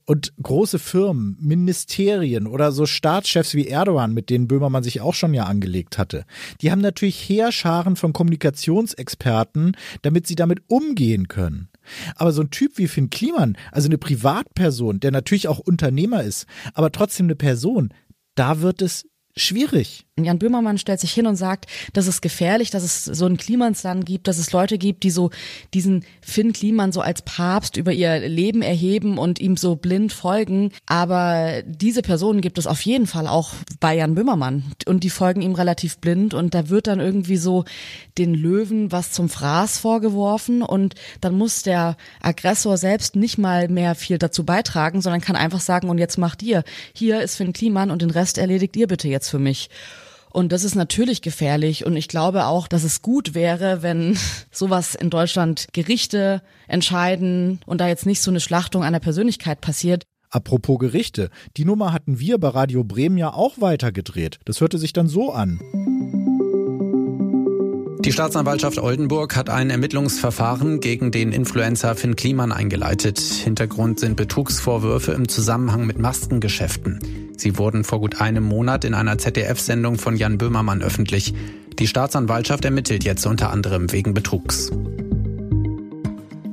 Und 0.06 0.34
große 0.42 0.80
Firmen, 0.80 1.38
Ministerien 1.40 2.48
oder 2.48 2.72
so 2.72 2.86
Staatschefs 2.86 3.54
wie 3.54 3.68
Erdogan, 3.68 4.14
mit 4.14 4.30
denen 4.30 4.48
Böhmermann 4.48 4.84
sich 4.84 5.02
auch 5.02 5.14
schon 5.14 5.34
ja 5.34 5.44
angelegt 5.44 5.98
hatte, 5.98 6.26
die 6.62 6.72
haben 6.72 6.82
natürlich 6.82 7.18
Heerscharen 7.30 7.96
von 7.96 8.14
Kommunikationsexperten, 8.14 9.78
damit 10.02 10.26
sie 10.26 10.36
damit 10.36 10.62
umgehen 10.68 11.28
können. 11.28 11.70
Aber 12.16 12.32
so 12.32 12.42
ein 12.42 12.52
Typ 12.52 12.78
wie 12.78 12.88
Finn 12.88 13.10
Kliman, 13.10 13.58
also 13.72 13.88
eine 13.88 13.98
Privatperson, 13.98 15.00
der 15.00 15.12
natürlich 15.12 15.48
auch 15.48 15.60
Unternehmer 15.60 16.24
ist, 16.24 16.46
aber 16.74 16.92
trotzdem 16.92 17.28
eine 17.28 17.36
Person, 17.36 17.94
da 18.36 18.62
wird 18.62 18.82
es 18.82 19.06
schwierig. 19.40 20.06
Jan 20.26 20.40
Böhmermann 20.40 20.78
stellt 20.78 21.00
sich 21.00 21.14
hin 21.14 21.28
und 21.28 21.36
sagt, 21.36 21.68
das 21.94 22.08
ist 22.08 22.22
gefährlich, 22.22 22.72
dass 22.72 22.84
es 22.84 23.06
so 23.06 23.26
ein 23.26 23.38
Klimansland 23.38 24.06
gibt, 24.06 24.28
dass 24.28 24.38
es 24.38 24.52
Leute 24.52 24.78
gibt, 24.78 25.04
die 25.04 25.12
so 25.12 25.30
diesen 25.74 26.06
Finn 26.22 26.54
Kliman 26.54 26.92
so 26.92 27.02
als 27.02 27.22
Papst 27.22 27.78
über 27.78 27.92
ihr 27.92 28.20
Leben 28.28 28.62
erheben 28.62 29.18
und 29.18 29.40
ihm 29.40 29.58
so 29.58 29.76
blind 29.76 30.14
folgen. 30.14 30.72
Aber 30.86 31.62
diese 31.66 32.02
Personen 32.02 32.42
gibt 32.42 32.58
es 32.58 32.68
auf 32.68 32.82
jeden 32.82 33.08
Fall 33.08 33.28
auch 33.28 33.54
bei 33.80 33.96
Jan 33.96 34.16
Böhmermann 34.16 34.64
und 34.86 35.04
die 35.04 35.10
folgen 35.10 35.42
ihm 35.42 35.54
relativ 35.54 36.00
blind 36.00 36.34
und 36.34 36.54
da 36.54 36.70
wird 36.70 36.88
dann 36.88 37.00
irgendwie 37.00 37.38
so 37.38 37.66
den 38.18 38.34
Löwen 38.34 38.92
was 38.92 39.12
zum 39.12 39.30
Fraß 39.30 39.80
vorgeworfen 39.80 40.62
und 40.62 40.96
dann 41.22 41.38
muss 41.38 41.64
der 41.64 41.96
Aggressor 42.22 42.78
selbst 42.78 43.16
nicht 43.16 43.38
mal 43.38 43.70
mehr 43.70 43.96
viel 43.96 44.18
dazu 44.18 44.46
beitragen, 44.46 45.02
sondern 45.02 45.22
kann 45.22 45.36
einfach 45.36 45.62
sagen, 45.62 45.90
und 45.90 45.98
jetzt 45.98 46.18
macht 46.18 46.44
ihr. 46.44 46.64
Hier 46.94 47.22
ist 47.22 47.36
Finn 47.36 47.54
Kliman 47.54 47.92
und 47.92 48.02
den 48.02 48.10
Rest 48.10 48.38
erledigt 48.38 48.76
ihr 48.76 48.88
bitte 48.88 49.08
jetzt 49.08 49.29
für 49.30 49.40
mich. 49.40 49.70
Und 50.32 50.52
das 50.52 50.64
ist 50.64 50.76
natürlich 50.76 51.22
gefährlich. 51.22 51.86
Und 51.86 51.96
ich 51.96 52.08
glaube 52.08 52.46
auch, 52.46 52.68
dass 52.68 52.84
es 52.84 53.02
gut 53.02 53.34
wäre, 53.34 53.82
wenn 53.82 54.18
sowas 54.52 54.96
in 54.96 55.10
Deutschland 55.10 55.68
Gerichte 55.74 56.42
entscheiden 56.68 57.60
und 57.66 57.82
da 57.82 57.88
jetzt 57.88 58.06
nicht 58.06 58.22
so 58.22 58.32
eine 58.32 58.40
Schlachtung 58.40 58.84
einer 58.84 59.00
Persönlichkeit 59.00 59.62
passiert. 59.62 60.04
Apropos 60.32 60.78
Gerichte, 60.78 61.32
die 61.58 61.66
Nummer 61.66 61.92
hatten 61.92 62.20
wir 62.20 62.38
bei 62.38 62.50
Radio 62.50 62.84
Bremen 62.84 63.18
ja 63.18 63.34
auch 63.34 63.60
weitergedreht. 63.60 64.40
Das 64.46 64.62
hörte 64.62 64.78
sich 64.78 64.94
dann 64.94 65.08
so 65.08 65.32
an. 65.32 65.60
Die 68.06 68.14
Staatsanwaltschaft 68.14 68.80
Oldenburg 68.80 69.36
hat 69.36 69.50
ein 69.50 69.70
Ermittlungsverfahren 69.70 70.80
gegen 70.80 71.12
den 71.12 71.32
Influencer 71.34 71.96
Finn 71.96 72.16
Kliman 72.16 72.52
eingeleitet. 72.52 73.20
Hintergrund 73.20 74.00
sind 74.00 74.16
Betrugsvorwürfe 74.16 75.12
im 75.12 75.28
Zusammenhang 75.28 75.86
mit 75.86 76.00
Maskengeschäften. 76.00 77.19
Sie 77.40 77.58
wurden 77.58 77.86
vor 77.86 78.02
gut 78.02 78.20
einem 78.20 78.44
Monat 78.44 78.84
in 78.84 78.94
einer 78.94 79.18
ZDF-Sendung 79.18 79.98
von 79.98 80.18
Jan 80.18 80.38
Böhmermann 80.38 80.82
öffentlich. 80.82 81.34
Die 81.80 81.88
Staatsanwaltschaft 81.88 82.66
ermittelt 82.66 83.06
jetzt 83.06 83.26
unter 83.26 83.52
anderem 83.52 83.94
wegen 83.94 84.14
Betrugs. 84.14 84.70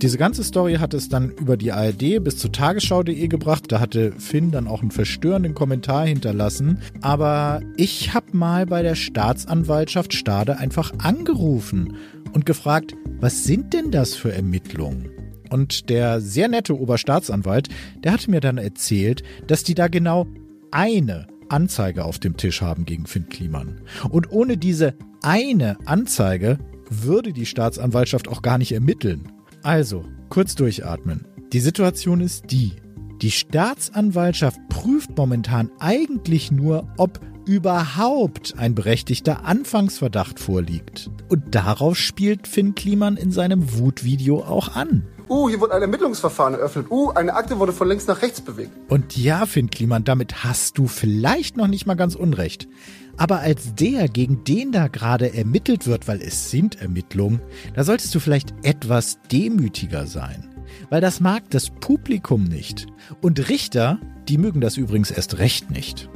Diese 0.00 0.16
ganze 0.16 0.44
Story 0.44 0.74
hat 0.74 0.94
es 0.94 1.08
dann 1.08 1.30
über 1.30 1.56
die 1.56 1.72
ARD 1.72 2.22
bis 2.22 2.38
zu 2.38 2.50
tagesschau.de 2.50 3.26
gebracht. 3.26 3.64
Da 3.66 3.80
hatte 3.80 4.12
Finn 4.12 4.52
dann 4.52 4.68
auch 4.68 4.82
einen 4.82 4.92
verstörenden 4.92 5.54
Kommentar 5.54 6.06
hinterlassen. 6.06 6.78
Aber 7.00 7.62
ich 7.76 8.14
habe 8.14 8.36
mal 8.36 8.64
bei 8.66 8.82
der 8.82 8.94
Staatsanwaltschaft 8.94 10.14
Stade 10.14 10.58
einfach 10.58 10.92
angerufen 10.98 11.96
und 12.32 12.46
gefragt, 12.46 12.94
was 13.18 13.42
sind 13.42 13.72
denn 13.72 13.90
das 13.90 14.14
für 14.14 14.32
Ermittlungen? 14.32 15.10
Und 15.50 15.90
der 15.90 16.20
sehr 16.20 16.46
nette 16.46 16.78
Oberstaatsanwalt, 16.78 17.70
der 18.04 18.12
hatte 18.12 18.30
mir 18.30 18.40
dann 18.40 18.58
erzählt, 18.58 19.24
dass 19.48 19.64
die 19.64 19.74
da 19.74 19.88
genau 19.88 20.26
eine 20.70 21.26
Anzeige 21.48 22.04
auf 22.04 22.18
dem 22.18 22.36
Tisch 22.36 22.62
haben 22.62 22.84
gegen 22.84 23.06
Finn 23.06 23.28
Kliman. 23.28 23.80
Und 24.10 24.30
ohne 24.32 24.56
diese 24.56 24.94
eine 25.22 25.76
Anzeige 25.86 26.58
würde 26.90 27.32
die 27.32 27.46
Staatsanwaltschaft 27.46 28.28
auch 28.28 28.42
gar 28.42 28.58
nicht 28.58 28.72
ermitteln. 28.72 29.32
Also, 29.62 30.04
kurz 30.28 30.54
durchatmen. 30.54 31.26
Die 31.52 31.60
Situation 31.60 32.20
ist 32.20 32.50
die. 32.50 32.72
Die 33.22 33.30
Staatsanwaltschaft 33.30 34.58
prüft 34.68 35.16
momentan 35.16 35.70
eigentlich 35.78 36.50
nur, 36.52 36.88
ob 36.98 37.20
überhaupt 37.46 38.58
ein 38.58 38.74
berechtigter 38.74 39.44
Anfangsverdacht 39.44 40.38
vorliegt. 40.38 41.10
Und 41.28 41.54
darauf 41.54 41.96
spielt 41.96 42.46
Finn 42.46 42.74
Kliman 42.74 43.16
in 43.16 43.30
seinem 43.30 43.78
Wutvideo 43.78 44.42
auch 44.42 44.74
an. 44.74 45.04
Uh, 45.28 45.48
hier 45.48 45.60
wurde 45.60 45.74
ein 45.74 45.82
Ermittlungsverfahren 45.82 46.54
eröffnet. 46.54 46.86
Uh, 46.90 47.10
eine 47.10 47.34
Akte 47.34 47.58
wurde 47.58 47.72
von 47.72 47.88
links 47.88 48.06
nach 48.06 48.22
rechts 48.22 48.40
bewegt. 48.40 48.70
Und 48.88 49.16
ja, 49.16 49.44
Finn 49.46 49.70
Kliman, 49.70 50.04
damit 50.04 50.44
hast 50.44 50.78
du 50.78 50.86
vielleicht 50.86 51.56
noch 51.56 51.66
nicht 51.66 51.86
mal 51.86 51.94
ganz 51.94 52.14
unrecht. 52.14 52.68
Aber 53.16 53.40
als 53.40 53.74
der, 53.74 54.08
gegen 54.08 54.44
den 54.44 54.72
da 54.72 54.88
gerade 54.88 55.34
ermittelt 55.34 55.86
wird, 55.86 56.06
weil 56.06 56.20
es 56.22 56.50
sind 56.50 56.80
Ermittlungen, 56.80 57.40
da 57.74 57.82
solltest 57.82 58.14
du 58.14 58.20
vielleicht 58.20 58.54
etwas 58.62 59.18
demütiger 59.32 60.06
sein. 60.06 60.48
Weil 60.90 61.00
das 61.00 61.20
mag 61.20 61.50
das 61.50 61.70
Publikum 61.70 62.44
nicht. 62.44 62.86
Und 63.20 63.48
Richter, 63.48 63.98
die 64.28 64.38
mögen 64.38 64.60
das 64.60 64.76
übrigens 64.76 65.10
erst 65.10 65.38
recht 65.38 65.70
nicht. 65.70 66.08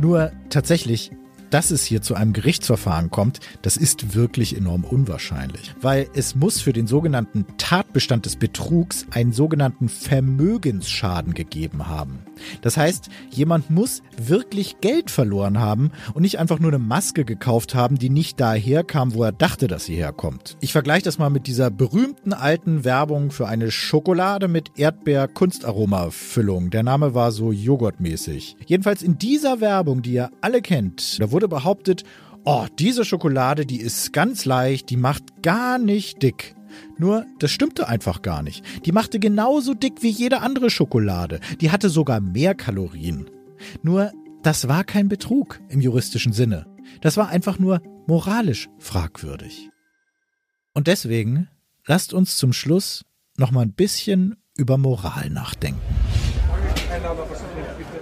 Nur 0.00 0.30
tatsächlich, 0.48 1.10
dass 1.50 1.70
es 1.70 1.84
hier 1.84 2.02
zu 2.02 2.14
einem 2.14 2.32
Gerichtsverfahren 2.32 3.10
kommt, 3.10 3.40
das 3.62 3.76
ist 3.76 4.14
wirklich 4.14 4.56
enorm 4.56 4.84
unwahrscheinlich. 4.84 5.74
Weil 5.80 6.08
es 6.14 6.34
muss 6.34 6.60
für 6.60 6.72
den 6.72 6.86
sogenannten 6.86 7.46
Tatbestand 7.88 8.26
des 8.26 8.36
Betrugs 8.36 9.06
einen 9.12 9.32
sogenannten 9.32 9.88
Vermögensschaden 9.88 11.32
gegeben 11.32 11.88
haben. 11.88 12.18
Das 12.60 12.76
heißt, 12.76 13.08
jemand 13.30 13.70
muss 13.70 14.02
wirklich 14.22 14.80
Geld 14.82 15.10
verloren 15.10 15.58
haben 15.58 15.90
und 16.12 16.20
nicht 16.20 16.38
einfach 16.38 16.58
nur 16.58 16.70
eine 16.70 16.78
Maske 16.78 17.24
gekauft 17.24 17.74
haben, 17.74 17.98
die 17.98 18.10
nicht 18.10 18.40
daher 18.40 18.84
kam, 18.84 19.14
wo 19.14 19.24
er 19.24 19.32
dachte, 19.32 19.68
dass 19.68 19.86
sie 19.86 19.96
herkommt. 19.96 20.58
Ich 20.60 20.72
vergleiche 20.72 21.04
das 21.04 21.18
mal 21.18 21.30
mit 21.30 21.46
dieser 21.46 21.70
berühmten 21.70 22.34
alten 22.34 22.84
Werbung 22.84 23.30
für 23.30 23.48
eine 23.48 23.70
Schokolade 23.70 24.48
mit 24.48 24.72
Erdbeer-Kunstaroma-Füllung. 24.76 26.68
Der 26.68 26.82
Name 26.82 27.14
war 27.14 27.32
so 27.32 27.52
joghurtmäßig. 27.52 28.56
Jedenfalls 28.66 29.02
in 29.02 29.16
dieser 29.16 29.62
Werbung, 29.62 30.02
die 30.02 30.12
ihr 30.12 30.30
alle 30.42 30.60
kennt, 30.60 31.18
da 31.20 31.30
wurde 31.30 31.48
behauptet, 31.48 32.04
oh, 32.44 32.66
diese 32.78 33.06
Schokolade, 33.06 33.64
die 33.64 33.80
ist 33.80 34.12
ganz 34.12 34.44
leicht, 34.44 34.90
die 34.90 34.98
macht 34.98 35.42
gar 35.42 35.78
nicht 35.78 36.22
dick. 36.22 36.54
Nur, 36.98 37.26
das 37.38 37.50
stimmte 37.50 37.88
einfach 37.88 38.22
gar 38.22 38.42
nicht. 38.42 38.64
Die 38.86 38.92
machte 38.92 39.18
genauso 39.18 39.74
dick 39.74 40.02
wie 40.02 40.10
jede 40.10 40.40
andere 40.40 40.70
Schokolade. 40.70 41.40
Die 41.60 41.70
hatte 41.70 41.88
sogar 41.88 42.20
mehr 42.20 42.54
Kalorien. 42.54 43.30
Nur, 43.82 44.12
das 44.42 44.68
war 44.68 44.84
kein 44.84 45.08
Betrug 45.08 45.60
im 45.68 45.80
juristischen 45.80 46.32
Sinne. 46.32 46.66
Das 47.00 47.16
war 47.16 47.28
einfach 47.28 47.58
nur 47.58 47.82
moralisch 48.06 48.68
fragwürdig. 48.78 49.70
Und 50.74 50.86
deswegen 50.86 51.48
lasst 51.86 52.12
uns 52.12 52.36
zum 52.36 52.52
Schluss 52.52 53.04
noch 53.36 53.50
mal 53.50 53.62
ein 53.62 53.72
bisschen 53.72 54.36
über 54.56 54.78
Moral 54.78 55.30
nachdenken. 55.30 55.80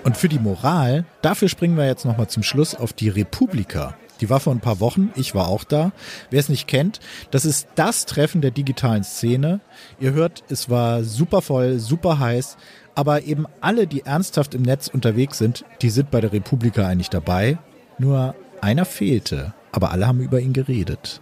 Und 0.05 0.17
für 0.17 0.29
die 0.29 0.39
Moral, 0.39 1.05
dafür 1.23 1.49
springen 1.49 1.77
wir 1.77 1.87
jetzt 1.87 2.05
noch 2.05 2.17
mal 2.17 2.29
zum 2.29 2.43
Schluss 2.43 2.75
auf 2.75 2.93
die 2.93 3.09
Republika. 3.09 3.97
Die 4.21 4.31
war 4.31 4.41
vor 4.41 4.55
ein 4.55 4.61
paar 4.61 4.81
Wochen, 4.81 5.11
ich 5.17 5.35
war 5.35 5.49
auch 5.49 5.65
da. 5.65 5.93
Wer 6.31 6.41
es 6.41 6.49
nicht 6.49 6.67
kennt, 6.67 7.01
das 7.31 7.45
ist 7.45 7.69
das 7.75 8.07
Treffen 8.07 8.41
der 8.41 8.51
digitalen 8.51 9.05
Szene. 9.05 9.61
Ihr 10.01 10.13
hört, 10.13 10.45
es 10.49 10.71
war 10.71 11.05
super 11.05 11.43
voll, 11.43 11.79
super 11.79 12.19
heiß, 12.19 12.57
aber 12.95 13.25
eben 13.25 13.47
alle, 13.61 13.87
die 13.87 14.07
ernsthaft 14.07 14.55
im 14.55 14.63
Netz 14.63 14.89
unterwegs 14.89 15.39
sind, 15.39 15.65
die 15.83 15.91
sind 15.91 16.11
bei 16.11 16.21
der 16.21 16.33
Republika 16.33 16.87
eigentlich 16.87 17.11
dabei. 17.11 17.59
Nur 17.99 18.35
einer 18.61 18.85
fehlte, 18.85 19.53
aber 19.73 19.91
alle 19.91 20.07
haben 20.07 20.21
über 20.21 20.41
ihn 20.41 20.53
geredet. 20.53 21.21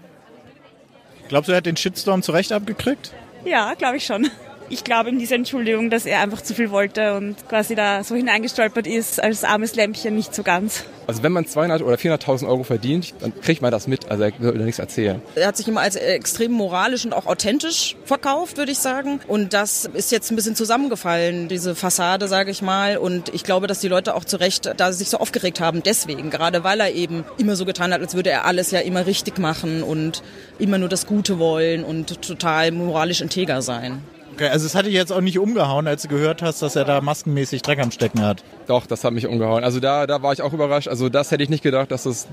Glaubst 1.28 1.48
du, 1.48 1.52
er 1.52 1.58
hat 1.58 1.66
den 1.66 1.76
Shitstorm 1.76 2.22
zurecht 2.22 2.52
abgekriegt? 2.52 3.12
Ja, 3.44 3.74
glaube 3.74 3.96
ich 3.96 4.06
schon. 4.06 4.28
Ich 4.70 4.84
glaube 4.84 5.10
ihm 5.10 5.18
diese 5.18 5.34
Entschuldigung, 5.34 5.90
dass 5.90 6.06
er 6.06 6.20
einfach 6.20 6.42
zu 6.42 6.54
viel 6.54 6.70
wollte 6.70 7.14
und 7.16 7.48
quasi 7.48 7.74
da 7.74 8.02
so 8.02 8.14
hineingestolpert 8.14 8.86
ist 8.86 9.22
als 9.22 9.44
armes 9.44 9.74
Lämpchen 9.74 10.14
nicht 10.14 10.34
so 10.34 10.42
ganz. 10.42 10.84
Also 11.06 11.22
wenn 11.22 11.32
man 11.32 11.46
200 11.46 11.82
oder 11.82 11.96
400.000 11.96 12.48
Euro 12.48 12.62
verdient, 12.62 13.14
dann 13.20 13.38
kriegt 13.40 13.60
man 13.60 13.70
das 13.70 13.86
mit. 13.86 14.10
Also 14.10 14.24
er 14.24 14.32
will 14.38 14.64
nichts 14.64 14.78
erzählen. 14.78 15.20
Er 15.34 15.48
hat 15.48 15.56
sich 15.56 15.68
immer 15.68 15.82
als 15.82 15.96
extrem 15.96 16.52
moralisch 16.52 17.04
und 17.04 17.12
auch 17.12 17.26
authentisch 17.26 17.96
verkauft, 18.04 18.56
würde 18.56 18.72
ich 18.72 18.78
sagen. 18.78 19.20
Und 19.28 19.52
das 19.52 19.84
ist 19.84 20.12
jetzt 20.12 20.30
ein 20.30 20.36
bisschen 20.36 20.56
zusammengefallen, 20.56 21.48
diese 21.48 21.74
Fassade, 21.74 22.26
sage 22.28 22.50
ich 22.50 22.62
mal. 22.62 22.96
Und 22.96 23.34
ich 23.34 23.44
glaube, 23.44 23.66
dass 23.66 23.80
die 23.80 23.88
Leute 23.88 24.14
auch 24.14 24.24
zu 24.24 24.38
Recht 24.38 24.72
da 24.76 24.92
sich 24.92 25.10
so 25.10 25.18
aufgeregt 25.18 25.60
haben. 25.60 25.82
Deswegen, 25.82 26.30
gerade 26.30 26.64
weil 26.64 26.80
er 26.80 26.92
eben 26.92 27.24
immer 27.36 27.56
so 27.56 27.66
getan 27.66 27.92
hat, 27.92 28.00
als 28.00 28.14
würde 28.14 28.30
er 28.30 28.46
alles 28.46 28.70
ja 28.70 28.80
immer 28.80 29.06
richtig 29.06 29.38
machen 29.38 29.82
und 29.82 30.22
immer 30.58 30.78
nur 30.78 30.88
das 30.88 31.06
Gute 31.06 31.38
wollen 31.38 31.84
und 31.84 32.22
total 32.22 32.72
moralisch 32.72 33.20
integer 33.20 33.60
sein. 33.60 34.02
Okay, 34.34 34.48
also 34.48 34.66
es 34.66 34.74
hatte 34.74 34.86
dich 34.86 34.96
jetzt 34.96 35.12
auch 35.12 35.20
nicht 35.20 35.38
umgehauen, 35.38 35.86
als 35.86 36.02
du 36.02 36.08
gehört 36.08 36.42
hast, 36.42 36.60
dass 36.60 36.74
er 36.74 36.84
da 36.84 37.00
maskenmäßig 37.00 37.62
Dreck 37.62 37.78
am 37.78 37.92
Stecken 37.92 38.20
hat. 38.20 38.42
Doch, 38.66 38.84
das 38.84 39.04
hat 39.04 39.12
mich 39.12 39.28
umgehauen. 39.28 39.62
Also 39.62 39.78
da, 39.78 40.08
da 40.08 40.22
war 40.22 40.32
ich 40.32 40.42
auch 40.42 40.52
überrascht. 40.52 40.88
Also 40.88 41.08
das 41.08 41.30
hätte 41.30 41.44
ich 41.44 41.50
nicht 41.50 41.62
gedacht, 41.62 41.92
dass 41.92 42.02
das, 42.02 42.26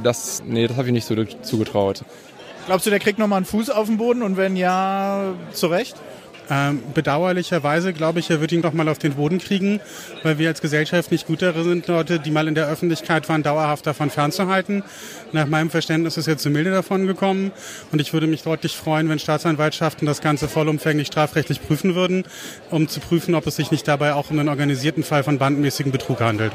das 0.00 0.40
nee, 0.46 0.68
das 0.68 0.76
habe 0.76 0.86
ich 0.86 0.92
nicht 0.92 1.04
so 1.04 1.16
zugetraut. 1.24 2.04
Glaubst 2.66 2.86
du, 2.86 2.90
der 2.90 3.00
kriegt 3.00 3.18
nochmal 3.18 3.38
einen 3.38 3.46
Fuß 3.46 3.70
auf 3.70 3.88
den 3.88 3.96
Boden 3.96 4.22
und 4.22 4.36
wenn 4.36 4.54
ja, 4.54 5.34
zurecht? 5.52 5.96
Ähm, 6.50 6.82
bedauerlicherweise 6.94 7.92
glaube 7.92 8.20
ich, 8.20 8.30
er 8.30 8.40
wird 8.40 8.52
ihn 8.52 8.62
doch 8.62 8.72
mal 8.72 8.88
auf 8.88 8.98
den 8.98 9.14
Boden 9.14 9.38
kriegen, 9.38 9.80
weil 10.22 10.38
wir 10.38 10.48
als 10.48 10.60
Gesellschaft 10.60 11.10
nicht 11.10 11.26
gut 11.26 11.42
darin 11.42 11.64
sind, 11.64 11.86
Leute, 11.86 12.18
die 12.20 12.30
mal 12.30 12.48
in 12.48 12.54
der 12.54 12.68
Öffentlichkeit 12.68 13.28
waren, 13.28 13.42
dauerhaft 13.42 13.86
davon 13.86 14.10
fernzuhalten. 14.10 14.82
Nach 15.32 15.46
meinem 15.46 15.70
Verständnis 15.70 16.16
ist 16.16 16.26
er 16.26 16.38
zu 16.38 16.48
milde 16.48 16.70
davon 16.70 17.06
gekommen 17.06 17.52
und 17.92 18.00
ich 18.00 18.12
würde 18.12 18.26
mich 18.26 18.42
deutlich 18.42 18.76
freuen, 18.76 19.08
wenn 19.08 19.18
Staatsanwaltschaften 19.18 20.06
das 20.06 20.20
Ganze 20.20 20.48
vollumfänglich 20.48 21.08
strafrechtlich 21.08 21.60
prüfen 21.60 21.94
würden, 21.94 22.24
um 22.70 22.88
zu 22.88 23.00
prüfen, 23.00 23.34
ob 23.34 23.46
es 23.46 23.56
sich 23.56 23.70
nicht 23.70 23.86
dabei 23.86 24.14
auch 24.14 24.30
um 24.30 24.38
einen 24.38 24.48
organisierten 24.48 25.02
Fall 25.02 25.24
von 25.24 25.38
bandmäßigem 25.38 25.92
Betrug 25.92 26.20
handelt. 26.20 26.52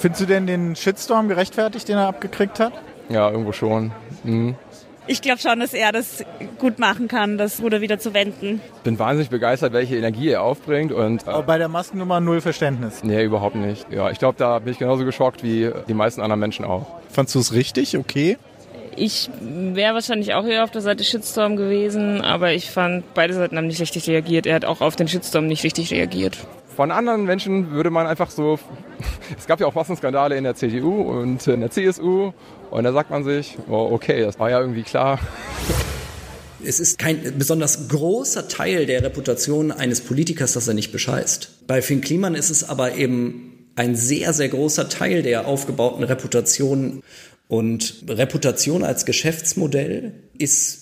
Findest 0.00 0.22
du 0.22 0.26
denn 0.26 0.48
den 0.48 0.74
Shitstorm 0.74 1.28
gerechtfertigt, 1.28 1.86
den 1.88 1.96
er 1.96 2.08
abgekriegt 2.08 2.58
hat? 2.58 2.72
Ja, 3.08 3.30
irgendwo 3.30 3.52
schon. 3.52 3.92
Mhm. 4.24 4.56
Ich 5.08 5.20
glaube 5.20 5.40
schon, 5.40 5.58
dass 5.58 5.74
er 5.74 5.90
das 5.90 6.24
gut 6.58 6.78
machen 6.78 7.08
kann, 7.08 7.36
das 7.36 7.60
Ruder 7.60 7.80
wieder 7.80 7.98
zu 7.98 8.14
wenden. 8.14 8.60
Bin 8.84 8.98
wahnsinnig 8.98 9.30
begeistert, 9.30 9.72
welche 9.72 9.96
Energie 9.96 10.28
er 10.28 10.42
aufbringt. 10.42 10.92
Und, 10.92 11.26
äh, 11.26 11.30
Aber 11.30 11.42
bei 11.42 11.58
der 11.58 11.68
Maskennummer 11.68 12.20
null 12.20 12.40
Verständnis? 12.40 13.02
Nee, 13.02 13.24
überhaupt 13.24 13.56
nicht. 13.56 13.86
Ja, 13.90 14.10
ich 14.10 14.18
glaube, 14.18 14.36
da 14.38 14.60
bin 14.60 14.72
ich 14.72 14.78
genauso 14.78 15.04
geschockt 15.04 15.42
wie 15.42 15.70
die 15.88 15.94
meisten 15.94 16.20
anderen 16.20 16.40
Menschen 16.40 16.64
auch. 16.64 16.86
Fandst 17.10 17.34
du 17.34 17.40
es 17.40 17.52
richtig? 17.52 17.96
Okay? 17.98 18.38
Ich 18.94 19.28
wäre 19.40 19.94
wahrscheinlich 19.94 20.34
auch 20.34 20.44
eher 20.44 20.64
auf 20.64 20.70
der 20.70 20.82
Seite 20.82 21.02
Shitstorm 21.02 21.56
gewesen, 21.56 22.20
aber 22.20 22.52
ich 22.52 22.70
fand, 22.70 23.14
beide 23.14 23.32
Seiten 23.32 23.56
haben 23.56 23.66
nicht 23.66 23.80
richtig 23.80 24.06
reagiert. 24.08 24.46
Er 24.46 24.54
hat 24.54 24.64
auch 24.66 24.82
auf 24.82 24.96
den 24.96 25.08
Shitstorm 25.08 25.46
nicht 25.46 25.64
richtig 25.64 25.90
reagiert. 25.92 26.36
Von 26.76 26.90
anderen 26.90 27.24
Menschen 27.24 27.72
würde 27.72 27.90
man 27.90 28.06
einfach 28.06 28.30
so, 28.30 28.58
es 29.38 29.46
gab 29.46 29.60
ja 29.60 29.66
auch 29.66 29.74
Massenskandale 29.74 30.36
in 30.36 30.44
der 30.44 30.54
CDU 30.54 31.02
und 31.02 31.46
in 31.46 31.60
der 31.60 31.70
CSU 31.70 32.32
und 32.70 32.84
da 32.84 32.92
sagt 32.92 33.10
man 33.10 33.24
sich, 33.24 33.58
oh, 33.68 33.90
okay, 33.92 34.22
das 34.22 34.38
war 34.38 34.50
ja 34.50 34.60
irgendwie 34.60 34.82
klar. 34.82 35.18
Es 36.64 36.78
ist 36.78 36.96
kein 36.96 37.38
besonders 37.38 37.88
großer 37.88 38.46
Teil 38.46 38.86
der 38.86 39.02
Reputation 39.02 39.72
eines 39.72 40.00
Politikers, 40.00 40.52
dass 40.52 40.68
er 40.68 40.74
nicht 40.74 40.92
bescheißt. 40.92 41.66
Bei 41.66 41.82
Finn 41.82 42.00
Kliman 42.00 42.36
ist 42.36 42.50
es 42.50 42.62
aber 42.62 42.94
eben 42.94 43.68
ein 43.74 43.96
sehr, 43.96 44.32
sehr 44.32 44.48
großer 44.48 44.88
Teil 44.88 45.24
der 45.24 45.48
aufgebauten 45.48 46.04
Reputation. 46.04 47.02
Und 47.48 48.04
Reputation 48.08 48.84
als 48.84 49.06
Geschäftsmodell 49.06 50.14
ist 50.38 50.81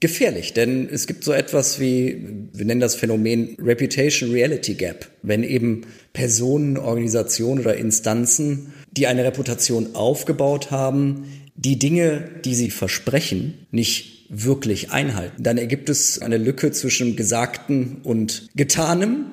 gefährlich, 0.00 0.54
denn 0.54 0.88
es 0.90 1.06
gibt 1.06 1.24
so 1.24 1.32
etwas 1.32 1.80
wie, 1.80 2.24
wir 2.52 2.64
nennen 2.64 2.80
das 2.80 2.94
Phänomen 2.94 3.56
Reputation 3.60 4.30
Reality 4.30 4.74
Gap, 4.74 5.08
wenn 5.22 5.42
eben 5.42 5.82
Personen, 6.12 6.76
Organisationen 6.76 7.60
oder 7.60 7.76
Instanzen, 7.76 8.72
die 8.92 9.06
eine 9.06 9.24
Reputation 9.24 9.94
aufgebaut 9.94 10.70
haben, 10.70 11.24
die 11.56 11.78
Dinge, 11.78 12.30
die 12.44 12.54
sie 12.54 12.70
versprechen, 12.70 13.66
nicht 13.72 14.26
wirklich 14.30 14.92
einhalten. 14.92 15.42
Dann 15.42 15.58
ergibt 15.58 15.88
es 15.88 16.20
eine 16.20 16.36
Lücke 16.36 16.70
zwischen 16.70 17.16
Gesagten 17.16 18.02
und 18.04 18.48
Getanem. 18.54 19.26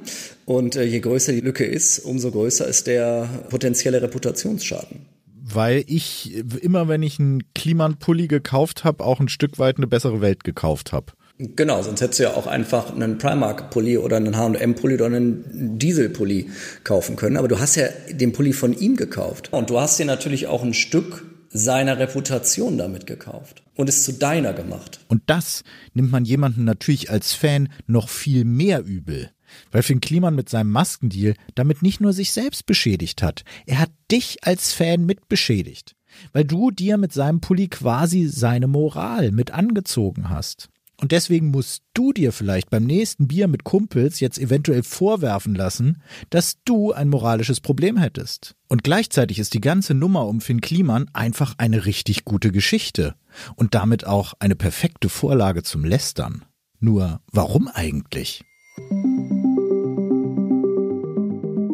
Und 0.46 0.76
äh, 0.76 0.84
je 0.84 1.00
größer 1.00 1.34
die 1.34 1.42
Lücke 1.42 1.66
ist, 1.66 2.00
umso 2.00 2.32
größer 2.32 2.68
ist 2.68 2.88
der 2.88 3.28
potenzielle 3.50 4.02
Reputationsschaden 4.02 5.15
weil 5.54 5.84
ich 5.88 6.44
immer, 6.62 6.88
wenn 6.88 7.04
ich 7.04 7.20
einen 7.20 7.44
Kliman-Pulli 7.54 8.28
gekauft 8.28 8.84
habe, 8.84 9.04
auch 9.04 9.20
ein 9.20 9.30
Stück 9.30 9.60
weit 9.60 9.78
eine 9.78 9.88
bessere 9.88 10.22
Welt 10.22 10.44
gekauft 10.44 10.92
habe. 10.92 11.14
Genau, 11.38 11.82
sonst 11.82 12.02
hättest 12.02 12.20
du 12.20 12.24
ja 12.24 12.34
auch 12.34 12.48
einfach 12.48 12.94
einen 12.94 13.18
Primark-Pulli 13.18 13.98
oder 13.98 14.18
einen 14.18 14.38
H&M-Pulli 14.38 14.96
oder 14.96 15.08
einen 15.08 15.78
Diesel-Pulli 15.78 16.50
kaufen 16.84 17.18
können. 17.18 17.38
Aber 17.38 17.50
du 17.50 17.60
hast 17.60 17.76
ja 17.76 17.88
den 18.10 18.32
Pulli 18.32 18.54
von 18.54 18.74
ihm 18.74 18.96
gekauft. 18.96 19.52
Und 19.52 19.70
du 19.70 19.80
hast 19.80 20.00
dir 20.00 20.06
natürlich 20.06 20.48
auch 20.48 20.64
ein 20.64 20.74
Stück 20.74 21.26
seiner 21.50 22.00
Reputation 22.00 22.78
damit 22.78 23.06
gekauft 23.06 23.64
und 23.76 23.88
es 23.88 24.04
zu 24.04 24.14
deiner 24.14 24.54
gemacht. 24.54 25.00
Und 25.08 25.24
das 25.28 25.64
nimmt 25.94 26.12
man 26.12 26.26
jemanden 26.26 26.66
natürlich 26.66 27.10
als 27.10 27.34
Fan 27.34 27.70
noch 27.88 28.10
viel 28.10 28.46
mehr 28.46 28.84
übel. 28.84 29.30
Weil 29.72 29.84
Finn 29.84 30.02
Kliman 30.02 30.36
mit 30.36 30.50
seinem 30.50 30.72
Maskendeal 30.72 31.36
damit 31.56 31.82
nicht 31.82 32.02
nur 32.02 32.14
sich 32.14 32.32
selbst 32.32 32.66
beschädigt 32.66 33.22
hat, 33.24 33.44
er 33.66 33.80
hat 33.80 33.92
dich 34.12 34.44
als 34.44 34.74
Fan 34.74 35.06
mit 35.06 35.28
beschädigt. 35.28 35.96
Weil 36.32 36.46
du 36.46 36.72
dir 36.72 36.98
mit 36.98 37.14
seinem 37.14 37.42
Pulli 37.42 37.68
quasi 37.68 38.28
seine 38.28 38.68
Moral 38.68 39.32
mit 39.32 39.52
angezogen 39.52 40.30
hast. 40.30 40.70
Und 41.02 41.12
deswegen 41.12 41.52
musst 41.52 41.84
du 41.94 42.14
dir 42.14 42.32
vielleicht 42.32 42.70
beim 42.70 42.86
nächsten 42.86 43.28
Bier 43.28 43.48
mit 43.48 43.66
Kumpels 43.66 44.22
jetzt 44.22 44.40
eventuell 44.40 44.82
vorwerfen 44.82 45.54
lassen, 45.54 46.02
dass 46.30 46.58
du 46.64 46.94
ein 46.94 47.10
moralisches 47.10 47.60
Problem 47.60 47.98
hättest. 47.98 48.56
Und 48.70 48.84
gleichzeitig 48.84 49.40
ist 49.40 49.54
die 49.54 49.62
ganze 49.62 49.94
Nummer 49.94 50.26
um 50.26 50.40
Finn 50.40 50.62
Kliman 50.62 51.10
einfach 51.14 51.56
eine 51.58 51.86
richtig 51.86 52.24
gute 52.24 52.52
Geschichte. 52.52 53.16
Und 53.56 53.76
damit 53.76 54.08
auch 54.08 54.34
eine 54.40 54.56
perfekte 54.56 55.10
Vorlage 55.10 55.64
zum 55.64 55.84
Lästern. 55.84 56.46
Nur 56.80 57.20
warum 57.32 57.68
eigentlich? 57.68 58.44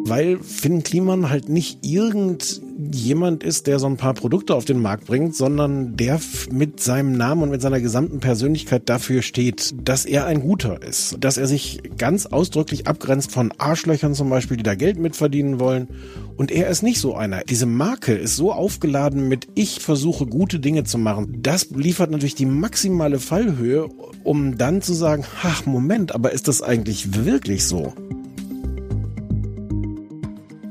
Weil 0.04 0.38
Finn 0.38 0.82
Kliman 0.82 1.30
halt 1.30 1.48
nicht 1.48 1.78
irgendjemand 1.86 3.44
ist, 3.44 3.66
der 3.66 3.78
so 3.78 3.86
ein 3.86 3.96
paar 3.96 4.14
Produkte 4.14 4.54
auf 4.54 4.64
den 4.64 4.80
Markt 4.80 5.06
bringt, 5.06 5.36
sondern 5.36 5.96
der 5.96 6.20
mit 6.50 6.80
seinem 6.80 7.12
Namen 7.12 7.44
und 7.44 7.50
mit 7.50 7.62
seiner 7.62 7.80
gesamten 7.80 8.18
Persönlichkeit 8.18 8.88
dafür 8.88 9.22
steht, 9.22 9.74
dass 9.82 10.04
er 10.04 10.26
ein 10.26 10.40
Guter 10.40 10.82
ist. 10.82 11.16
Dass 11.20 11.36
er 11.36 11.46
sich 11.46 11.82
ganz 11.98 12.26
ausdrücklich 12.26 12.86
abgrenzt 12.86 13.30
von 13.30 13.52
Arschlöchern 13.58 14.14
zum 14.14 14.28
Beispiel, 14.28 14.56
die 14.56 14.64
da 14.64 14.74
Geld 14.74 14.98
mitverdienen 14.98 15.60
wollen. 15.60 15.88
Und 16.36 16.50
er 16.50 16.68
ist 16.68 16.82
nicht 16.82 16.98
so 16.98 17.14
einer. 17.14 17.44
Diese 17.44 17.66
Marke 17.66 18.14
ist 18.14 18.36
so 18.36 18.52
aufgeladen 18.52 19.28
mit 19.28 19.46
ich 19.54 19.80
versuche 19.80 20.26
gute 20.26 20.58
Dinge 20.58 20.82
zu 20.84 20.98
machen. 20.98 21.38
Das 21.42 21.70
liefert 21.70 22.10
natürlich 22.10 22.34
die 22.34 22.46
maximale 22.46 23.20
Fallhöhe, 23.20 23.88
um 24.24 24.58
dann 24.58 24.82
zu 24.82 24.94
sagen, 24.94 25.24
ach 25.42 25.64
Moment, 25.66 26.14
aber 26.14 26.32
ist 26.32 26.48
das 26.48 26.62
eigentlich 26.62 27.24
wirklich 27.24 27.64
so? 27.64 27.92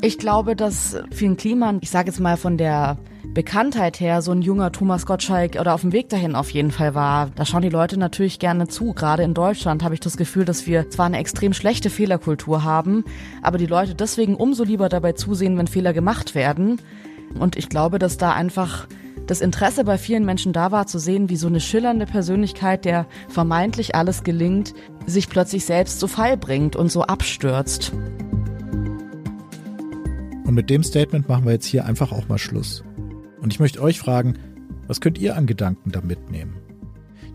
Ich 0.03 0.17
glaube, 0.17 0.55
dass 0.55 0.97
vielen 1.11 1.37
Kliman, 1.37 1.77
ich 1.81 1.91
sage 1.91 2.09
jetzt 2.09 2.19
mal 2.19 2.35
von 2.35 2.57
der 2.57 2.97
Bekanntheit 3.23 3.99
her, 3.99 4.23
so 4.23 4.31
ein 4.31 4.41
junger 4.41 4.71
Thomas 4.71 5.05
Gottschalk 5.05 5.57
oder 5.59 5.75
auf 5.75 5.81
dem 5.81 5.91
Weg 5.91 6.09
dahin 6.09 6.33
auf 6.35 6.49
jeden 6.49 6.71
Fall 6.71 6.95
war. 6.95 7.29
Da 7.35 7.45
schauen 7.45 7.61
die 7.61 7.69
Leute 7.69 7.97
natürlich 7.97 8.39
gerne 8.39 8.67
zu. 8.67 8.93
Gerade 8.93 9.21
in 9.21 9.35
Deutschland 9.35 9.83
habe 9.83 9.93
ich 9.93 9.99
das 9.99 10.17
Gefühl, 10.17 10.43
dass 10.43 10.65
wir 10.65 10.89
zwar 10.89 11.05
eine 11.05 11.19
extrem 11.19 11.53
schlechte 11.53 11.91
Fehlerkultur 11.91 12.63
haben, 12.63 13.05
aber 13.43 13.59
die 13.59 13.67
Leute 13.67 13.93
deswegen 13.93 14.35
umso 14.35 14.63
lieber 14.63 14.89
dabei 14.89 15.13
zusehen, 15.13 15.55
wenn 15.59 15.67
Fehler 15.67 15.93
gemacht 15.93 16.33
werden. 16.33 16.81
Und 17.37 17.55
ich 17.55 17.69
glaube, 17.69 17.99
dass 17.99 18.17
da 18.17 18.33
einfach 18.33 18.87
das 19.27 19.39
Interesse 19.39 19.83
bei 19.83 19.99
vielen 19.99 20.25
Menschen 20.25 20.51
da 20.51 20.71
war, 20.71 20.87
zu 20.87 20.97
sehen, 20.97 21.29
wie 21.29 21.37
so 21.37 21.45
eine 21.45 21.59
schillernde 21.59 22.07
Persönlichkeit, 22.07 22.85
der 22.85 23.05
vermeintlich 23.29 23.93
alles 23.93 24.23
gelingt, 24.23 24.73
sich 25.05 25.29
plötzlich 25.29 25.63
selbst 25.63 25.99
zu 25.99 26.07
Fall 26.07 26.37
bringt 26.37 26.75
und 26.75 26.91
so 26.91 27.03
abstürzt. 27.03 27.93
Und 30.51 30.55
mit 30.55 30.69
dem 30.69 30.83
Statement 30.83 31.29
machen 31.29 31.45
wir 31.45 31.53
jetzt 31.53 31.65
hier 31.65 31.85
einfach 31.85 32.11
auch 32.11 32.27
mal 32.27 32.37
Schluss. 32.37 32.83
Und 33.39 33.53
ich 33.53 33.61
möchte 33.61 33.81
euch 33.81 33.97
fragen, 33.97 34.33
was 34.85 34.99
könnt 34.99 35.17
ihr 35.17 35.37
an 35.37 35.45
Gedanken 35.45 35.93
da 35.93 36.01
mitnehmen? 36.01 36.57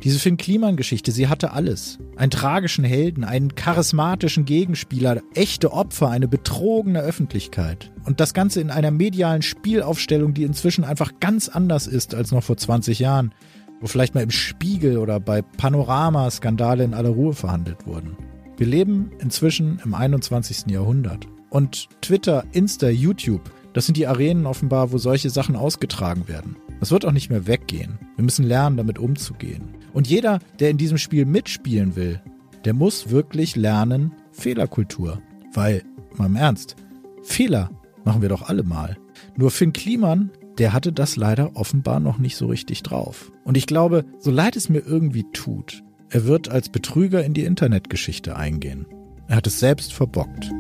Diese 0.02 0.18
Finn 0.18 0.36
Kliman-Geschichte, 0.36 1.12
sie 1.12 1.26
hatte 1.28 1.52
alles. 1.52 1.98
Einen 2.16 2.30
tragischen 2.30 2.84
Helden, 2.84 3.24
einen 3.24 3.54
charismatischen 3.54 4.44
Gegenspieler, 4.44 5.22
echte 5.32 5.72
Opfer, 5.72 6.10
eine 6.10 6.28
betrogene 6.28 7.00
Öffentlichkeit. 7.00 7.90
Und 8.04 8.20
das 8.20 8.34
Ganze 8.34 8.60
in 8.60 8.70
einer 8.70 8.90
medialen 8.90 9.40
Spielaufstellung, 9.40 10.34
die 10.34 10.44
inzwischen 10.44 10.84
einfach 10.84 11.12
ganz 11.18 11.48
anders 11.48 11.86
ist 11.86 12.14
als 12.14 12.32
noch 12.32 12.42
vor 12.42 12.58
20 12.58 12.98
Jahren, 12.98 13.32
wo 13.80 13.86
vielleicht 13.86 14.14
mal 14.14 14.24
im 14.24 14.30
Spiegel 14.30 14.98
oder 14.98 15.20
bei 15.20 15.40
Panorama 15.40 16.30
Skandale 16.30 16.84
in 16.84 16.92
aller 16.92 17.08
Ruhe 17.08 17.32
verhandelt 17.32 17.86
wurden. 17.86 18.14
Wir 18.58 18.66
leben 18.66 19.12
inzwischen 19.20 19.80
im 19.82 19.94
21. 19.94 20.66
Jahrhundert. 20.70 21.26
Und 21.50 21.88
Twitter, 22.00 22.44
Insta, 22.52 22.88
YouTube, 22.88 23.50
das 23.72 23.86
sind 23.86 23.96
die 23.96 24.06
Arenen 24.06 24.46
offenbar, 24.46 24.92
wo 24.92 24.98
solche 24.98 25.30
Sachen 25.30 25.54
ausgetragen 25.54 26.28
werden. 26.28 26.56
Das 26.80 26.90
wird 26.90 27.04
auch 27.04 27.12
nicht 27.12 27.30
mehr 27.30 27.46
weggehen. 27.46 27.98
Wir 28.16 28.24
müssen 28.24 28.44
lernen, 28.44 28.76
damit 28.76 28.98
umzugehen. 28.98 29.74
Und 29.92 30.08
jeder, 30.08 30.38
der 30.60 30.70
in 30.70 30.78
diesem 30.78 30.98
Spiel 30.98 31.24
mitspielen 31.24 31.96
will, 31.96 32.20
der 32.64 32.74
muss 32.74 33.10
wirklich 33.10 33.54
lernen 33.56 34.12
Fehlerkultur. 34.32 35.20
Weil, 35.52 35.82
mal 36.16 36.26
im 36.26 36.36
Ernst, 36.36 36.76
Fehler 37.22 37.70
machen 38.04 38.22
wir 38.22 38.28
doch 38.28 38.48
alle 38.48 38.62
mal. 38.62 38.96
Nur 39.36 39.50
Finn 39.50 39.72
Kliman, 39.72 40.30
der 40.58 40.72
hatte 40.72 40.92
das 40.92 41.16
leider 41.16 41.54
offenbar 41.54 42.00
noch 42.00 42.18
nicht 42.18 42.36
so 42.36 42.46
richtig 42.46 42.82
drauf. 42.82 43.30
Und 43.44 43.56
ich 43.56 43.66
glaube, 43.66 44.04
so 44.18 44.30
leid 44.30 44.56
es 44.56 44.68
mir 44.68 44.80
irgendwie 44.80 45.24
tut, 45.32 45.82
er 46.08 46.24
wird 46.24 46.48
als 46.48 46.68
Betrüger 46.68 47.24
in 47.24 47.34
die 47.34 47.44
Internetgeschichte 47.44 48.36
eingehen. 48.36 48.86
Er 49.28 49.36
hat 49.36 49.46
es 49.46 49.58
selbst 49.58 49.92
verbockt. 49.92 50.50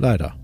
Leider. 0.00 0.34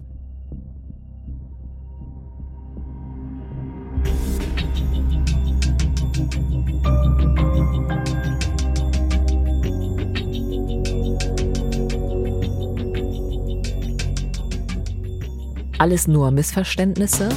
Alles 15.78 16.06
nur 16.06 16.30
Missverständnisse? 16.30 17.30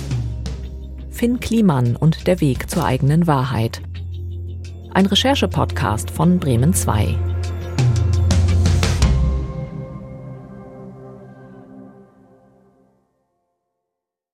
Finn 1.09 1.39
Kliman 1.39 1.95
und 1.95 2.27
der 2.27 2.41
Weg 2.41 2.69
zur 2.69 2.83
eigenen 2.83 3.27
Wahrheit. 3.27 3.81
Ein 4.93 5.05
Recherche-Podcast 5.05 6.11
von 6.11 6.37
Bremen 6.37 6.73
2. 6.73 7.28